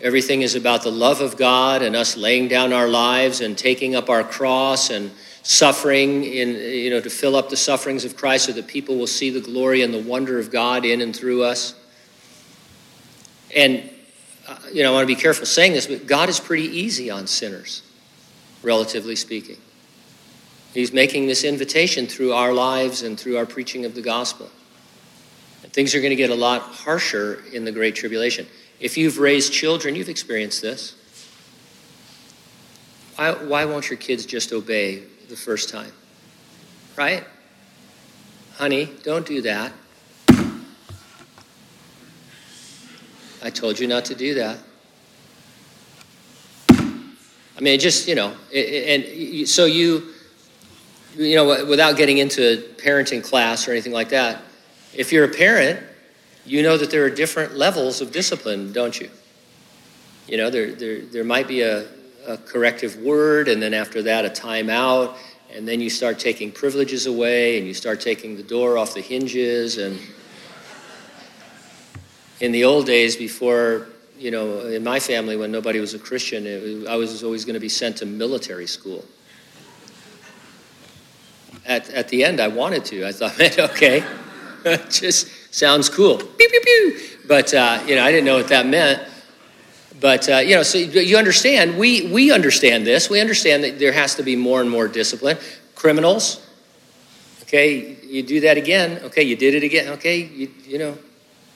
Everything 0.04 0.42
is 0.42 0.54
about 0.54 0.82
the 0.82 0.90
love 0.90 1.22
of 1.22 1.38
God 1.38 1.80
and 1.80 1.96
us 1.96 2.14
laying 2.14 2.46
down 2.46 2.74
our 2.74 2.86
lives 2.86 3.40
and 3.40 3.56
taking 3.56 3.96
up 3.96 4.10
our 4.10 4.22
cross 4.22 4.90
and 4.90 5.10
suffering 5.42 6.24
in 6.24 6.56
you 6.56 6.90
know 6.90 7.00
to 7.00 7.08
fill 7.08 7.34
up 7.34 7.48
the 7.48 7.56
sufferings 7.56 8.04
of 8.04 8.14
Christ 8.14 8.44
so 8.44 8.52
that 8.52 8.66
people 8.66 8.96
will 8.96 9.06
see 9.06 9.30
the 9.30 9.40
glory 9.40 9.80
and 9.80 9.94
the 9.94 10.02
wonder 10.02 10.38
of 10.38 10.50
God 10.50 10.84
in 10.84 11.00
and 11.00 11.16
through 11.16 11.44
us. 11.44 11.74
And 13.56 13.88
uh, 14.46 14.58
you 14.70 14.82
know, 14.82 14.90
I 14.90 14.92
want 14.92 15.08
to 15.08 15.14
be 15.14 15.18
careful 15.18 15.46
saying 15.46 15.72
this, 15.72 15.86
but 15.86 16.06
God 16.06 16.28
is 16.28 16.38
pretty 16.38 16.64
easy 16.64 17.10
on 17.10 17.26
sinners, 17.26 17.82
relatively 18.62 19.16
speaking. 19.16 19.56
He's 20.74 20.92
making 20.92 21.28
this 21.28 21.44
invitation 21.44 22.08
through 22.08 22.34
our 22.34 22.52
lives 22.52 23.02
and 23.02 23.18
through 23.18 23.38
our 23.38 23.46
preaching 23.46 23.86
of 23.86 23.94
the 23.94 24.02
gospel. 24.02 24.50
And 25.62 25.72
things 25.72 25.94
are 25.94 26.00
going 26.00 26.10
to 26.10 26.16
get 26.16 26.28
a 26.28 26.34
lot 26.34 26.60
harsher 26.60 27.42
in 27.54 27.64
the 27.64 27.72
Great 27.72 27.94
Tribulation. 27.94 28.46
If 28.84 28.98
you've 28.98 29.18
raised 29.18 29.50
children, 29.50 29.94
you've 29.94 30.10
experienced 30.10 30.60
this. 30.60 30.94
Why, 33.16 33.32
why 33.32 33.64
won't 33.64 33.88
your 33.88 33.96
kids 33.96 34.26
just 34.26 34.52
obey 34.52 35.04
the 35.30 35.36
first 35.36 35.70
time? 35.70 35.90
Right? 36.94 37.24
Honey, 38.56 38.90
don't 39.02 39.24
do 39.24 39.40
that. 39.40 39.72
I 43.42 43.48
told 43.48 43.80
you 43.80 43.86
not 43.86 44.04
to 44.04 44.14
do 44.14 44.34
that. 44.34 44.58
I 46.68 47.60
mean, 47.62 47.80
just, 47.80 48.06
you 48.06 48.14
know, 48.14 48.36
and 48.54 49.48
so 49.48 49.64
you, 49.64 50.10
you 51.16 51.36
know, 51.36 51.64
without 51.64 51.96
getting 51.96 52.18
into 52.18 52.52
a 52.52 52.56
parenting 52.58 53.24
class 53.24 53.66
or 53.66 53.70
anything 53.70 53.92
like 53.92 54.10
that, 54.10 54.42
if 54.92 55.10
you're 55.10 55.24
a 55.24 55.32
parent, 55.32 55.80
you 56.46 56.62
know 56.62 56.76
that 56.76 56.90
there 56.90 57.04
are 57.04 57.10
different 57.10 57.56
levels 57.56 58.00
of 58.00 58.12
discipline, 58.12 58.72
don't 58.72 59.00
you? 59.00 59.10
You 60.28 60.36
know, 60.36 60.50
there, 60.50 60.72
there, 60.72 61.00
there 61.00 61.24
might 61.24 61.48
be 61.48 61.62
a, 61.62 61.86
a 62.26 62.36
corrective 62.38 62.96
word, 62.98 63.48
and 63.48 63.62
then 63.62 63.74
after 63.74 64.02
that, 64.02 64.24
a 64.24 64.30
timeout, 64.30 65.16
and 65.52 65.66
then 65.66 65.80
you 65.80 65.90
start 65.90 66.18
taking 66.18 66.50
privileges 66.50 67.06
away, 67.06 67.58
and 67.58 67.66
you 67.66 67.74
start 67.74 68.00
taking 68.00 68.36
the 68.36 68.42
door 68.42 68.76
off 68.76 68.94
the 68.94 69.00
hinges. 69.00 69.78
And 69.78 69.98
in 72.40 72.52
the 72.52 72.64
old 72.64 72.86
days, 72.86 73.16
before, 73.16 73.88
you 74.18 74.30
know, 74.30 74.60
in 74.60 74.82
my 74.82 75.00
family, 75.00 75.36
when 75.36 75.52
nobody 75.52 75.80
was 75.80 75.94
a 75.94 75.98
Christian, 75.98 76.46
it, 76.46 76.86
I 76.86 76.96
was 76.96 77.22
always 77.22 77.44
going 77.44 77.54
to 77.54 77.60
be 77.60 77.68
sent 77.68 77.98
to 77.98 78.06
military 78.06 78.66
school. 78.66 79.04
At, 81.66 81.88
at 81.90 82.08
the 82.08 82.24
end, 82.24 82.40
I 82.40 82.48
wanted 82.48 82.84
to. 82.86 83.06
I 83.06 83.12
thought, 83.12 83.40
okay, 83.70 84.04
just 84.90 85.28
sounds 85.54 85.88
cool. 85.88 86.18
Pew, 86.18 86.48
pew, 86.48 86.60
pew. 86.60 87.00
But, 87.26 87.54
uh, 87.54 87.82
you 87.86 87.94
know, 87.94 88.02
I 88.02 88.10
didn't 88.10 88.24
know 88.24 88.36
what 88.36 88.48
that 88.48 88.66
meant. 88.66 89.08
But, 90.00 90.28
uh, 90.28 90.38
you 90.38 90.56
know, 90.56 90.64
so 90.64 90.78
you 90.78 91.16
understand, 91.16 91.78
we, 91.78 92.12
we 92.12 92.32
understand 92.32 92.86
this. 92.86 93.08
We 93.08 93.20
understand 93.20 93.62
that 93.62 93.78
there 93.78 93.92
has 93.92 94.16
to 94.16 94.22
be 94.22 94.34
more 94.34 94.60
and 94.60 94.68
more 94.68 94.88
discipline. 94.88 95.38
Criminals, 95.74 96.44
okay, 97.42 97.96
you 98.02 98.22
do 98.22 98.40
that 98.40 98.56
again. 98.56 99.00
Okay, 99.04 99.22
you 99.22 99.36
did 99.36 99.54
it 99.54 99.62
again. 99.62 99.88
Okay, 99.94 100.24
you, 100.24 100.50
you 100.64 100.78
know, 100.78 100.98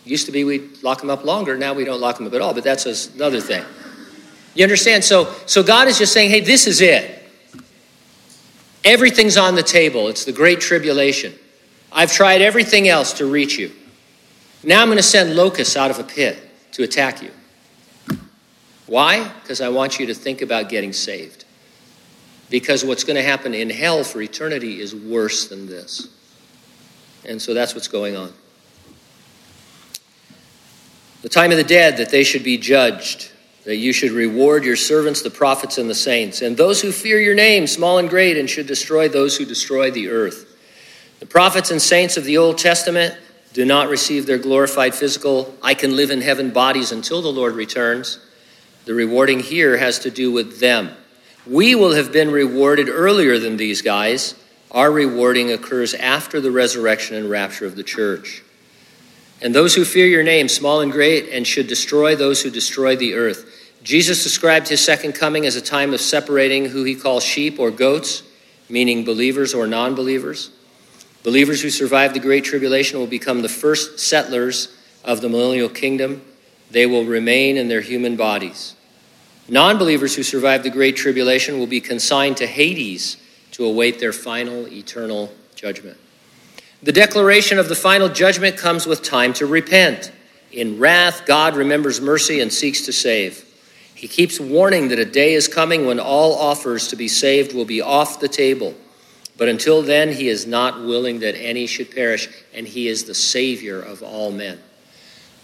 used 0.04 0.26
to 0.26 0.32
be 0.32 0.44
we'd 0.44 0.82
lock 0.82 1.00
them 1.00 1.10
up 1.10 1.24
longer. 1.24 1.58
Now 1.58 1.74
we 1.74 1.84
don't 1.84 2.00
lock 2.00 2.18
them 2.18 2.26
up 2.26 2.34
at 2.34 2.40
all, 2.40 2.54
but 2.54 2.64
that's 2.64 2.86
another 3.14 3.40
thing. 3.40 3.64
You 4.54 4.64
understand? 4.64 5.04
So, 5.04 5.34
so 5.46 5.62
God 5.62 5.88
is 5.88 5.98
just 5.98 6.12
saying, 6.12 6.30
hey, 6.30 6.40
this 6.40 6.66
is 6.66 6.80
it. 6.80 7.16
Everything's 8.84 9.36
on 9.36 9.56
the 9.56 9.62
table. 9.62 10.08
It's 10.08 10.24
the 10.24 10.32
great 10.32 10.60
tribulation. 10.60 11.34
I've 11.92 12.12
tried 12.12 12.42
everything 12.42 12.88
else 12.88 13.14
to 13.14 13.26
reach 13.26 13.58
you. 13.58 13.72
Now 14.62 14.82
I'm 14.82 14.88
going 14.88 14.96
to 14.96 15.02
send 15.02 15.36
locusts 15.36 15.76
out 15.76 15.90
of 15.90 15.98
a 15.98 16.04
pit 16.04 16.38
to 16.72 16.82
attack 16.82 17.22
you. 17.22 17.30
Why? 18.86 19.30
Because 19.42 19.60
I 19.60 19.68
want 19.68 19.98
you 19.98 20.06
to 20.06 20.14
think 20.14 20.42
about 20.42 20.68
getting 20.68 20.92
saved. 20.92 21.44
Because 22.50 22.84
what's 22.84 23.04
going 23.04 23.16
to 23.16 23.22
happen 23.22 23.54
in 23.54 23.70
hell 23.70 24.02
for 24.02 24.20
eternity 24.22 24.80
is 24.80 24.94
worse 24.94 25.48
than 25.48 25.66
this. 25.66 26.08
And 27.24 27.40
so 27.40 27.52
that's 27.52 27.74
what's 27.74 27.88
going 27.88 28.16
on. 28.16 28.32
The 31.22 31.28
time 31.28 31.50
of 31.50 31.56
the 31.56 31.64
dead 31.64 31.98
that 31.98 32.10
they 32.10 32.24
should 32.24 32.44
be 32.44 32.56
judged, 32.56 33.30
that 33.64 33.76
you 33.76 33.92
should 33.92 34.12
reward 34.12 34.64
your 34.64 34.76
servants, 34.76 35.20
the 35.20 35.30
prophets 35.30 35.76
and 35.76 35.90
the 35.90 35.94
saints, 35.94 36.40
and 36.40 36.56
those 36.56 36.80
who 36.80 36.90
fear 36.90 37.20
your 37.20 37.34
name, 37.34 37.66
small 37.66 37.98
and 37.98 38.08
great, 38.08 38.38
and 38.38 38.48
should 38.48 38.66
destroy 38.66 39.08
those 39.08 39.36
who 39.36 39.44
destroy 39.44 39.90
the 39.90 40.08
earth. 40.08 40.46
The 41.20 41.26
prophets 41.26 41.70
and 41.70 41.82
saints 41.82 42.16
of 42.16 42.24
the 42.24 42.38
Old 42.38 42.56
Testament 42.56 43.18
do 43.52 43.64
not 43.64 43.88
receive 43.88 44.26
their 44.26 44.38
glorified 44.38 44.94
physical, 44.94 45.54
I 45.62 45.74
can 45.74 45.96
live 45.96 46.10
in 46.10 46.20
heaven 46.20 46.50
bodies 46.50 46.92
until 46.92 47.22
the 47.22 47.32
Lord 47.32 47.54
returns. 47.54 48.18
The 48.84 48.94
rewarding 48.94 49.40
here 49.40 49.76
has 49.76 49.98
to 50.00 50.10
do 50.10 50.30
with 50.30 50.60
them. 50.60 50.90
We 51.46 51.74
will 51.74 51.92
have 51.92 52.12
been 52.12 52.30
rewarded 52.30 52.88
earlier 52.88 53.38
than 53.38 53.56
these 53.56 53.82
guys. 53.82 54.34
Our 54.70 54.92
rewarding 54.92 55.50
occurs 55.50 55.94
after 55.94 56.40
the 56.40 56.50
resurrection 56.50 57.16
and 57.16 57.30
rapture 57.30 57.64
of 57.64 57.74
the 57.74 57.82
church. 57.82 58.42
And 59.40 59.54
those 59.54 59.74
who 59.74 59.84
fear 59.84 60.06
your 60.06 60.22
name, 60.22 60.48
small 60.48 60.80
and 60.80 60.92
great, 60.92 61.28
and 61.30 61.46
should 61.46 61.68
destroy 61.68 62.16
those 62.16 62.42
who 62.42 62.50
destroy 62.50 62.96
the 62.96 63.14
earth. 63.14 63.44
Jesus 63.82 64.22
described 64.22 64.68
his 64.68 64.84
second 64.84 65.12
coming 65.12 65.46
as 65.46 65.56
a 65.56 65.62
time 65.62 65.94
of 65.94 66.00
separating 66.00 66.66
who 66.66 66.84
he 66.84 66.94
calls 66.94 67.24
sheep 67.24 67.58
or 67.58 67.70
goats, 67.70 68.22
meaning 68.68 69.04
believers 69.04 69.54
or 69.54 69.66
non 69.66 69.94
believers. 69.94 70.50
Believers 71.28 71.60
who 71.60 71.68
survive 71.68 72.14
the 72.14 72.20
Great 72.20 72.42
Tribulation 72.42 72.98
will 72.98 73.06
become 73.06 73.42
the 73.42 73.50
first 73.50 73.98
settlers 73.98 74.74
of 75.04 75.20
the 75.20 75.28
millennial 75.28 75.68
kingdom. 75.68 76.22
They 76.70 76.86
will 76.86 77.04
remain 77.04 77.58
in 77.58 77.68
their 77.68 77.82
human 77.82 78.16
bodies. 78.16 78.74
Non 79.46 79.76
believers 79.76 80.14
who 80.16 80.22
survive 80.22 80.62
the 80.62 80.70
Great 80.70 80.96
Tribulation 80.96 81.58
will 81.58 81.66
be 81.66 81.82
consigned 81.82 82.38
to 82.38 82.46
Hades 82.46 83.18
to 83.50 83.66
await 83.66 84.00
their 84.00 84.14
final 84.14 84.66
eternal 84.68 85.30
judgment. 85.54 85.98
The 86.82 86.92
declaration 86.92 87.58
of 87.58 87.68
the 87.68 87.76
final 87.76 88.08
judgment 88.08 88.56
comes 88.56 88.86
with 88.86 89.02
time 89.02 89.34
to 89.34 89.44
repent. 89.44 90.10
In 90.50 90.78
wrath, 90.78 91.26
God 91.26 91.56
remembers 91.56 92.00
mercy 92.00 92.40
and 92.40 92.50
seeks 92.50 92.86
to 92.86 92.92
save. 92.94 93.44
He 93.94 94.08
keeps 94.08 94.40
warning 94.40 94.88
that 94.88 94.98
a 94.98 95.04
day 95.04 95.34
is 95.34 95.46
coming 95.46 95.84
when 95.84 96.00
all 96.00 96.36
offers 96.36 96.88
to 96.88 96.96
be 96.96 97.06
saved 97.06 97.54
will 97.54 97.66
be 97.66 97.82
off 97.82 98.18
the 98.18 98.28
table. 98.28 98.74
But 99.38 99.48
until 99.48 99.80
then, 99.80 100.12
he 100.12 100.28
is 100.28 100.46
not 100.46 100.84
willing 100.84 101.20
that 101.20 101.34
any 101.36 101.66
should 101.66 101.90
perish, 101.90 102.28
and 102.52 102.68
he 102.68 102.88
is 102.88 103.04
the 103.04 103.14
Savior 103.14 103.80
of 103.80 104.02
all 104.02 104.30
men. 104.30 104.58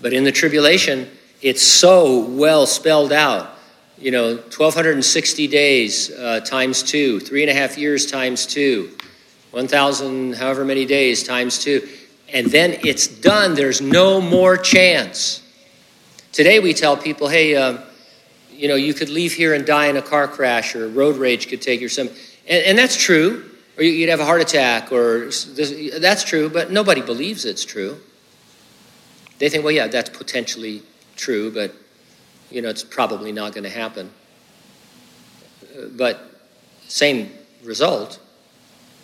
But 0.03 0.13
in 0.13 0.25
the 0.25 0.33
tribulation, 0.33 1.09
it's 1.41 1.63
so 1.63 2.27
well 2.27 2.67
spelled 2.67 3.13
out 3.13 3.55
you 3.99 4.11
know, 4.11 4.35
1,260 4.37 5.47
days 5.47 6.11
uh, 6.11 6.41
times 6.41 6.83
two, 6.83 7.21
three 7.21 7.43
and 7.43 7.51
a 7.51 7.55
half 7.55 7.79
years 7.79 8.07
times 8.07 8.47
two, 8.47 8.91
1,000 9.53 10.35
however 10.35 10.65
many 10.65 10.85
days 10.85 11.23
times 11.23 11.59
two. 11.59 11.89
And 12.33 12.49
then 12.49 12.79
it's 12.85 13.07
done. 13.07 13.55
There's 13.55 13.81
no 13.81 14.21
more 14.21 14.57
chance. 14.57 15.43
Today 16.33 16.59
we 16.59 16.75
tell 16.75 16.97
people, 16.97 17.29
hey, 17.29 17.55
uh, 17.55 17.79
you 18.51 18.67
know, 18.67 18.75
you 18.75 18.95
could 18.95 19.09
leave 19.09 19.33
here 19.33 19.55
and 19.55 19.65
die 19.65 19.87
in 19.87 19.97
a 19.97 20.03
car 20.03 20.27
crash 20.27 20.75
or 20.75 20.89
road 20.89 21.17
rage 21.17 21.49
could 21.49 21.63
take 21.63 21.81
your 21.81 21.89
some. 21.89 22.09
And, 22.49 22.65
and 22.67 22.79
that's 22.79 22.97
true. 22.97 23.49
Or 23.77 23.83
you'd 23.83 24.09
have 24.09 24.21
a 24.21 24.25
heart 24.25 24.41
attack 24.41 24.93
or 24.93 25.27
this, 25.27 25.99
that's 25.99 26.23
true, 26.23 26.49
but 26.49 26.71
nobody 26.71 27.01
believes 27.01 27.45
it's 27.45 27.65
true. 27.65 28.01
They 29.39 29.49
think, 29.49 29.65
well, 29.65 29.73
yeah, 29.73 29.89
that's 29.89 30.11
potentially 30.11 30.83
true, 31.17 31.51
but 31.51 31.75
you 32.51 32.63
know, 32.63 32.69
it's 32.69 32.85
probably 32.85 33.33
not 33.33 33.53
going 33.53 33.65
to 33.65 33.71
happen. 33.71 34.11
But 35.97 36.21
same 36.87 37.33
result. 37.65 38.21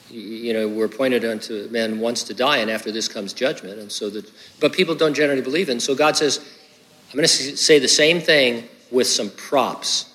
You 0.09 0.53
know, 0.53 0.69
we're 0.69 0.89
pointed 0.89 1.25
unto 1.25 1.69
man 1.71 1.99
wants 1.99 2.23
to 2.25 2.35
die, 2.35 2.59
and 2.59 2.71
after 2.71 2.93
this 2.93 3.09
comes 3.09 3.33
judgment. 3.33 3.81
And 3.81 3.91
so 3.91 4.09
that, 4.11 4.31
but 4.61 4.73
people 4.73 4.95
don't 4.95 5.15
generally 5.15 5.43
believe. 5.43 5.69
And 5.69 5.83
so 5.83 5.97
God 5.97 6.17
says, 6.17 6.39
I'm 7.11 7.17
going 7.17 7.27
to 7.27 7.29
say 7.29 7.81
the 7.81 7.89
same 7.89 8.21
thing 8.21 8.69
with 8.93 9.09
some 9.09 9.31
props 9.31 10.13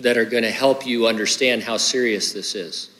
that 0.00 0.16
are 0.16 0.24
going 0.24 0.42
to 0.44 0.50
help 0.50 0.86
you 0.86 1.08
understand 1.08 1.62
how 1.62 1.76
serious 1.78 2.32
this 2.32 2.54
is 2.54 2.90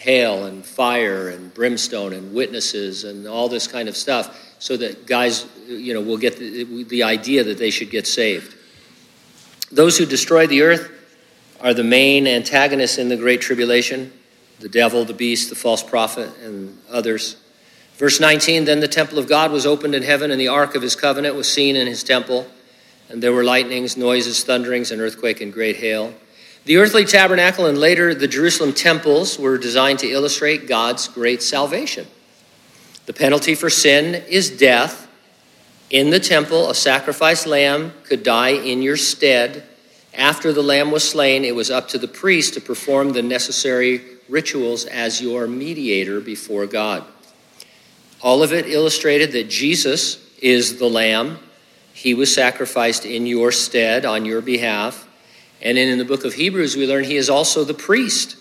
hail 0.00 0.46
and 0.46 0.64
fire 0.64 1.28
and 1.28 1.52
brimstone 1.52 2.14
and 2.14 2.32
witnesses 2.32 3.04
and 3.04 3.28
all 3.28 3.50
this 3.50 3.66
kind 3.66 3.86
of 3.86 3.94
stuff 3.94 4.34
so 4.58 4.74
that 4.74 5.06
guys, 5.06 5.46
you 5.68 5.92
know, 5.92 6.00
will 6.00 6.16
get 6.16 6.38
the, 6.38 6.84
the 6.84 7.02
idea 7.02 7.44
that 7.44 7.58
they 7.58 7.68
should 7.68 7.90
get 7.90 8.06
saved. 8.06 8.56
Those 9.70 9.98
who 9.98 10.06
destroy 10.06 10.46
the 10.46 10.62
earth 10.62 10.90
are 11.60 11.74
the 11.74 11.84
main 11.84 12.26
antagonists 12.26 12.96
in 12.96 13.10
the 13.10 13.16
Great 13.16 13.42
Tribulation 13.42 14.10
the 14.58 14.68
devil, 14.68 15.06
the 15.06 15.14
beast, 15.14 15.48
the 15.48 15.56
false 15.56 15.82
prophet, 15.82 16.30
and 16.42 16.78
others. 16.90 17.36
Verse 17.96 18.20
19 18.20 18.64
Then 18.64 18.80
the 18.80 18.88
temple 18.88 19.18
of 19.18 19.28
God 19.28 19.52
was 19.52 19.66
opened 19.66 19.94
in 19.94 20.02
heaven, 20.02 20.30
and 20.30 20.40
the 20.40 20.48
ark 20.48 20.74
of 20.74 20.82
his 20.82 20.96
covenant 20.96 21.34
was 21.34 21.50
seen 21.50 21.76
in 21.76 21.86
his 21.86 22.02
temple. 22.02 22.46
And 23.10 23.22
there 23.22 23.32
were 23.32 23.44
lightnings, 23.44 23.96
noises, 23.96 24.44
thunderings, 24.44 24.90
an 24.90 25.00
earthquake, 25.00 25.40
and 25.40 25.52
great 25.52 25.76
hail. 25.76 26.14
The 26.64 26.76
earthly 26.76 27.04
tabernacle 27.04 27.66
and 27.66 27.78
later 27.78 28.14
the 28.14 28.28
Jerusalem 28.28 28.72
temples 28.72 29.38
were 29.38 29.58
designed 29.58 29.98
to 30.00 30.10
illustrate 30.10 30.68
God's 30.68 31.08
great 31.08 31.42
salvation. 31.42 32.06
The 33.06 33.12
penalty 33.12 33.54
for 33.54 33.70
sin 33.70 34.14
is 34.28 34.50
death, 34.50 35.08
In 35.90 36.10
the 36.10 36.20
temple, 36.20 36.70
a 36.70 36.74
sacrificed 36.74 37.48
lamb 37.48 37.92
could 38.04 38.22
die 38.22 38.50
in 38.50 38.80
your 38.80 38.96
stead. 38.96 39.64
After 40.14 40.52
the 40.52 40.62
lamb 40.62 40.92
was 40.92 41.08
slain, 41.08 41.44
it 41.44 41.54
was 41.54 41.68
up 41.68 41.88
to 41.88 41.98
the 41.98 42.06
priest 42.06 42.54
to 42.54 42.60
perform 42.60 43.12
the 43.12 43.22
necessary 43.22 44.02
rituals 44.28 44.84
as 44.84 45.20
your 45.20 45.48
mediator 45.48 46.20
before 46.20 46.66
God. 46.66 47.04
All 48.22 48.44
of 48.44 48.52
it 48.52 48.66
illustrated 48.66 49.32
that 49.32 49.48
Jesus 49.48 50.24
is 50.40 50.78
the 50.78 50.88
lamb. 50.88 51.40
He 51.92 52.14
was 52.14 52.32
sacrificed 52.32 53.04
in 53.04 53.26
your 53.26 53.50
stead 53.50 54.04
on 54.04 54.24
your 54.24 54.40
behalf. 54.40 55.08
And 55.62 55.76
then 55.76 55.88
in 55.88 55.98
the 55.98 56.04
book 56.04 56.24
of 56.24 56.34
Hebrews, 56.34 56.76
we 56.76 56.86
learn 56.86 57.04
he 57.04 57.16
is 57.16 57.28
also 57.28 57.64
the 57.64 57.74
priest. 57.74 58.36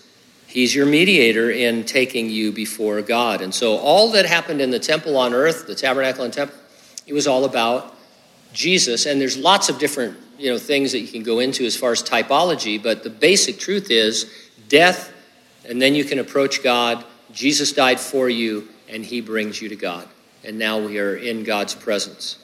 He's 0.47 0.73
your 0.73 0.85
mediator 0.85 1.51
in 1.51 1.83
taking 1.83 2.29
you 2.29 2.51
before 2.51 3.01
God. 3.01 3.41
And 3.41 3.53
so, 3.53 3.77
all 3.77 4.11
that 4.11 4.25
happened 4.25 4.61
in 4.61 4.71
the 4.71 4.79
temple 4.79 5.17
on 5.17 5.33
earth, 5.33 5.67
the 5.67 5.75
tabernacle 5.75 6.23
and 6.23 6.33
temple, 6.33 6.57
it 7.05 7.13
was 7.13 7.27
all 7.27 7.45
about 7.45 7.93
Jesus. 8.53 9.05
And 9.05 9.19
there's 9.19 9.37
lots 9.37 9.69
of 9.69 9.79
different 9.79 10.17
you 10.39 10.49
know, 10.49 10.57
things 10.57 10.93
that 10.93 10.99
you 10.99 11.07
can 11.07 11.21
go 11.21 11.39
into 11.39 11.65
as 11.65 11.75
far 11.75 11.91
as 11.91 12.01
typology, 12.01 12.81
but 12.81 13.03
the 13.03 13.09
basic 13.09 13.59
truth 13.59 13.91
is 13.91 14.31
death, 14.69 15.13
and 15.67 15.81
then 15.81 15.93
you 15.93 16.05
can 16.05 16.19
approach 16.19 16.63
God. 16.63 17.03
Jesus 17.31 17.73
died 17.73 17.99
for 17.99 18.29
you, 18.29 18.69
and 18.87 19.03
he 19.03 19.19
brings 19.21 19.61
you 19.61 19.69
to 19.69 19.75
God. 19.75 20.07
And 20.43 20.57
now 20.57 20.79
we 20.79 20.97
are 20.99 21.15
in 21.15 21.43
God's 21.43 21.75
presence. 21.75 22.37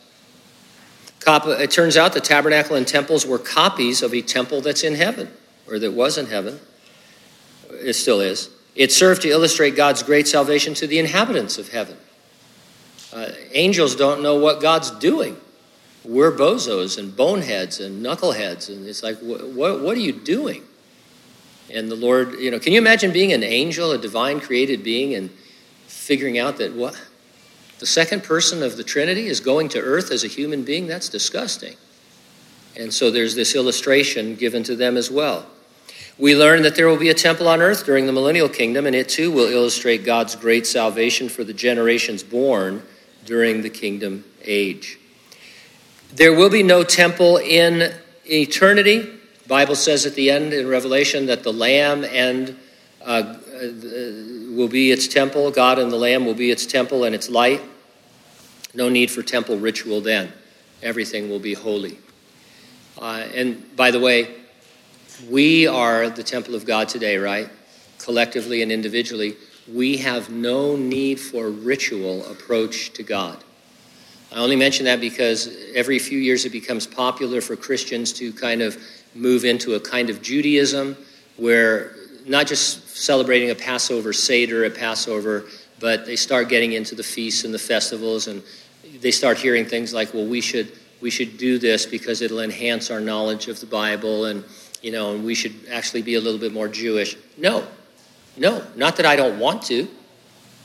It 1.27 1.71
turns 1.71 1.97
out 1.97 2.13
the 2.13 2.21
tabernacle 2.21 2.75
and 2.75 2.87
temples 2.87 3.25
were 3.25 3.39
copies 3.39 4.01
of 4.01 4.13
a 4.13 4.21
temple 4.21 4.61
that's 4.61 4.83
in 4.83 4.95
heaven, 4.95 5.31
or 5.67 5.79
that 5.79 5.91
was 5.91 6.17
in 6.17 6.27
heaven. 6.27 6.59
It 7.71 7.93
still 7.93 8.21
is. 8.21 8.49
It 8.75 8.91
served 8.91 9.21
to 9.23 9.29
illustrate 9.29 9.75
God's 9.75 10.03
great 10.03 10.27
salvation 10.27 10.73
to 10.75 10.87
the 10.87 10.99
inhabitants 10.99 11.57
of 11.57 11.69
heaven. 11.69 11.97
Uh, 13.13 13.31
angels 13.53 13.95
don't 13.95 14.21
know 14.21 14.35
what 14.35 14.61
God's 14.61 14.91
doing. 14.91 15.37
We're 16.03 16.31
bozos 16.31 16.97
and 16.99 17.15
boneheads 17.15 17.79
and 17.79 18.05
knuckleheads, 18.05 18.69
and 18.69 18.85
it's 18.85 19.01
like, 19.01 19.17
what, 19.19 19.79
what 19.79 19.97
are 19.97 20.01
you 20.01 20.11
doing? 20.11 20.63
And 21.73 21.89
the 21.89 21.95
Lord, 21.95 22.35
you 22.35 22.51
know, 22.51 22.59
can 22.59 22.73
you 22.73 22.77
imagine 22.79 23.11
being 23.11 23.33
an 23.33 23.43
angel, 23.43 23.91
a 23.91 23.97
divine 23.97 24.39
created 24.39 24.83
being, 24.83 25.15
and 25.15 25.31
figuring 25.87 26.37
out 26.37 26.57
that 26.57 26.75
what? 26.75 27.01
The 27.79 27.85
second 27.85 28.23
person 28.23 28.63
of 28.63 28.77
the 28.77 28.83
Trinity 28.83 29.27
is 29.27 29.39
going 29.39 29.69
to 29.69 29.79
earth 29.79 30.11
as 30.11 30.23
a 30.23 30.27
human 30.27 30.63
being? 30.63 30.87
That's 30.87 31.09
disgusting. 31.09 31.75
And 32.77 32.93
so 32.93 33.11
there's 33.11 33.35
this 33.35 33.55
illustration 33.55 34.35
given 34.35 34.63
to 34.63 34.75
them 34.75 34.97
as 34.97 35.11
well. 35.11 35.45
We 36.17 36.35
learn 36.35 36.61
that 36.61 36.75
there 36.75 36.87
will 36.87 36.97
be 36.97 37.09
a 37.09 37.13
temple 37.13 37.47
on 37.47 37.61
earth 37.61 37.85
during 37.85 38.05
the 38.05 38.13
millennial 38.13 38.47
kingdom, 38.47 38.85
and 38.85 38.95
it 38.95 39.09
too 39.09 39.31
will 39.31 39.49
illustrate 39.49 40.05
God's 40.05 40.35
great 40.35 40.65
salvation 40.65 41.27
for 41.27 41.43
the 41.43 41.53
generations 41.53 42.23
born 42.23 42.81
during 43.25 43.61
the 43.61 43.69
kingdom 43.69 44.23
age. 44.43 44.97
There 46.13 46.33
will 46.33 46.49
be 46.49 46.63
no 46.63 46.83
temple 46.83 47.37
in 47.37 47.93
eternity. 48.25 48.99
The 48.99 49.49
Bible 49.49 49.75
says 49.75 50.05
at 50.05 50.15
the 50.15 50.31
end 50.31 50.53
in 50.53 50.67
Revelation 50.67 51.25
that 51.25 51.43
the 51.43 51.51
Lamb 51.51 52.05
and 52.05 52.57
uh, 53.03 53.35
will 54.55 54.67
be 54.67 54.91
its 54.91 55.07
temple. 55.07 55.51
God 55.51 55.79
and 55.79 55.91
the 55.91 55.97
Lamb 55.97 56.25
will 56.25 56.33
be 56.33 56.51
its 56.51 56.65
temple 56.65 57.03
and 57.03 57.15
its 57.15 57.29
light. 57.29 57.61
No 58.73 58.89
need 58.89 59.09
for 59.09 59.23
temple 59.23 59.57
ritual 59.57 60.01
then. 60.01 60.31
Everything 60.83 61.29
will 61.29 61.39
be 61.39 61.53
holy. 61.53 61.97
Uh, 62.97 63.25
and 63.33 63.75
by 63.75 63.91
the 63.91 63.99
way, 63.99 64.35
we 65.29 65.67
are 65.67 66.09
the 66.09 66.23
temple 66.23 66.55
of 66.55 66.65
God 66.65 66.89
today, 66.89 67.17
right? 67.17 67.49
Collectively 67.99 68.61
and 68.61 68.71
individually. 68.71 69.35
We 69.71 69.97
have 69.97 70.29
no 70.29 70.75
need 70.75 71.19
for 71.19 71.49
ritual 71.49 72.25
approach 72.25 72.91
to 72.93 73.03
God. 73.03 73.43
I 74.31 74.39
only 74.39 74.55
mention 74.55 74.85
that 74.85 74.99
because 74.99 75.55
every 75.73 75.97
few 75.99 76.19
years 76.19 76.45
it 76.45 76.51
becomes 76.51 76.85
popular 76.85 77.41
for 77.41 77.55
Christians 77.55 78.11
to 78.13 78.33
kind 78.33 78.61
of 78.61 78.77
move 79.13 79.45
into 79.45 79.75
a 79.75 79.79
kind 79.79 80.09
of 80.09 80.21
Judaism 80.21 80.97
where 81.37 81.95
not 82.25 82.47
just 82.47 82.97
celebrating 82.97 83.51
a 83.51 83.55
Passover 83.55 84.11
Seder 84.11 84.65
at 84.65 84.75
Passover, 84.75 85.45
but 85.79 86.05
they 86.05 86.15
start 86.15 86.49
getting 86.49 86.73
into 86.73 86.95
the 86.95 87.03
feasts 87.03 87.43
and 87.43 87.53
the 87.53 87.59
festivals, 87.59 88.27
and 88.27 88.41
they 88.99 89.11
start 89.11 89.37
hearing 89.37 89.65
things 89.65 89.93
like, 89.93 90.13
"Well, 90.13 90.25
we 90.25 90.41
should 90.41 90.71
we 91.01 91.09
should 91.09 91.37
do 91.37 91.59
this 91.59 91.85
because 91.85 92.21
it'll 92.21 92.39
enhance 92.39 92.89
our 92.89 92.99
knowledge 92.99 93.47
of 93.47 93.59
the 93.59 93.65
Bible, 93.65 94.25
and 94.25 94.43
you 94.81 94.91
know, 94.91 95.13
and 95.13 95.23
we 95.23 95.35
should 95.35 95.53
actually 95.69 96.01
be 96.01 96.15
a 96.15 96.21
little 96.21 96.39
bit 96.39 96.53
more 96.53 96.67
Jewish." 96.67 97.15
No, 97.37 97.65
no, 98.37 98.63
not 98.75 98.95
that 98.97 99.05
I 99.05 99.15
don't 99.15 99.39
want 99.39 99.63
to. 99.63 99.87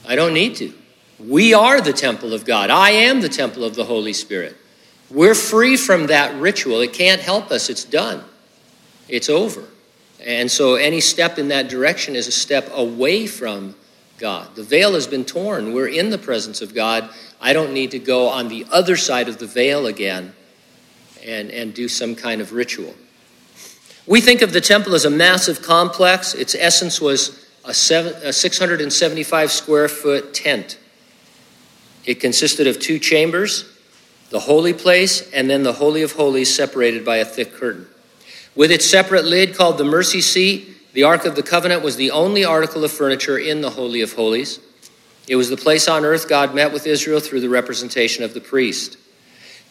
I 0.07 0.17
don't 0.17 0.33
need 0.33 0.57
to. 0.57 0.73
We 1.19 1.53
are 1.53 1.81
the 1.81 1.93
temple 1.93 2.33
of 2.33 2.45
God. 2.45 2.71
I 2.71 2.91
am 2.91 3.21
the 3.21 3.29
temple 3.29 3.65
of 3.65 3.75
the 3.75 3.85
Holy 3.85 4.15
Spirit. 4.15 4.57
We're 5.11 5.35
free 5.35 5.77
from 5.77 6.07
that 6.07 6.35
ritual. 6.41 6.81
It 6.81 6.93
can't 6.93 7.21
help 7.21 7.51
us. 7.51 7.69
It's 7.69 7.85
done. 7.85 8.25
It's 9.09 9.29
over. 9.29 9.65
And 10.25 10.51
so 10.51 10.75
any 10.75 11.01
step 11.01 11.39
in 11.39 11.49
that 11.49 11.69
direction 11.69 12.15
is 12.15 12.27
a 12.29 12.33
step 12.33 12.71
away 12.75 13.27
from 13.27 13.75
God. 14.19 14.55
The 14.55 14.63
veil 14.63 14.95
has 14.95 15.07
been 15.07 15.25
torn. 15.25 15.73
We're 15.73 15.89
in 15.89 16.11
the 16.11 16.19
presence 16.19 16.61
of 16.61 16.75
God. 16.75 17.09
I 17.41 17.53
don't 17.53 17.73
need 17.73 17.93
to 17.93 17.99
go 17.99 18.29
on 18.29 18.49
the 18.49 18.67
other 18.71 18.97
side 18.97 19.29
of 19.29 19.39
the 19.39 19.47
veil 19.47 19.87
again 19.87 20.35
and, 21.27 21.51
and 21.51 21.73
do 21.73 21.89
some 21.89 22.15
kind 22.15 22.41
of 22.41 22.53
ritual. 22.53 22.95
We 24.07 24.21
think 24.21 24.43
of 24.43 24.53
the 24.53 24.61
temple 24.61 24.95
as 24.95 25.05
a 25.05 25.11
massive 25.11 25.63
complex. 25.63 26.35
Its 26.35 26.55
essence 26.55 27.01
was 27.01 27.47
a, 27.65 27.73
seven, 27.73 28.13
a 28.23 28.33
675 28.33 29.53
square 29.53 29.89
foot 29.89 30.35
tent. 30.35 30.79
It 32.05 32.21
consisted 32.21 32.67
of 32.67 32.79
two 32.79 32.99
chambers, 32.99 33.65
the 34.31 34.41
holy 34.41 34.73
place, 34.73 35.31
and 35.33 35.49
then 35.49 35.63
the 35.63 35.75
Holy 35.75 36.03
of 36.03 36.13
Holies 36.13 36.55
separated 36.55 37.05
by 37.05 37.19
a 37.19 37.25
thick 37.25 37.55
curtain. 37.55 37.87
With 38.57 38.71
its 38.71 38.85
separate 38.85 39.25
lid 39.25 39.55
called 39.55 39.79
the 39.79 39.85
mercy 39.85 40.21
seat, 40.21 40.93
the 40.93 41.05
Ark 41.05 41.25
of 41.25 41.37
the 41.37 41.43
Covenant 41.43 41.83
was 41.83 41.97
the 41.97 42.11
only 42.11 42.45
article 42.45 42.85
of 42.85 42.91
furniture 42.91 43.39
in 43.39 43.61
the 43.61 43.71
Holy 43.71 44.01
of 44.01 44.15
Holies. 44.15 44.59
It 45.29 45.37
was 45.37 45.49
the 45.49 45.57
place 45.57 45.87
on 45.87 46.05
earth 46.05 46.29
God 46.29 46.55
met 46.55 46.73
with 46.73 46.87
Israel 46.87 47.21
through 47.21 47.41
the 47.41 47.49
representation 47.49 48.25
of 48.25 48.35
the 48.35 48.41
priest. 48.41 48.97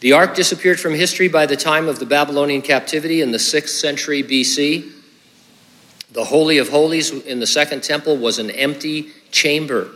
The 0.00 0.12
ark 0.12 0.34
disappeared 0.34 0.80
from 0.80 0.94
history 0.94 1.28
by 1.28 1.44
the 1.44 1.56
time 1.56 1.86
of 1.86 1.98
the 1.98 2.06
Babylonian 2.06 2.62
captivity 2.62 3.20
in 3.20 3.32
the 3.32 3.38
6th 3.38 3.68
century 3.68 4.22
BC. 4.22 4.90
The 6.12 6.24
Holy 6.24 6.56
of 6.56 6.70
Holies 6.70 7.10
in 7.10 7.38
the 7.38 7.46
Second 7.46 7.82
Temple 7.82 8.16
was 8.16 8.38
an 8.38 8.50
empty 8.50 9.10
chamber. 9.30 9.90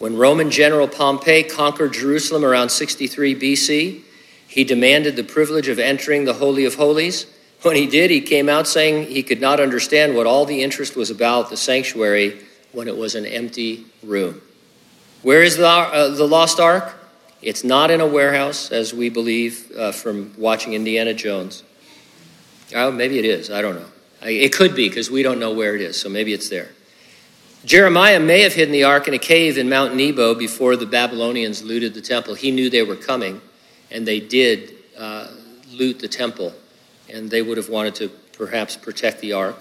When 0.00 0.16
Roman 0.16 0.50
General 0.50 0.88
Pompey 0.88 1.44
conquered 1.44 1.92
Jerusalem 1.92 2.44
around 2.44 2.70
63 2.70 3.36
BC, 3.36 4.02
he 4.48 4.64
demanded 4.64 5.14
the 5.14 5.24
privilege 5.24 5.68
of 5.68 5.78
entering 5.78 6.24
the 6.24 6.34
Holy 6.34 6.64
of 6.64 6.74
Holies. 6.74 7.26
When 7.66 7.74
he 7.74 7.88
did, 7.88 8.12
he 8.12 8.20
came 8.20 8.48
out 8.48 8.68
saying 8.68 9.08
he 9.08 9.24
could 9.24 9.40
not 9.40 9.58
understand 9.58 10.14
what 10.14 10.24
all 10.24 10.44
the 10.44 10.62
interest 10.62 10.94
was 10.94 11.10
about 11.10 11.50
the 11.50 11.56
sanctuary 11.56 12.38
when 12.70 12.86
it 12.86 12.96
was 12.96 13.16
an 13.16 13.26
empty 13.26 13.86
room. 14.04 14.40
Where 15.22 15.42
is 15.42 15.56
the, 15.56 15.66
uh, 15.66 16.14
the 16.14 16.28
lost 16.28 16.60
ark? 16.60 16.94
It's 17.42 17.64
not 17.64 17.90
in 17.90 18.00
a 18.00 18.06
warehouse, 18.06 18.70
as 18.70 18.94
we 18.94 19.08
believe 19.08 19.72
uh, 19.76 19.90
from 19.90 20.32
watching 20.38 20.74
Indiana 20.74 21.12
Jones. 21.12 21.64
Oh, 22.72 22.92
maybe 22.92 23.18
it 23.18 23.24
is. 23.24 23.50
I 23.50 23.62
don't 23.62 23.74
know. 23.74 23.88
It 24.22 24.52
could 24.52 24.76
be 24.76 24.88
because 24.88 25.10
we 25.10 25.24
don't 25.24 25.40
know 25.40 25.52
where 25.52 25.74
it 25.74 25.80
is, 25.80 26.00
so 26.00 26.08
maybe 26.08 26.32
it's 26.32 26.48
there. 26.48 26.68
Jeremiah 27.64 28.20
may 28.20 28.42
have 28.42 28.54
hidden 28.54 28.70
the 28.70 28.84
ark 28.84 29.08
in 29.08 29.14
a 29.14 29.18
cave 29.18 29.58
in 29.58 29.68
Mount 29.68 29.96
Nebo 29.96 30.36
before 30.36 30.76
the 30.76 30.86
Babylonians 30.86 31.64
looted 31.64 31.94
the 31.94 32.00
temple. 32.00 32.36
He 32.36 32.52
knew 32.52 32.70
they 32.70 32.84
were 32.84 32.94
coming, 32.94 33.40
and 33.90 34.06
they 34.06 34.20
did 34.20 34.72
uh, 34.96 35.32
loot 35.72 35.98
the 35.98 36.06
temple 36.06 36.54
and 37.12 37.30
they 37.30 37.42
would 37.42 37.56
have 37.56 37.68
wanted 37.68 37.94
to 37.96 38.08
perhaps 38.32 38.76
protect 38.76 39.20
the 39.20 39.32
ark. 39.32 39.56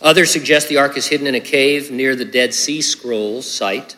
Others 0.00 0.30
suggest 0.30 0.68
the 0.68 0.76
ark 0.76 0.96
is 0.96 1.08
hidden 1.08 1.26
in 1.26 1.34
a 1.34 1.40
cave 1.40 1.90
near 1.90 2.14
the 2.14 2.24
Dead 2.24 2.54
Sea 2.54 2.80
Scrolls 2.80 3.50
site. 3.50 3.96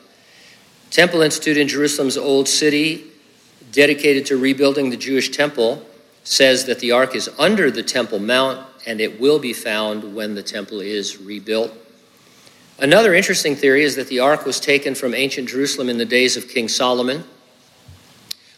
Temple 0.90 1.22
Institute 1.22 1.56
in 1.56 1.68
Jerusalem's 1.68 2.16
Old 2.16 2.48
City, 2.48 3.04
dedicated 3.70 4.26
to 4.26 4.36
rebuilding 4.36 4.90
the 4.90 4.96
Jewish 4.96 5.30
temple, 5.30 5.86
says 6.24 6.64
that 6.66 6.80
the 6.80 6.92
ark 6.92 7.14
is 7.14 7.30
under 7.38 7.70
the 7.70 7.82
Temple 7.82 8.18
Mount 8.18 8.66
and 8.86 9.00
it 9.00 9.20
will 9.20 9.38
be 9.38 9.52
found 9.52 10.14
when 10.14 10.34
the 10.34 10.42
temple 10.42 10.80
is 10.80 11.18
rebuilt. 11.18 11.72
Another 12.78 13.14
interesting 13.14 13.56
theory 13.56 13.84
is 13.84 13.96
that 13.96 14.08
the 14.08 14.20
ark 14.20 14.46
was 14.46 14.58
taken 14.58 14.94
from 14.94 15.14
ancient 15.14 15.50
Jerusalem 15.50 15.90
in 15.90 15.98
the 15.98 16.06
days 16.06 16.36
of 16.36 16.48
King 16.48 16.66
Solomon. 16.66 17.24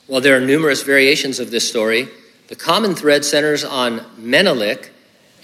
While 0.06 0.20
there 0.20 0.36
are 0.36 0.40
numerous 0.40 0.82
variations 0.82 1.40
of 1.40 1.50
this 1.50 1.68
story, 1.68 2.08
the 2.52 2.56
common 2.56 2.94
thread 2.94 3.24
centers 3.24 3.64
on 3.64 4.04
Menelik, 4.18 4.92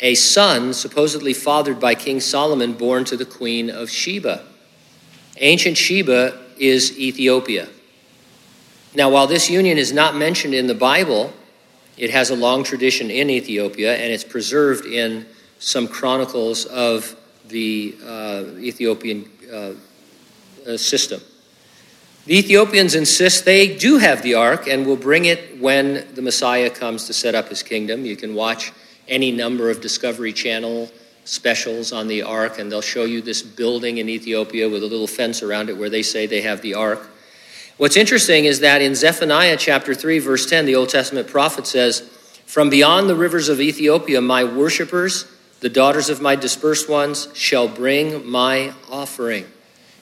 a 0.00 0.14
son 0.14 0.74
supposedly 0.74 1.32
fathered 1.32 1.80
by 1.80 1.94
King 1.94 2.20
Solomon, 2.20 2.74
born 2.74 3.06
to 3.06 3.16
the 3.16 3.24
queen 3.24 3.70
of 3.70 3.88
Sheba. 3.88 4.44
Ancient 5.38 5.78
Sheba 5.78 6.38
is 6.58 6.98
Ethiopia. 6.98 7.70
Now, 8.94 9.08
while 9.08 9.26
this 9.26 9.48
union 9.48 9.78
is 9.78 9.90
not 9.90 10.16
mentioned 10.16 10.52
in 10.52 10.66
the 10.66 10.74
Bible, 10.74 11.32
it 11.96 12.10
has 12.10 12.28
a 12.28 12.36
long 12.36 12.62
tradition 12.62 13.10
in 13.10 13.30
Ethiopia 13.30 13.96
and 13.96 14.12
it's 14.12 14.22
preserved 14.22 14.84
in 14.84 15.24
some 15.58 15.88
chronicles 15.88 16.66
of 16.66 17.16
the 17.46 17.96
uh, 18.04 18.44
Ethiopian 18.58 19.30
uh, 19.50 19.72
uh 20.66 20.76
system. 20.76 21.22
The 22.28 22.36
Ethiopians 22.36 22.94
insist 22.94 23.46
they 23.46 23.74
do 23.74 23.96
have 23.96 24.20
the 24.20 24.34
ark 24.34 24.68
and 24.68 24.84
will 24.84 24.96
bring 24.96 25.24
it 25.24 25.58
when 25.58 26.06
the 26.12 26.20
Messiah 26.20 26.68
comes 26.68 27.06
to 27.06 27.14
set 27.14 27.34
up 27.34 27.48
his 27.48 27.62
kingdom. 27.62 28.04
You 28.04 28.16
can 28.16 28.34
watch 28.34 28.70
any 29.08 29.32
number 29.32 29.70
of 29.70 29.80
Discovery 29.80 30.34
Channel 30.34 30.90
specials 31.24 31.90
on 31.90 32.06
the 32.06 32.20
ark, 32.20 32.58
and 32.58 32.70
they'll 32.70 32.82
show 32.82 33.06
you 33.06 33.22
this 33.22 33.40
building 33.40 33.96
in 33.96 34.10
Ethiopia 34.10 34.68
with 34.68 34.82
a 34.82 34.86
little 34.86 35.06
fence 35.06 35.42
around 35.42 35.70
it 35.70 35.78
where 35.78 35.88
they 35.88 36.02
say 36.02 36.26
they 36.26 36.42
have 36.42 36.60
the 36.60 36.74
ark. 36.74 37.08
What's 37.78 37.96
interesting 37.96 38.44
is 38.44 38.60
that 38.60 38.82
in 38.82 38.94
Zephaniah 38.94 39.56
chapter 39.56 39.94
3, 39.94 40.18
verse 40.18 40.44
10, 40.44 40.66
the 40.66 40.74
Old 40.74 40.90
Testament 40.90 41.28
prophet 41.28 41.66
says, 41.66 42.02
From 42.44 42.68
beyond 42.68 43.08
the 43.08 43.16
rivers 43.16 43.48
of 43.48 43.58
Ethiopia, 43.58 44.20
my 44.20 44.44
worshippers, 44.44 45.24
the 45.60 45.70
daughters 45.70 46.10
of 46.10 46.20
my 46.20 46.36
dispersed 46.36 46.90
ones, 46.90 47.28
shall 47.32 47.68
bring 47.68 48.28
my 48.28 48.74
offering. 48.90 49.46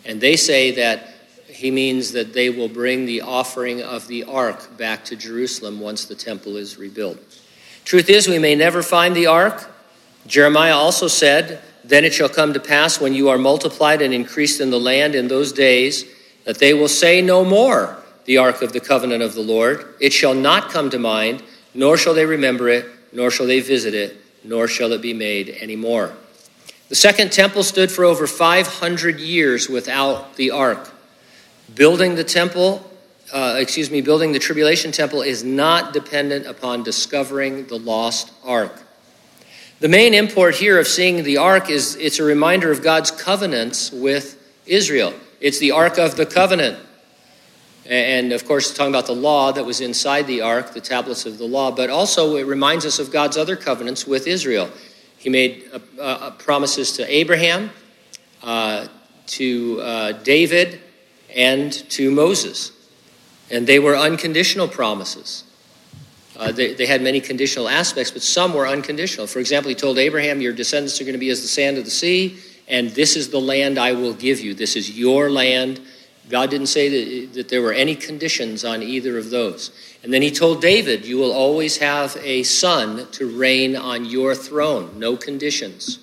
And 0.04 0.20
they 0.20 0.34
say 0.34 0.72
that 0.72 1.12
he 1.56 1.70
means 1.70 2.12
that 2.12 2.34
they 2.34 2.50
will 2.50 2.68
bring 2.68 3.06
the 3.06 3.22
offering 3.22 3.82
of 3.82 4.06
the 4.08 4.24
ark 4.24 4.76
back 4.76 5.06
to 5.06 5.16
Jerusalem 5.16 5.80
once 5.80 6.04
the 6.04 6.14
temple 6.14 6.58
is 6.58 6.76
rebuilt. 6.76 7.18
Truth 7.86 8.10
is, 8.10 8.28
we 8.28 8.38
may 8.38 8.54
never 8.54 8.82
find 8.82 9.16
the 9.16 9.26
ark. 9.26 9.70
Jeremiah 10.26 10.74
also 10.74 11.08
said, 11.08 11.62
Then 11.82 12.04
it 12.04 12.12
shall 12.12 12.28
come 12.28 12.52
to 12.52 12.60
pass 12.60 13.00
when 13.00 13.14
you 13.14 13.30
are 13.30 13.38
multiplied 13.38 14.02
and 14.02 14.12
increased 14.12 14.60
in 14.60 14.68
the 14.68 14.78
land 14.78 15.14
in 15.14 15.28
those 15.28 15.50
days 15.50 16.04
that 16.44 16.58
they 16.58 16.74
will 16.74 16.88
say 16.88 17.22
no 17.22 17.42
more, 17.42 17.96
the 18.26 18.36
ark 18.36 18.60
of 18.60 18.74
the 18.74 18.80
covenant 18.80 19.22
of 19.22 19.34
the 19.34 19.40
Lord. 19.40 19.94
It 19.98 20.12
shall 20.12 20.34
not 20.34 20.70
come 20.70 20.90
to 20.90 20.98
mind, 20.98 21.42
nor 21.72 21.96
shall 21.96 22.12
they 22.12 22.26
remember 22.26 22.68
it, 22.68 22.84
nor 23.14 23.30
shall 23.30 23.46
they 23.46 23.60
visit 23.60 23.94
it, 23.94 24.18
nor 24.44 24.68
shall 24.68 24.92
it 24.92 25.00
be 25.00 25.14
made 25.14 25.56
any 25.58 25.76
more. 25.76 26.12
The 26.90 26.96
second 26.96 27.32
temple 27.32 27.62
stood 27.62 27.90
for 27.90 28.04
over 28.04 28.26
500 28.26 29.20
years 29.20 29.70
without 29.70 30.36
the 30.36 30.50
ark. 30.50 30.92
Building 31.74 32.14
the 32.14 32.24
temple, 32.24 32.88
uh, 33.32 33.56
excuse 33.58 33.90
me, 33.90 34.00
building 34.00 34.32
the 34.32 34.38
tribulation 34.38 34.92
temple 34.92 35.22
is 35.22 35.42
not 35.42 35.92
dependent 35.92 36.46
upon 36.46 36.82
discovering 36.82 37.66
the 37.66 37.78
lost 37.78 38.32
ark. 38.44 38.82
The 39.80 39.88
main 39.88 40.14
import 40.14 40.54
here 40.54 40.78
of 40.78 40.86
seeing 40.86 41.22
the 41.22 41.36
ark 41.36 41.68
is 41.68 41.96
it's 41.96 42.18
a 42.18 42.24
reminder 42.24 42.70
of 42.70 42.82
God's 42.82 43.10
covenants 43.10 43.92
with 43.92 44.42
Israel. 44.64 45.12
It's 45.40 45.58
the 45.58 45.72
ark 45.72 45.98
of 45.98 46.16
the 46.16 46.24
covenant. 46.24 46.78
And 47.84 48.32
of 48.32 48.46
course, 48.46 48.74
talking 48.74 48.92
about 48.92 49.06
the 49.06 49.14
law 49.14 49.52
that 49.52 49.64
was 49.64 49.80
inside 49.80 50.26
the 50.26 50.40
ark, 50.40 50.72
the 50.72 50.80
tablets 50.80 51.26
of 51.26 51.38
the 51.38 51.44
law, 51.44 51.70
but 51.70 51.90
also 51.90 52.36
it 52.36 52.46
reminds 52.46 52.86
us 52.86 52.98
of 52.98 53.12
God's 53.12 53.36
other 53.36 53.54
covenants 53.54 54.06
with 54.06 54.26
Israel. 54.26 54.70
He 55.18 55.28
made 55.28 55.64
uh, 55.72 56.00
uh, 56.00 56.30
promises 56.32 56.92
to 56.92 57.14
Abraham, 57.14 57.70
uh, 58.42 58.86
to 59.26 59.80
uh, 59.82 60.12
David, 60.12 60.80
and 61.36 61.72
to 61.90 62.10
Moses. 62.10 62.72
And 63.50 63.66
they 63.66 63.78
were 63.78 63.96
unconditional 63.96 64.66
promises. 64.66 65.44
Uh, 66.36 66.50
they, 66.50 66.74
they, 66.74 66.86
had 66.86 67.00
many 67.00 67.20
conditional 67.20 67.68
aspects, 67.68 68.10
but 68.10 68.22
some 68.22 68.52
were 68.52 68.66
unconditional. 68.66 69.26
For 69.26 69.38
example, 69.38 69.68
he 69.68 69.74
told 69.74 69.98
Abraham, 69.98 70.40
Your 70.40 70.52
descendants 70.52 71.00
are 71.00 71.04
going 71.04 71.14
to 71.14 71.18
be 71.18 71.30
as 71.30 71.42
the 71.42 71.48
sand 71.48 71.78
of 71.78 71.84
the 71.84 71.90
sea, 71.90 72.38
and 72.68 72.90
this 72.90 73.16
is 73.16 73.30
the 73.30 73.40
land 73.40 73.78
I 73.78 73.92
will 73.92 74.12
give 74.12 74.40
you. 74.40 74.52
This 74.52 74.76
is 74.76 74.98
your 74.98 75.30
land. 75.30 75.80
God 76.28 76.50
didn't 76.50 76.66
say 76.66 76.88
that, 76.88 77.34
that 77.34 77.48
there 77.48 77.62
were 77.62 77.72
any 77.72 77.94
conditions 77.94 78.64
on 78.64 78.82
either 78.82 79.16
of 79.16 79.30
those. 79.30 79.70
And 80.02 80.12
then 80.12 80.22
he 80.22 80.30
told 80.30 80.60
David, 80.60 81.06
You 81.06 81.16
will 81.16 81.32
always 81.32 81.78
have 81.78 82.16
a 82.20 82.42
son 82.42 83.06
to 83.12 83.38
reign 83.38 83.76
on 83.76 84.04
your 84.04 84.34
throne, 84.34 84.98
no 84.98 85.16
conditions. 85.16 86.00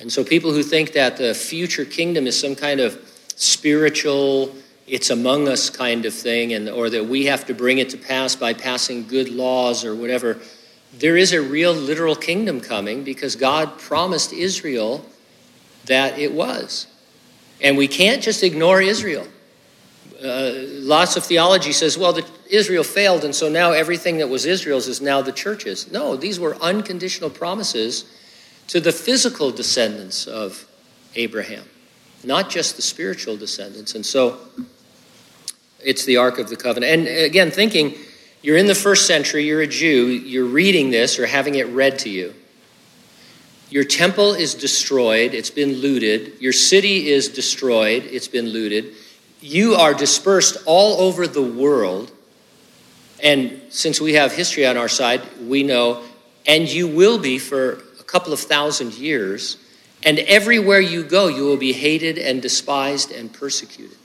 And 0.00 0.12
so 0.12 0.24
people 0.24 0.52
who 0.52 0.62
think 0.62 0.92
that 0.92 1.16
the 1.16 1.34
future 1.34 1.84
kingdom 1.84 2.26
is 2.26 2.38
some 2.38 2.54
kind 2.54 2.80
of 2.80 2.98
spiritual, 3.38 4.52
it's 4.88 5.10
among 5.10 5.46
us 5.48 5.70
kind 5.70 6.04
of 6.04 6.12
thing, 6.12 6.52
and, 6.52 6.68
or 6.68 6.90
that 6.90 7.06
we 7.06 7.26
have 7.26 7.46
to 7.46 7.54
bring 7.54 7.78
it 7.78 7.88
to 7.90 7.96
pass 7.96 8.34
by 8.34 8.52
passing 8.52 9.06
good 9.06 9.28
laws 9.28 9.84
or 9.84 9.94
whatever. 9.94 10.38
There 10.98 11.16
is 11.16 11.32
a 11.32 11.40
real 11.40 11.72
literal 11.72 12.16
kingdom 12.16 12.60
coming 12.60 13.04
because 13.04 13.36
God 13.36 13.78
promised 13.78 14.32
Israel 14.32 15.06
that 15.84 16.18
it 16.18 16.32
was. 16.32 16.88
And 17.60 17.76
we 17.76 17.86
can't 17.86 18.20
just 18.22 18.42
ignore 18.42 18.82
Israel. 18.82 19.26
Uh, 20.22 20.50
lots 20.80 21.16
of 21.16 21.24
theology 21.24 21.72
says, 21.72 21.96
well, 21.96 22.12
the, 22.12 22.26
Israel 22.50 22.82
failed, 22.82 23.24
and 23.24 23.32
so 23.32 23.48
now 23.48 23.70
everything 23.70 24.18
that 24.18 24.28
was 24.28 24.46
Israel's 24.46 24.88
is 24.88 25.00
now 25.00 25.22
the 25.22 25.30
church's. 25.30 25.92
No, 25.92 26.16
these 26.16 26.40
were 26.40 26.56
unconditional 26.56 27.30
promises 27.30 28.04
to 28.66 28.80
the 28.80 28.90
physical 28.90 29.52
descendants 29.52 30.26
of 30.26 30.66
Abraham 31.14 31.64
not 32.24 32.50
just 32.50 32.76
the 32.76 32.82
spiritual 32.82 33.36
descendants. 33.36 33.94
And 33.94 34.04
so 34.04 34.38
it's 35.84 36.04
the 36.04 36.16
Ark 36.16 36.38
of 36.38 36.48
the 36.48 36.56
Covenant. 36.56 36.92
And 36.92 37.08
uh, 37.08 37.24
again, 37.24 37.50
thinking 37.50 37.94
you're 38.42 38.56
in 38.56 38.66
the 38.66 38.74
first 38.74 39.06
century, 39.06 39.44
you're 39.44 39.62
a 39.62 39.66
Jew, 39.66 40.06
you're 40.06 40.44
reading 40.44 40.90
this 40.90 41.18
or 41.18 41.26
having 41.26 41.56
it 41.56 41.66
read 41.68 41.98
to 42.00 42.10
you. 42.10 42.34
Your 43.70 43.84
temple 43.84 44.32
is 44.32 44.54
destroyed, 44.54 45.34
it's 45.34 45.50
been 45.50 45.74
looted. 45.74 46.40
Your 46.40 46.54
city 46.54 47.08
is 47.08 47.28
destroyed, 47.28 48.04
it's 48.04 48.28
been 48.28 48.46
looted. 48.46 48.94
You 49.40 49.74
are 49.74 49.92
dispersed 49.92 50.56
all 50.64 51.00
over 51.02 51.26
the 51.26 51.42
world. 51.42 52.10
And 53.22 53.60
since 53.68 54.00
we 54.00 54.14
have 54.14 54.32
history 54.32 54.66
on 54.66 54.76
our 54.76 54.88
side, 54.88 55.20
we 55.46 55.62
know, 55.62 56.02
and 56.46 56.68
you 56.68 56.88
will 56.88 57.18
be 57.18 57.38
for 57.38 57.72
a 58.00 58.04
couple 58.04 58.32
of 58.32 58.40
thousand 58.40 58.94
years 58.94 59.58
and 60.04 60.18
everywhere 60.20 60.80
you 60.80 61.02
go, 61.02 61.28
you 61.28 61.44
will 61.44 61.56
be 61.56 61.72
hated 61.72 62.18
and 62.18 62.40
despised 62.40 63.10
and 63.10 63.32
persecuted. 63.32 63.98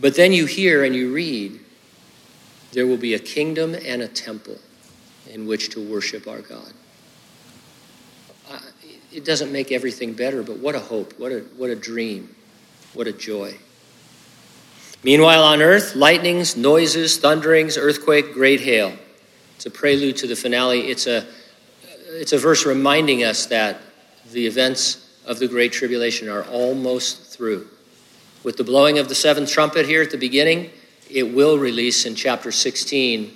But 0.00 0.14
then 0.14 0.32
you 0.32 0.46
hear 0.46 0.84
and 0.84 0.94
you 0.94 1.12
read, 1.12 1.60
there 2.72 2.86
will 2.86 2.96
be 2.96 3.14
a 3.14 3.18
kingdom 3.18 3.74
and 3.74 4.02
a 4.02 4.08
temple 4.08 4.58
in 5.30 5.46
which 5.46 5.70
to 5.70 5.80
worship 5.80 6.26
our 6.26 6.40
God. 6.40 6.72
It 9.12 9.26
doesn't 9.26 9.52
make 9.52 9.72
everything 9.72 10.14
better, 10.14 10.42
but 10.42 10.58
what 10.58 10.74
a 10.74 10.80
hope, 10.80 11.18
what 11.18 11.32
a, 11.32 11.40
what 11.56 11.68
a 11.68 11.76
dream, 11.76 12.34
what 12.94 13.06
a 13.06 13.12
joy. 13.12 13.54
Meanwhile, 15.04 15.42
on 15.42 15.60
earth, 15.60 15.94
lightnings, 15.94 16.56
noises, 16.56 17.18
thunderings, 17.18 17.76
earthquake, 17.76 18.32
great 18.32 18.60
hail. 18.60 18.92
It's 19.56 19.66
a 19.66 19.70
prelude 19.70 20.16
to 20.18 20.26
the 20.26 20.36
finale. 20.36 20.80
It's 20.90 21.06
a 21.06 21.26
it's 22.12 22.32
a 22.32 22.38
verse 22.38 22.66
reminding 22.66 23.24
us 23.24 23.46
that 23.46 23.80
the 24.32 24.46
events 24.46 25.08
of 25.24 25.38
the 25.38 25.48
Great 25.48 25.72
Tribulation 25.72 26.28
are 26.28 26.44
almost 26.44 27.34
through. 27.36 27.66
With 28.44 28.56
the 28.56 28.64
blowing 28.64 28.98
of 28.98 29.08
the 29.08 29.14
seventh 29.14 29.50
trumpet 29.50 29.86
here 29.86 30.02
at 30.02 30.10
the 30.10 30.18
beginning, 30.18 30.70
it 31.10 31.22
will 31.22 31.58
release 31.58 32.04
in 32.04 32.14
chapter 32.14 32.52
16, 32.52 33.32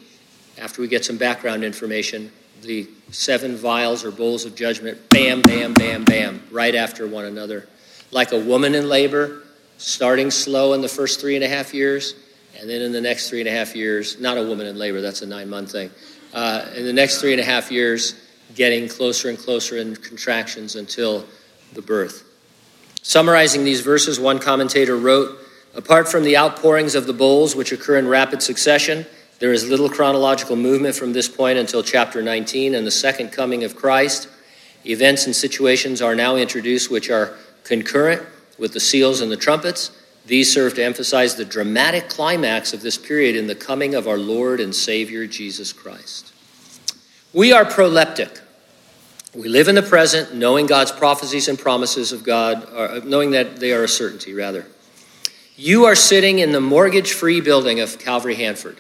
after 0.59 0.83
we 0.83 0.89
get 0.89 1.05
some 1.05 1.17
background 1.17 1.65
information, 1.65 2.31
the 2.63 2.89
seven 3.11 3.57
vials 3.57 4.05
or 4.05 4.11
bowls 4.11 4.45
of 4.45 4.55
judgment, 4.55 5.09
bam, 5.11 5.43
bam, 5.43 5.73
bam, 5.73 6.05
bam, 6.05 6.43
right 6.51 6.75
after 6.75 7.07
one 7.07 7.25
another. 7.25 7.69
Like 8.11 8.33
a 8.33 8.39
woman 8.41 8.75
in 8.75 8.89
labor, 8.89 9.43
starting 9.79 10.31
slow 10.31 10.73
in 10.73 10.81
the 10.81 10.89
first 10.89 11.21
three 11.21 11.35
and 11.35 11.45
a 11.45 11.49
half 11.49 11.73
years, 11.73 12.15
and 12.59 12.69
then 12.69 12.83
in 12.83 12.93
the 12.93 13.01
next 13.01 13.29
three 13.29 13.41
and 13.41 13.49
a 13.49 13.53
half 13.53 13.77
years, 13.77 14.19
not 14.21 14.39
a 14.39 14.43
woman 14.43 14.67
in 14.67 14.77
labor, 14.77 15.01
that's 15.01 15.23
a 15.23 15.27
nine 15.27 15.49
month 15.49 15.73
thing. 15.73 15.91
Uh, 16.33 16.67
in 16.75 16.85
the 16.85 16.93
next 16.93 17.21
three 17.21 17.33
and 17.33 17.41
a 17.41 17.45
half 17.45 17.71
years, 17.71 18.15
getting 18.57 18.89
closer 18.89 19.29
and 19.29 19.39
closer 19.39 19.77
in 19.77 19.95
contractions 19.95 20.75
until 20.75 21.25
the 21.75 21.83
birth. 21.83 22.25
Summarizing 23.03 23.63
these 23.63 23.83
verses, 23.83 24.19
one 24.19 24.41
commentator 24.41 24.97
wrote 24.97 25.39
Apart 25.75 26.09
from 26.09 26.25
the 26.25 26.39
outpourings 26.39 26.95
of 26.95 27.07
the 27.07 27.13
bowls, 27.13 27.55
which 27.55 27.71
occur 27.71 27.99
in 27.99 28.09
rapid 28.09 28.43
succession, 28.43 29.05
there 29.41 29.53
is 29.53 29.69
little 29.69 29.91
chronological 29.91 30.57
movement 30.57 30.95
from 30.95 31.13
this 31.13 31.29
point 31.29 31.59
until 31.59 31.83
chapter 31.83 32.23
19 32.23 32.75
and 32.75 32.87
the 32.87 32.91
second 32.91 33.31
coming 33.31 33.63
of 33.63 33.77
Christ. 33.77 34.29
Events 34.87 35.27
and 35.27 35.37
situations 35.37 36.01
are 36.01 36.15
now 36.15 36.37
introduced 36.37 36.91
which 36.91 37.11
are 37.11 37.37
concurrent 37.63 38.23
with 38.57 38.73
the 38.73 38.81
seals 38.81 39.21
and 39.21 39.31
the 39.31 39.37
trumpets. 39.37 39.91
These 40.25 40.51
serve 40.51 40.75
to 40.77 40.85
emphasize 40.85 41.35
the 41.35 41.45
dramatic 41.45 42.09
climax 42.09 42.73
of 42.73 42.81
this 42.81 42.97
period 42.97 43.37
in 43.37 43.47
the 43.47 43.55
coming 43.55 43.95
of 43.95 44.09
our 44.09 44.19
Lord 44.19 44.61
and 44.61 44.75
Savior 44.75 45.27
Jesus 45.27 45.75
Christ. 45.75 46.33
We 47.35 47.53
are 47.53 47.67
proleptic. 47.67 48.41
We 49.37 49.49
live 49.51 49.69
in 49.69 49.75
the 49.75 49.83
present, 49.83 50.35
knowing 50.35 50.65
God's 50.65 50.91
prophecies 50.91 51.49
and 51.49 51.59
promises 51.59 52.11
of 52.11 52.25
God, 52.25 52.67
or 52.73 52.89
uh, 52.89 53.01
knowing 53.05 53.33
that 53.33 53.57
they 53.57 53.73
are 53.73 53.85
a 53.85 53.89
certainty, 53.89 54.33
rather. 54.33 54.65
You 55.57 55.85
are 55.85 55.95
sitting 55.95 56.39
in 56.39 56.53
the 56.53 56.61
mortgage 56.61 57.13
free 57.13 57.43
building 57.43 57.81
of 57.81 57.99
Calvary 57.99 58.35
Hanford. 58.35 58.79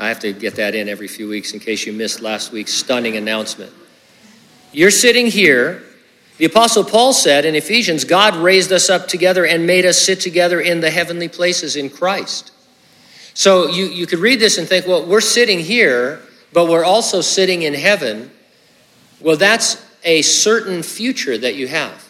I 0.00 0.08
have 0.08 0.18
to 0.20 0.32
get 0.32 0.56
that 0.56 0.74
in 0.74 0.88
every 0.88 1.06
few 1.06 1.28
weeks 1.28 1.52
in 1.52 1.60
case 1.60 1.86
you 1.86 1.92
missed 1.92 2.20
last 2.20 2.50
week's 2.50 2.74
stunning 2.74 3.16
announcement. 3.16 3.72
You're 4.72 4.90
sitting 4.90 5.28
here. 5.28 5.84
The 6.38 6.46
Apostle 6.46 6.82
Paul 6.82 7.12
said 7.12 7.44
in 7.44 7.54
Ephesians, 7.54 8.04
God 8.04 8.34
raised 8.34 8.72
us 8.72 8.90
up 8.90 9.06
together 9.06 9.46
and 9.46 9.64
made 9.64 9.86
us 9.86 9.96
sit 9.96 10.18
together 10.18 10.60
in 10.60 10.80
the 10.80 10.90
heavenly 10.90 11.28
places 11.28 11.76
in 11.76 11.88
Christ. 11.88 12.50
So 13.34 13.68
you, 13.68 13.86
you 13.86 14.06
could 14.06 14.18
read 14.18 14.40
this 14.40 14.58
and 14.58 14.66
think, 14.66 14.88
well, 14.88 15.06
we're 15.06 15.20
sitting 15.20 15.60
here 15.60 16.20
but 16.52 16.68
we're 16.68 16.84
also 16.84 17.20
sitting 17.20 17.62
in 17.62 17.74
heaven, 17.74 18.30
well, 19.20 19.36
that's 19.36 19.84
a 20.04 20.22
certain 20.22 20.82
future 20.82 21.36
that 21.38 21.56
you 21.56 21.68
have. 21.68 22.04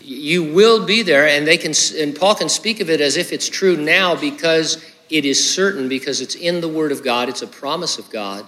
you 0.00 0.42
will 0.42 0.86
be 0.86 1.02
there, 1.02 1.28
and 1.28 1.46
they 1.46 1.58
can, 1.58 1.74
and 1.98 2.16
Paul 2.16 2.34
can 2.34 2.48
speak 2.48 2.80
of 2.80 2.88
it 2.88 3.00
as 3.00 3.18
if 3.18 3.30
it's 3.30 3.48
true 3.48 3.76
now 3.76 4.14
because 4.14 4.82
it 5.10 5.26
is 5.26 5.52
certain, 5.52 5.88
because 5.88 6.20
it's 6.20 6.34
in 6.34 6.60
the 6.62 6.68
Word 6.68 6.92
of 6.92 7.04
God, 7.04 7.28
it's 7.28 7.42
a 7.42 7.46
promise 7.46 7.98
of 7.98 8.08
God, 8.08 8.46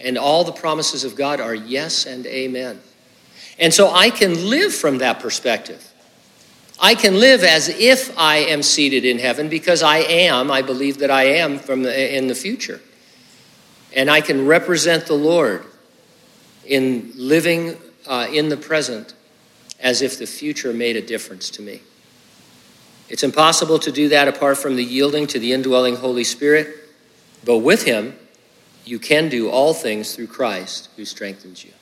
and 0.00 0.16
all 0.16 0.44
the 0.44 0.52
promises 0.52 1.04
of 1.04 1.14
God 1.14 1.40
are 1.40 1.54
yes 1.54 2.06
and 2.06 2.26
amen. 2.26 2.80
And 3.58 3.74
so 3.74 3.92
I 3.92 4.10
can 4.10 4.48
live 4.48 4.74
from 4.74 4.98
that 4.98 5.20
perspective. 5.20 5.84
I 6.80 6.94
can 6.94 7.18
live 7.18 7.42
as 7.42 7.68
if 7.68 8.16
I 8.16 8.36
am 8.36 8.62
seated 8.62 9.04
in 9.04 9.18
heaven 9.18 9.48
because 9.48 9.82
I 9.82 9.98
am, 9.98 10.50
I 10.50 10.62
believe 10.62 10.98
that 10.98 11.10
I 11.10 11.24
am 11.24 11.58
from 11.58 11.82
the, 11.82 12.16
in 12.16 12.28
the 12.28 12.36
future. 12.36 12.80
And 13.94 14.08
I 14.08 14.20
can 14.20 14.46
represent 14.46 15.06
the 15.06 15.14
Lord 15.14 15.66
in 16.68 17.12
living 17.16 17.76
uh, 18.06 18.28
in 18.32 18.48
the 18.48 18.56
present 18.56 19.14
as 19.80 20.02
if 20.02 20.18
the 20.18 20.26
future 20.26 20.72
made 20.72 20.96
a 20.96 21.02
difference 21.02 21.50
to 21.50 21.62
me. 21.62 21.80
It's 23.08 23.22
impossible 23.22 23.78
to 23.80 23.92
do 23.92 24.10
that 24.10 24.28
apart 24.28 24.58
from 24.58 24.76
the 24.76 24.84
yielding 24.84 25.26
to 25.28 25.38
the 25.38 25.52
indwelling 25.52 25.96
Holy 25.96 26.24
Spirit, 26.24 26.68
but 27.44 27.58
with 27.58 27.84
Him, 27.84 28.14
you 28.84 28.98
can 28.98 29.28
do 29.28 29.48
all 29.48 29.72
things 29.72 30.14
through 30.14 30.26
Christ 30.26 30.90
who 30.96 31.04
strengthens 31.04 31.64
you. 31.64 31.72